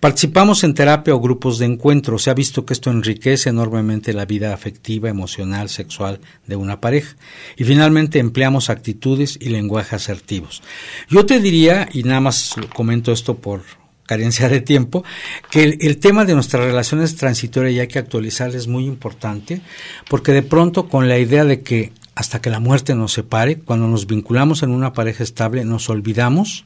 Participamos 0.00 0.64
en 0.64 0.74
terapia 0.74 1.14
o 1.14 1.20
grupos 1.20 1.58
de 1.58 1.64
encuentro. 1.64 2.18
Se 2.18 2.28
ha 2.28 2.34
visto 2.34 2.66
que 2.66 2.74
esto 2.74 2.90
enriquece 2.90 3.48
enormemente 3.48 4.12
la 4.12 4.26
vida 4.26 4.52
afectiva, 4.52 5.08
emocional, 5.08 5.70
sexual 5.70 6.20
de 6.46 6.56
una 6.56 6.78
pareja. 6.78 7.16
Y 7.56 7.64
finalmente 7.64 8.18
empleamos 8.18 8.68
actitudes 8.68 9.38
y 9.40 9.48
lenguaje 9.48 9.96
asertivos. 9.96 10.62
Yo 11.08 11.24
te 11.24 11.40
diría, 11.40 11.88
y 11.90 12.02
nada 12.02 12.20
más 12.20 12.54
comento 12.74 13.12
esto 13.12 13.36
por 13.36 13.62
carencia 14.06 14.48
de 14.48 14.60
tiempo, 14.60 15.04
que 15.50 15.64
el, 15.80 15.98
tema 15.98 16.24
de 16.24 16.34
nuestras 16.34 16.64
relaciones 16.64 17.16
transitorias 17.16 17.74
y 17.74 17.80
hay 17.80 17.88
que 17.88 17.98
actualizar 17.98 18.54
es 18.54 18.66
muy 18.66 18.84
importante, 18.84 19.60
porque 20.08 20.32
de 20.32 20.42
pronto 20.42 20.88
con 20.88 21.08
la 21.08 21.18
idea 21.18 21.44
de 21.44 21.62
que 21.62 21.92
hasta 22.14 22.40
que 22.40 22.50
la 22.50 22.60
muerte 22.60 22.94
nos 22.94 23.12
separe, 23.12 23.58
cuando 23.58 23.88
nos 23.88 24.06
vinculamos 24.06 24.62
en 24.62 24.70
una 24.70 24.92
pareja 24.92 25.24
estable, 25.24 25.64
nos 25.64 25.88
olvidamos 25.88 26.64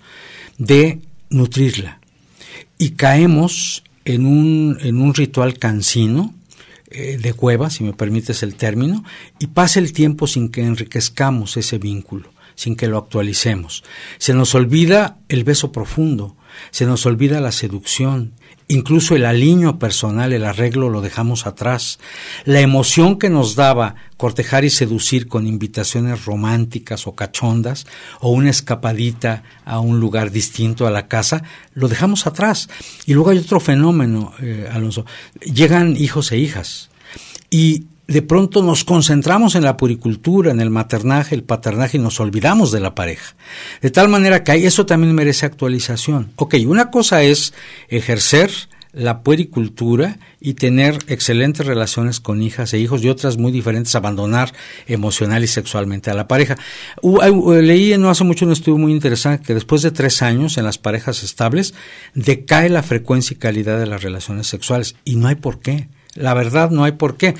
de 0.58 1.00
nutrirla 1.30 2.00
y 2.76 2.90
caemos 2.90 3.82
en 4.04 4.26
un, 4.26 4.78
en 4.80 5.00
un 5.00 5.14
ritual 5.14 5.58
cansino, 5.58 6.34
eh, 6.90 7.18
de 7.20 7.34
cueva, 7.34 7.68
si 7.68 7.84
me 7.84 7.92
permites 7.92 8.42
el 8.42 8.54
término, 8.54 9.04
y 9.38 9.48
pasa 9.48 9.78
el 9.78 9.92
tiempo 9.92 10.26
sin 10.26 10.48
que 10.48 10.62
enriquezcamos 10.62 11.58
ese 11.58 11.76
vínculo, 11.76 12.32
sin 12.54 12.76
que 12.76 12.86
lo 12.86 12.96
actualicemos. 12.96 13.84
Se 14.16 14.32
nos 14.32 14.54
olvida 14.54 15.18
el 15.28 15.44
beso 15.44 15.70
profundo, 15.70 16.34
se 16.70 16.86
nos 16.86 17.06
olvida 17.06 17.40
la 17.40 17.52
seducción, 17.52 18.32
incluso 18.68 19.16
el 19.16 19.24
aliño 19.24 19.78
personal, 19.78 20.32
el 20.32 20.44
arreglo 20.44 20.90
lo 20.90 21.00
dejamos 21.00 21.46
atrás. 21.46 21.98
La 22.44 22.60
emoción 22.60 23.18
que 23.18 23.30
nos 23.30 23.54
daba 23.54 23.96
cortejar 24.16 24.64
y 24.64 24.70
seducir 24.70 25.28
con 25.28 25.46
invitaciones 25.46 26.24
románticas 26.24 27.06
o 27.06 27.14
cachondas, 27.14 27.86
o 28.20 28.30
una 28.30 28.50
escapadita 28.50 29.42
a 29.64 29.80
un 29.80 30.00
lugar 30.00 30.30
distinto 30.30 30.86
a 30.86 30.90
la 30.90 31.08
casa, 31.08 31.42
lo 31.72 31.88
dejamos 31.88 32.26
atrás. 32.26 32.68
Y 33.06 33.14
luego 33.14 33.30
hay 33.30 33.38
otro 33.38 33.60
fenómeno, 33.60 34.32
eh, 34.40 34.68
Alonso. 34.70 35.06
Llegan 35.40 35.96
hijos 35.96 36.32
e 36.32 36.38
hijas. 36.38 36.90
Y 37.50 37.86
de 38.08 38.22
pronto 38.22 38.62
nos 38.62 38.84
concentramos 38.84 39.54
en 39.54 39.64
la 39.64 39.76
puricultura, 39.76 40.50
en 40.50 40.60
el 40.60 40.70
maternaje, 40.70 41.34
el 41.34 41.44
paternaje 41.44 41.98
y 41.98 42.00
nos 42.00 42.18
olvidamos 42.20 42.72
de 42.72 42.80
la 42.80 42.94
pareja. 42.94 43.36
De 43.82 43.90
tal 43.90 44.08
manera 44.08 44.42
que 44.42 44.66
eso 44.66 44.86
también 44.86 45.14
merece 45.14 45.44
actualización. 45.44 46.32
Ok, 46.36 46.54
una 46.66 46.90
cosa 46.90 47.22
es 47.22 47.52
ejercer 47.88 48.50
la 48.92 49.22
puericultura 49.22 50.18
y 50.40 50.54
tener 50.54 50.98
excelentes 51.08 51.66
relaciones 51.66 52.18
con 52.18 52.42
hijas 52.42 52.72
e 52.72 52.78
hijos 52.78 53.04
y 53.04 53.10
otras 53.10 53.36
muy 53.36 53.52
diferentes, 53.52 53.94
abandonar 53.94 54.54
emocional 54.86 55.44
y 55.44 55.46
sexualmente 55.46 56.10
a 56.10 56.14
la 56.14 56.26
pareja. 56.26 56.56
leí 57.02 57.96
no 57.98 58.08
hace 58.08 58.24
mucho 58.24 58.46
un 58.46 58.52
estudio 58.52 58.78
muy 58.78 58.92
interesante 58.92 59.44
que 59.44 59.52
después 59.52 59.82
de 59.82 59.90
tres 59.90 60.22
años 60.22 60.56
en 60.56 60.64
las 60.64 60.78
parejas 60.78 61.22
estables 61.22 61.74
decae 62.14 62.70
la 62.70 62.82
frecuencia 62.82 63.34
y 63.34 63.38
calidad 63.38 63.78
de 63.78 63.86
las 63.86 64.02
relaciones 64.02 64.46
sexuales 64.46 64.96
y 65.04 65.16
no 65.16 65.28
hay 65.28 65.34
por 65.34 65.60
qué. 65.60 65.88
La 66.14 66.34
verdad 66.34 66.70
no 66.70 66.84
hay 66.84 66.92
por 66.92 67.16
qué. 67.16 67.34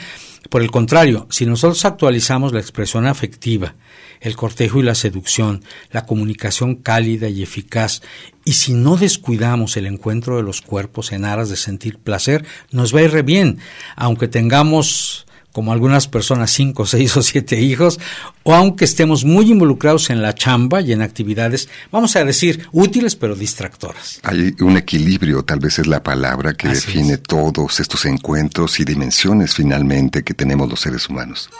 Por 0.50 0.62
el 0.62 0.70
contrario, 0.70 1.26
si 1.30 1.44
nosotros 1.44 1.84
actualizamos 1.84 2.52
la 2.52 2.60
expresión 2.60 3.06
afectiva, 3.06 3.74
el 4.20 4.34
cortejo 4.34 4.80
y 4.80 4.82
la 4.82 4.94
seducción, 4.94 5.62
la 5.90 6.06
comunicación 6.06 6.76
cálida 6.76 7.28
y 7.28 7.42
eficaz, 7.42 8.02
y 8.44 8.52
si 8.52 8.72
no 8.72 8.96
descuidamos 8.96 9.76
el 9.76 9.86
encuentro 9.86 10.36
de 10.36 10.42
los 10.42 10.62
cuerpos 10.62 11.12
en 11.12 11.24
aras 11.24 11.50
de 11.50 11.56
sentir 11.56 11.98
placer, 11.98 12.46
nos 12.70 12.94
va 12.94 13.00
a 13.00 13.02
ir 13.02 13.10
re 13.10 13.22
bien, 13.22 13.58
aunque 13.94 14.26
tengamos 14.26 15.26
como 15.58 15.72
algunas 15.72 16.06
personas, 16.06 16.52
cinco, 16.52 16.86
seis 16.86 17.16
o 17.16 17.22
siete 17.22 17.60
hijos, 17.60 17.98
o 18.44 18.54
aunque 18.54 18.84
estemos 18.84 19.24
muy 19.24 19.50
involucrados 19.50 20.08
en 20.08 20.22
la 20.22 20.32
chamba 20.32 20.80
y 20.80 20.92
en 20.92 21.02
actividades, 21.02 21.68
vamos 21.90 22.14
a 22.14 22.24
decir, 22.24 22.68
útiles 22.70 23.16
pero 23.16 23.34
distractoras. 23.34 24.20
Hay 24.22 24.54
un 24.60 24.76
equilibrio, 24.76 25.42
tal 25.42 25.58
vez 25.58 25.80
es 25.80 25.88
la 25.88 26.00
palabra 26.00 26.54
que 26.54 26.68
define 26.68 27.16
todos 27.16 27.80
estos 27.80 28.04
encuentros 28.04 28.78
y 28.78 28.84
dimensiones 28.84 29.52
finalmente 29.52 30.22
que 30.22 30.32
tenemos 30.32 30.70
los 30.70 30.78
seres 30.78 31.08
humanos. 31.08 31.50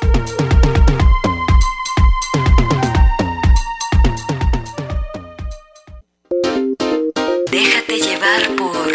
Déjate 7.51 7.99
llevar 7.99 8.57
por 8.57 8.93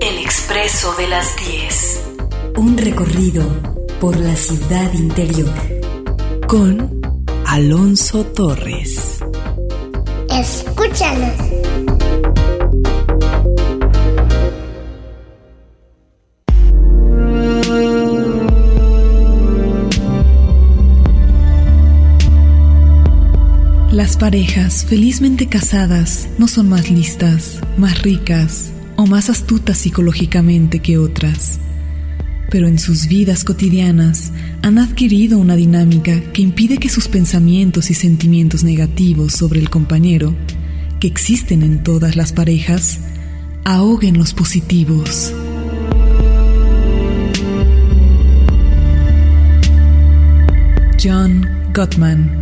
el 0.00 0.18
expreso 0.24 0.94
de 0.94 1.06
las 1.08 1.36
10. 1.36 1.97
Un 2.58 2.76
recorrido 2.76 3.44
por 4.00 4.16
la 4.16 4.34
ciudad 4.34 4.92
interior. 4.92 5.48
Con 6.48 7.00
Alonso 7.46 8.24
Torres. 8.26 9.20
Escúchanos. 10.28 11.38
La 23.92 24.02
Las 24.02 24.16
parejas 24.16 24.84
felizmente 24.84 25.48
casadas 25.48 26.28
no 26.38 26.48
son 26.48 26.68
más 26.68 26.90
listas, 26.90 27.60
más 27.76 28.02
ricas 28.02 28.72
o 28.96 29.06
más 29.06 29.30
astutas 29.30 29.78
psicológicamente 29.78 30.80
que 30.80 30.98
otras, 30.98 31.60
pero 32.50 32.66
en 32.66 32.78
sus 32.78 33.08
vidas 33.08 33.44
cotidianas 33.44 34.32
han 34.62 34.78
adquirido 34.78 35.38
una 35.38 35.56
dinámica 35.56 36.20
que 36.32 36.42
impide 36.42 36.78
que 36.78 36.88
sus 36.88 37.08
pensamientos 37.08 37.90
y 37.90 37.94
sentimientos 37.94 38.64
negativos 38.64 39.32
sobre 39.32 39.60
el 39.60 39.70
compañero, 39.70 40.34
que 41.00 41.08
existen 41.08 41.62
en 41.62 41.82
todas 41.82 42.16
las 42.16 42.32
parejas, 42.32 43.00
ahoguen 43.64 44.16
los 44.16 44.32
positivos. 44.32 45.32
John 51.00 51.46
Gottman 51.74 52.37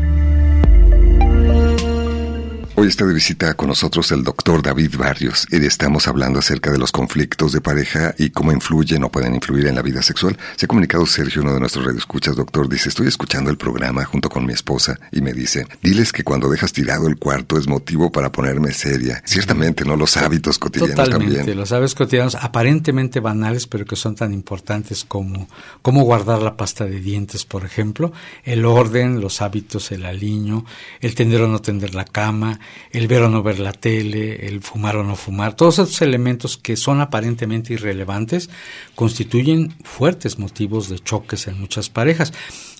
Hoy 2.78 2.88
está 2.88 3.06
de 3.06 3.14
visita 3.14 3.54
con 3.54 3.68
nosotros 3.68 4.12
el 4.12 4.22
doctor 4.22 4.60
David 4.60 4.96
Barrios 4.98 5.46
y 5.50 5.64
estamos 5.64 6.08
hablando 6.08 6.40
acerca 6.40 6.70
de 6.70 6.76
los 6.76 6.92
conflictos 6.92 7.52
de 7.52 7.62
pareja 7.62 8.14
y 8.18 8.28
cómo 8.28 8.52
influyen 8.52 9.02
o 9.02 9.10
pueden 9.10 9.34
influir 9.34 9.66
en 9.66 9.76
la 9.76 9.80
vida 9.80 10.02
sexual. 10.02 10.36
Se 10.56 10.66
ha 10.66 10.68
comunicado 10.68 11.06
Sergio, 11.06 11.40
uno 11.40 11.54
de 11.54 11.60
nuestros 11.60 11.86
radioescuchas, 11.86 12.36
doctor, 12.36 12.68
dice, 12.68 12.90
estoy 12.90 13.06
escuchando 13.06 13.48
el 13.48 13.56
programa 13.56 14.04
junto 14.04 14.28
con 14.28 14.44
mi 14.44 14.52
esposa 14.52 15.00
y 15.10 15.22
me 15.22 15.32
dice, 15.32 15.66
diles 15.82 16.12
que 16.12 16.22
cuando 16.22 16.50
dejas 16.50 16.74
tirado 16.74 17.08
el 17.08 17.16
cuarto 17.16 17.56
es 17.56 17.66
motivo 17.66 18.12
para 18.12 18.30
ponerme 18.30 18.74
seria. 18.74 19.22
Ciertamente, 19.24 19.86
¿no? 19.86 19.96
Los 19.96 20.18
hábitos 20.18 20.58
cotidianos 20.58 20.96
Totalmente, 20.96 21.36
también. 21.36 21.56
los 21.56 21.72
hábitos 21.72 21.94
cotidianos 21.94 22.34
aparentemente 22.34 23.20
banales, 23.20 23.66
pero 23.66 23.86
que 23.86 23.96
son 23.96 24.16
tan 24.16 24.34
importantes 24.34 25.06
como 25.06 25.48
cómo 25.80 26.02
guardar 26.02 26.42
la 26.42 26.58
pasta 26.58 26.84
de 26.84 27.00
dientes, 27.00 27.46
por 27.46 27.64
ejemplo, 27.64 28.12
el 28.44 28.66
orden, 28.66 29.22
los 29.22 29.40
hábitos, 29.40 29.92
el 29.92 30.04
aliño, 30.04 30.66
el 31.00 31.14
tender 31.14 31.40
o 31.40 31.48
no 31.48 31.60
tender 31.60 31.94
la 31.94 32.04
cama, 32.04 32.60
el 32.92 33.08
ver 33.08 33.22
o 33.22 33.28
no 33.28 33.42
ver 33.42 33.58
la 33.58 33.72
tele, 33.72 34.46
el 34.46 34.60
fumar 34.60 34.96
o 34.96 35.04
no 35.04 35.16
fumar, 35.16 35.54
todos 35.54 35.78
estos 35.78 36.02
elementos 36.02 36.56
que 36.56 36.76
son 36.76 37.00
aparentemente 37.00 37.74
irrelevantes 37.74 38.48
constituyen 38.94 39.74
fuertes 39.84 40.38
motivos 40.38 40.88
de 40.88 40.98
choques 40.98 41.46
en 41.46 41.60
muchas 41.60 41.90
parejas. 41.90 42.32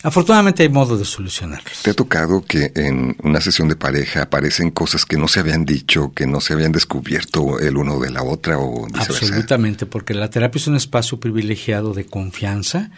Afortunadamente 0.03 0.63
hay 0.63 0.69
modo 0.69 0.97
de 0.97 1.05
solucionarlos. 1.05 1.83
¿Te 1.83 1.91
ha 1.91 1.95
tocado 1.95 2.45
que 2.45 2.71
en 2.75 3.17
una 3.23 3.41
sesión 3.41 3.69
de 3.69 3.77
pareja 3.77 4.23
aparecen 4.23 4.71
cosas 4.71 5.05
que 5.05 5.17
no 5.17 5.27
se 5.27 5.41
habían 5.41 5.65
dicho, 5.65 6.13
que 6.15 6.27
no 6.27 6.41
se 6.41 6.53
habían 6.53 6.73
descubierto 6.73 7.59
el 7.59 7.77
uno 7.77 7.99
de 7.99 8.11
la 8.11 8.23
otra 8.23 8.59
o 8.59 8.87
viceversa? 8.87 9.13
Absolutamente, 9.13 9.87
porque 9.87 10.15
la 10.15 10.31
terapia 10.31 10.59
es 10.59 10.67
un 10.67 10.77
espacio 10.77 11.19
privilegiado 11.19 11.93
de 11.93 12.07
confianza 12.07 12.91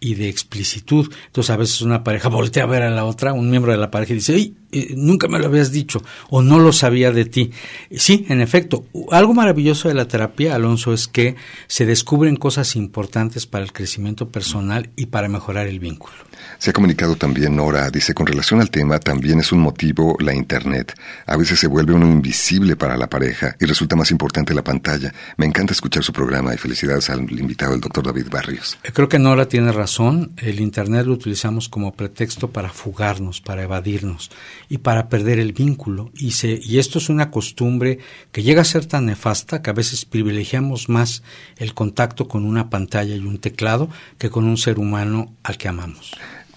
y 0.00 0.14
de 0.14 0.28
explicitud. 0.28 1.12
Entonces 1.26 1.50
a 1.50 1.56
veces 1.56 1.80
una 1.82 2.04
pareja 2.04 2.28
voltea 2.28 2.64
a 2.64 2.66
ver 2.66 2.82
a 2.82 2.90
la 2.90 3.04
otra, 3.04 3.32
un 3.32 3.50
miembro 3.50 3.72
de 3.72 3.78
la 3.78 3.90
pareja 3.90 4.12
y 4.12 4.16
dice, 4.16 4.34
¡ay! 4.34 4.56
Eh, 4.72 4.94
nunca 4.96 5.28
me 5.28 5.38
lo 5.38 5.46
habías 5.46 5.70
dicho 5.70 6.02
o 6.28 6.42
no 6.42 6.58
lo 6.58 6.72
sabía 6.72 7.12
de 7.12 7.24
ti. 7.24 7.52
Sí, 7.90 8.26
en 8.28 8.40
efecto, 8.40 8.84
algo 9.12 9.32
maravilloso 9.34 9.88
de 9.88 9.94
la 9.94 10.08
terapia, 10.08 10.54
Alonso, 10.54 10.92
es 10.92 11.06
que 11.08 11.36
se 11.66 11.86
descubren 11.86 12.36
cosas 12.36 12.76
importantes 12.76 13.46
para 13.46 13.64
el 13.64 13.72
crecimiento 13.72 14.28
personal 14.28 14.90
y 14.96 15.06
para 15.06 15.28
mejorar 15.28 15.66
el 15.68 15.78
vínculo. 15.78 16.14
Se 16.58 16.70
ha 16.70 16.72
comunicado 16.72 17.16
también 17.16 17.56
Nora, 17.56 17.90
dice, 17.90 18.14
con 18.14 18.26
relación 18.26 18.60
al 18.60 18.70
tema, 18.70 18.98
también 18.98 19.40
es 19.40 19.52
un 19.52 19.60
motivo 19.60 20.16
la 20.20 20.34
Internet. 20.34 20.94
A 21.26 21.36
veces 21.36 21.58
se 21.58 21.66
vuelve 21.66 21.92
uno 21.92 22.06
invisible 22.06 22.76
para 22.76 22.96
la 22.96 23.08
pareja 23.08 23.56
y 23.60 23.66
resulta 23.66 23.96
más 23.96 24.10
importante 24.10 24.54
la 24.54 24.64
pantalla. 24.64 25.12
Me 25.36 25.46
encanta 25.46 25.72
escuchar 25.72 26.02
su 26.02 26.12
programa 26.12 26.54
y 26.54 26.58
felicidades 26.58 27.10
al 27.10 27.30
invitado, 27.30 27.74
el 27.74 27.80
doctor 27.80 28.06
David 28.06 28.28
Barrios. 28.30 28.78
Eh, 28.82 28.90
creo 28.92 29.08
que 29.08 29.18
Nora 29.18 29.48
tiene 29.48 29.72
razón. 29.72 30.32
El 30.36 30.60
Internet 30.60 31.06
lo 31.06 31.14
utilizamos 31.14 31.68
como 31.68 31.94
pretexto 31.94 32.50
para 32.50 32.70
fugarnos, 32.70 33.40
para 33.40 33.62
evadirnos 33.62 34.30
y 34.68 34.78
para 34.78 35.08
perder 35.08 35.38
el 35.38 35.52
vínculo. 35.52 36.10
Y, 36.14 36.32
se, 36.32 36.60
y 36.62 36.78
esto 36.78 36.98
es 36.98 37.08
una 37.08 37.30
costumbre 37.30 37.98
que 38.32 38.42
llega 38.42 38.62
a 38.62 38.64
ser 38.64 38.86
tan 38.86 39.06
nefasta 39.06 39.62
que 39.62 39.70
a 39.70 39.74
veces 39.74 40.04
privilegiamos 40.04 40.88
más 40.88 41.22
el 41.56 41.74
contacto 41.74 42.28
con 42.28 42.44
una 42.44 42.70
pantalla 42.70 43.14
y 43.14 43.20
un 43.20 43.38
teclado 43.38 43.88
que 44.18 44.30
con 44.30 44.44
un 44.44 44.56
ser 44.56 44.78
humano 44.78 45.32
al 45.42 45.56
que 45.58 45.68
amamos. 45.68 46.12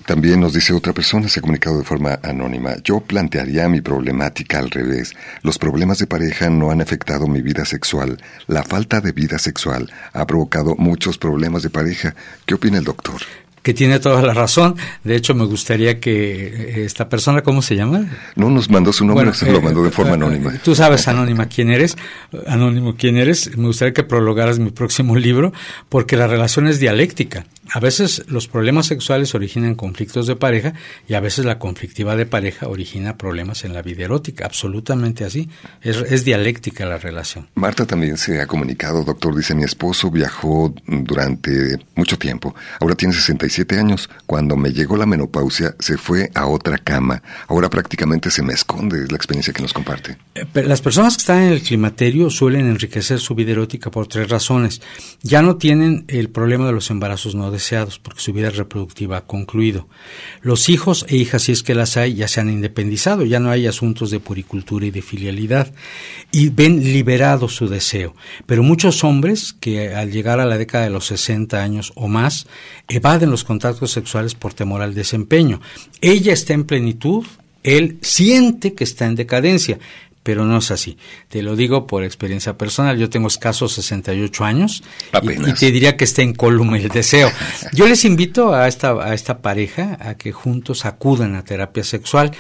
También 0.10 0.40
nos 0.40 0.54
dice 0.54 0.74
otra 0.74 0.92
persona, 0.92 1.30
se 1.30 1.40
ha 1.40 1.42
comunicado 1.42 1.78
de 1.78 1.84
forma 1.84 2.18
anónima. 2.24 2.78
Yo 2.84 3.00
plantearía 3.00 3.70
mi 3.70 3.80
problemática 3.82 4.58
al 4.58 4.72
revés. 4.72 5.14
Los 5.44 5.60
problemas 5.60 6.00
de 6.00 6.08
pareja 6.08 6.50
no 6.50 6.72
han 6.72 6.82
afectado 6.82 7.28
mi 7.28 7.44
vida 7.44 7.64
sexual. 7.64 8.18
La 8.48 8.64
falta 8.64 9.02
de 9.02 9.12
vida 9.12 9.38
sexual 9.38 9.92
ha 10.14 10.26
provocado 10.26 10.76
muchos 10.78 11.20
problemas 11.20 11.62
de 11.62 11.70
pareja. 11.70 12.16
¿Qué 12.48 12.56
opina 12.56 12.80
el 12.80 12.86
doctor? 12.86 13.22
Que 13.62 13.74
tiene 13.74 14.00
toda 14.00 14.22
la 14.22 14.34
razón. 14.34 14.76
De 15.04 15.16
hecho, 15.16 15.36
me 15.36 15.46
gustaría 15.46 16.00
que 16.00 16.48
eh, 16.48 16.86
esta 16.86 17.10
persona, 17.10 17.42
¿cómo 17.42 17.62
se 17.62 17.76
llama? 17.76 18.06
No 18.36 18.50
nos 18.50 18.70
mandó 18.70 18.94
su 18.94 19.06
nombre, 19.06 19.34
se 19.34 19.52
lo 19.52 19.60
eh, 19.60 19.62
mandó 19.62 19.84
de 19.84 19.92
forma 19.92 20.14
anónima. 20.14 20.54
Tú 20.64 20.76
sabes, 20.76 21.08
anónima, 21.08 21.48
quién 21.48 21.70
eres, 21.70 21.98
anónimo, 22.48 22.96
quién 22.96 23.18
eres. 23.18 23.58
Me 23.58 23.68
gustaría 23.68 23.94
que 23.94 24.04
prologaras 24.04 24.60
mi 24.60 24.72
próximo 24.72 25.16
libro, 25.16 25.54
porque 25.90 26.18
la 26.18 26.28
relación 26.28 26.68
es 26.68 26.80
dialéctica. 26.80 27.46
A 27.72 27.80
veces 27.80 28.24
los 28.28 28.48
problemas 28.48 28.88
sexuales 28.88 29.36
originan 29.36 29.76
conflictos 29.76 30.26
de 30.26 30.36
pareja 30.36 30.74
y 31.08 31.14
a 31.14 31.20
veces 31.20 31.46
la 31.46 31.60
conflictiva 31.60 32.16
de 32.16 32.26
pareja 32.26 32.68
origina 32.68 33.18
problemas 33.18 33.64
en 33.64 33.74
la 33.74 33.82
vida 33.84 34.06
erótica. 34.06 34.46
Absolutamente 34.46 35.24
así. 35.24 35.50
Es, 35.82 35.98
es 35.98 36.26
dialéctica 36.26 36.86
la 36.86 36.98
relación. 36.98 37.48
Marta 37.56 37.86
también 37.86 38.18
se 38.18 38.42
ha 38.42 38.48
comunicado, 38.48 39.04
doctor. 39.04 39.36
Dice, 39.36 39.54
mi 39.54 39.64
esposo 39.64 40.10
viajó 40.10 40.74
durante 40.88 41.78
mucho 41.96 42.18
tiempo. 42.18 42.56
Ahora 42.80 42.96
tiene 42.96 43.14
67 43.50 43.80
años. 43.80 44.10
Cuando 44.26 44.56
me 44.56 44.72
llegó 44.72 44.98
la 44.98 45.06
menopausia, 45.06 45.76
se 45.80 45.98
fue 45.98 46.32
a 46.36 46.48
otra 46.48 46.78
cama. 46.78 47.22
Ahora 47.48 47.70
prácticamente 47.70 48.32
se 48.32 48.44
me 48.44 48.54
esconde. 48.54 49.04
Es 49.04 49.12
la 49.12 49.18
experiencia 49.18 49.54
que 49.54 49.62
nos 49.62 49.74
comparte. 49.74 50.18
Eh, 50.36 50.46
las 50.64 50.82
personas 50.82 51.16
que 51.16 51.22
están 51.22 51.44
en 51.44 51.54
el 51.54 51.62
climaterio 51.62 52.30
suelen 52.30 52.68
enriquecer 52.68 53.20
su 53.20 53.36
vida 53.36 53.52
erótica 53.52 53.92
por 53.92 54.08
tres 54.08 54.30
razones. 54.30 54.82
Ya 55.22 55.42
no 55.42 55.58
tienen 55.58 56.06
el 56.08 56.30
problema 56.30 56.68
de 56.68 56.74
los 56.74 56.90
embarazos 56.90 57.36
no 57.36 57.52
deseados 57.52 58.00
porque 58.00 58.22
su 58.22 58.34
vida 58.34 58.50
reproductiva 58.50 59.18
ha 59.18 59.26
concluido. 59.26 59.88
Los 60.42 60.70
hijos 60.70 61.06
e 61.10 61.18
hijas, 61.18 61.44
si 61.44 61.52
es 61.52 61.64
que 61.64 61.76
las 61.76 61.98
hay, 61.98 62.14
ya 62.14 62.28
se 62.28 62.40
han 62.40 62.50
independizado, 62.50 63.26
ya 63.26 63.40
no 63.40 63.50
hay 63.50 63.68
asuntos 63.68 64.12
de 64.12 64.20
puricultura 64.20 64.86
y 64.86 64.92
de 64.92 65.02
filialidad 65.02 65.74
y 66.32 66.50
ven 66.50 66.84
liberado 66.84 67.50
su 67.50 67.68
deseo. 67.68 68.16
Pero 68.46 68.64
muchos 68.64 69.04
hombres 69.04 69.54
que 69.54 69.94
al 69.96 70.12
llegar 70.12 70.40
a 70.40 70.46
la 70.46 70.58
década 70.58 70.84
de 70.84 70.90
los 70.90 71.08
60 71.08 71.62
años 71.62 71.92
o 71.96 72.08
más 72.08 72.48
evaden 72.88 73.30
los 73.30 73.39
contactos 73.44 73.92
sexuales 73.92 74.36
por 74.36 74.54
temor 74.54 74.82
al 74.82 74.94
desempeño. 74.94 75.62
Ella 76.02 76.34
está 76.34 76.54
en 76.54 76.66
plenitud, 76.66 77.26
él 77.64 77.98
siente 78.02 78.74
que 78.74 78.84
está 78.84 79.06
en 79.06 79.16
decadencia 79.16 79.80
pero 80.24 80.46
no 80.46 80.58
es 80.58 80.70
así. 80.70 80.98
Te 81.28 81.42
lo 81.42 81.56
digo 81.56 81.88
por 81.88 82.04
experiencia 82.04 82.58
personal. 82.58 82.98
Yo 83.00 83.10
tengo 83.10 83.28
escasos 83.28 83.74
68 83.74 84.46
años 84.46 84.84
y, 85.24 85.50
y, 85.50 85.54
te 85.54 85.72
diría 85.72 85.98
que 85.98 86.04
está 86.04 86.22
en 86.22 86.34
columna 86.34 86.78
el 86.78 86.90
deseo. 86.90 87.32
Yo 87.74 87.88
les 87.88 88.06
invito 88.06 88.54
a 88.54 88.68
esta, 88.68 88.92
a 88.92 89.16
esta 89.16 89.40
pareja 89.40 89.98
a 90.00 90.16
que 90.16 90.32
juntos 90.32 90.86
acudan 90.86 91.36
a 91.36 91.44
terapia 91.44 91.84
sexual. 91.84 92.32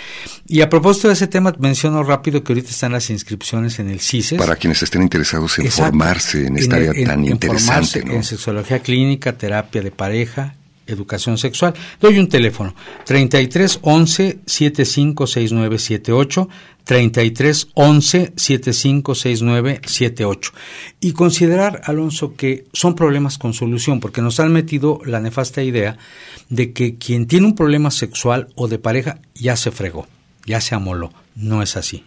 Y 0.47 0.61
a 0.61 0.69
propósito 0.69 1.07
de 1.07 1.15
ese 1.15 1.27
tema, 1.27 1.51
menciono 1.57 2.03
rápido 2.03 2.43
que 2.43 2.53
ahorita 2.53 2.69
están 2.69 2.91
las 2.91 3.09
inscripciones 3.09 3.79
en 3.79 3.89
el 3.89 4.01
CISES. 4.01 4.37
Para 4.37 4.55
quienes 4.55 4.83
estén 4.83 5.01
interesados 5.01 5.57
en 5.59 5.71
formarse 5.71 6.45
en 6.45 6.57
esta 6.57 6.75
área 6.75 6.93
tan 7.05 7.25
interesante. 7.25 8.01
En 8.01 8.23
sexología 8.23 8.79
clínica, 8.79 9.37
terapia 9.37 9.81
de 9.81 9.89
pareja, 9.89 10.53
educación 10.89 11.37
sexual. 11.37 11.73
Doy 11.99 12.19
un 12.19 12.27
teléfono 12.27 12.75
33 13.05 13.79
11 13.81 14.39
756978 14.45 16.49
33 16.83 17.67
11 17.73 18.33
756978 18.35 20.51
y 20.99 21.13
considerar 21.13 21.81
Alonso 21.85 22.35
que 22.35 22.65
son 22.73 22.95
problemas 22.95 23.37
con 23.37 23.53
solución 23.53 23.99
porque 23.99 24.21
nos 24.21 24.39
han 24.39 24.51
metido 24.51 24.99
la 25.05 25.19
nefasta 25.19 25.61
idea 25.61 25.97
de 26.49 26.73
que 26.73 26.97
quien 26.97 27.27
tiene 27.27 27.45
un 27.45 27.53
problema 27.55 27.91
sexual 27.91 28.47
o 28.55 28.67
de 28.67 28.79
pareja 28.79 29.19
ya 29.35 29.55
se 29.55 29.69
fregó, 29.71 30.07
ya 30.45 30.61
se 30.61 30.73
amoló, 30.73 31.13
no 31.35 31.61
es 31.61 31.77
así 31.77 32.03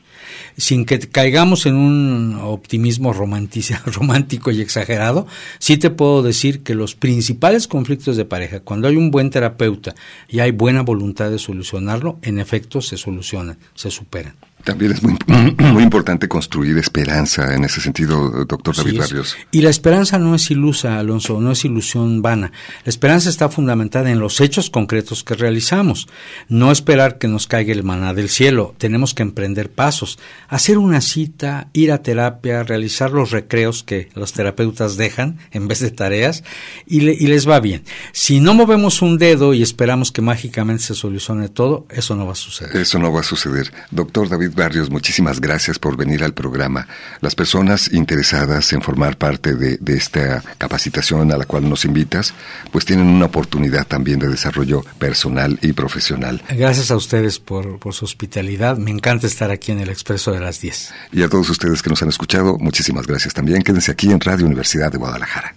sin 0.57 0.85
que 0.85 0.99
caigamos 0.99 1.67
en 1.67 1.77
un 1.77 2.39
optimismo 2.43 3.13
romántico 3.87 4.51
y 4.51 4.61
exagerado, 4.61 5.27
sí 5.59 5.77
te 5.77 5.91
puedo 5.91 6.23
decir 6.23 6.63
que 6.63 6.75
los 6.75 6.95
principales 6.95 7.69
conflictos 7.69 8.17
de 8.17 8.25
pareja, 8.25 8.61
cuando 8.61 8.89
hay 8.89 8.97
un 8.97 9.11
buen 9.11 9.31
terapeuta 9.31 9.95
y 10.29 10.41
hay 10.41 10.51
buena 10.51 10.83
voluntad 10.83 11.31
de 11.31 11.39
solucionarlo, 11.39 12.19
en 12.23 12.39
efecto 12.39 12.81
se 12.81 12.97
solucionan, 12.97 13.59
se 13.75 13.91
superan. 13.91 14.35
También 14.65 14.93
es 14.93 15.03
muy, 15.03 15.17
muy 15.59 15.83
importante 15.83 16.29
construir 16.29 16.79
esperanza 16.79 17.55
en 17.55 17.65
ese 17.65 17.81
sentido, 17.81 18.45
doctor 18.45 18.77
David 18.77 18.99
Barrios. 18.99 19.37
Y 19.51 19.63
la 19.63 19.71
esperanza 19.71 20.19
no 20.19 20.35
es 20.35 20.51
ilusa, 20.51 20.99
Alonso, 20.99 21.41
no 21.41 21.53
es 21.53 21.65
ilusión 21.65 22.23
vana. 22.23 22.53
La 22.85 22.91
esperanza 22.91 23.29
está 23.29 23.49
fundamentada 23.49 24.11
en 24.11 24.21
los 24.21 24.41
hechos 24.41 24.71
concretos 24.71 25.25
que 25.25 25.35
realizamos. 25.35 26.09
No 26.49 26.71
esperar 26.71 27.19
que 27.19 27.29
nos 27.29 27.47
caiga 27.47 27.73
el 27.73 27.83
maná 27.83 28.15
del 28.15 28.29
cielo. 28.29 28.75
Tenemos 28.79 29.15
que 29.15 29.23
emprender 29.23 29.71
pasos, 29.71 30.19
hacer 30.49 30.79
una 30.79 31.01
cita, 31.01 31.69
ir 31.73 31.91
a 31.93 32.03
terapia, 32.03 32.63
realizar 32.63 33.11
los 33.11 33.31
recreos 33.31 33.83
que 33.83 34.11
los 34.15 34.33
terapeutas 34.33 34.97
dejan 34.97 35.39
en 35.51 35.69
vez 35.69 35.81
de 35.81 35.91
tareas 35.91 36.45
y, 36.87 37.01
y 37.09 37.27
les 37.27 37.49
va 37.49 37.61
bien. 37.61 37.83
Si 38.13 38.41
no 38.41 38.55
movemos 38.55 39.03
un 39.03 39.19
dedo 39.19 39.55
y 39.55 39.63
esperamos 39.63 40.13
que 40.13 40.23
mágicamente 40.23 40.85
se 40.85 40.95
solucione 40.95 41.49
todo, 41.49 41.87
eso 41.91 42.15
no 42.15 42.27
va 42.27 42.33
a 42.33 42.37
suceder. 42.37 42.77
Eso 42.77 42.99
no 42.99 43.13
va 43.13 43.21
a 43.21 43.25
suceder. 43.25 43.73
Doctor 43.91 44.29
David 44.29 44.52
Barrios, 44.55 44.91
muchísimas 44.91 45.41
gracias 45.41 45.79
por 45.79 45.97
venir 45.97 46.25
al 46.25 46.35
programa. 46.35 46.87
Las 47.21 47.35
personas 47.35 47.93
interesadas 47.93 48.73
en 48.73 48.83
formar 48.83 49.17
parte 49.17 49.55
de, 49.55 49.79
esta 49.95 50.43
capacitación 50.59 51.33
a 51.33 51.37
la 51.37 51.45
cual 51.45 51.69
nos 51.69 51.85
invitas, 51.85 52.35
pues 52.71 52.85
tienen 52.85 53.07
una 53.07 53.27
oportunidad 53.27 53.87
también 53.87 54.19
de 54.19 54.29
desarrollo 54.29 54.85
personal 54.99 55.59
y 55.63 55.73
profesional. 55.73 56.43
Gracias 56.49 56.91
a 56.91 56.97
ustedes 56.97 57.39
por, 57.39 57.79
por 57.79 57.95
su 57.95 58.05
hospitalidad. 58.05 58.77
Me 58.79 58.91
encanta 58.91 59.27
estar 59.27 59.51
aquí 59.51 59.73
en 59.73 59.81
el 59.81 59.89
Expreso 59.89 60.33
de 60.33 60.41
las 60.41 60.61
10. 60.61 60.95
Y 61.13 61.23
a 61.23 61.29
todos 61.29 61.49
ustedes 61.51 61.83
que 61.83 61.91
nos 61.91 62.03
han 62.03 62.09
escuchado, 62.09 62.57
muchísimas 62.59 63.07
gracias 63.07 63.35
también. 63.35 63.63
Quédense 63.63 63.93
aquí 63.93 64.11
en 64.11 64.21
Radio 64.21 64.47
Universidad 64.47 64.91
de 64.91 64.99
Guadalajara. 64.99 65.55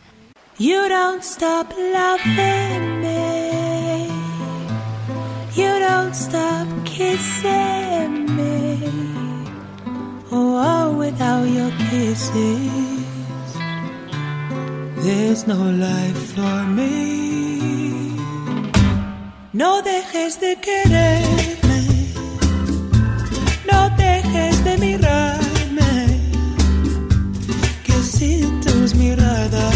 You 0.58 0.88
don't 0.88 1.22
stop 1.22 1.70
loving 1.70 3.02
me. 3.02 4.08
You 5.54 5.80
don't 5.80 6.16
stop 6.16 6.55
kissing 6.96 8.14
me. 8.38 8.80
Oh, 10.32 10.52
oh, 10.72 10.98
without 10.98 11.44
your 11.58 11.72
kisses, 11.90 13.50
there's 15.04 15.46
no 15.46 15.60
life 15.88 16.22
for 16.36 16.58
me. 16.78 16.94
No 19.52 19.82
dejes 19.82 20.40
de 20.40 20.56
quererme, 20.66 21.82
no 23.72 23.80
dejes 23.98 24.64
de 24.64 24.78
mirarme, 24.86 25.94
que 27.86 27.98
sin 28.16 28.62
tus 28.62 28.96
miradas 28.96 29.76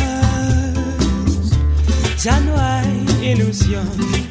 ya 2.23 2.39
no 2.39 2.53
hay 2.57 3.31
ilusión. 3.31 4.28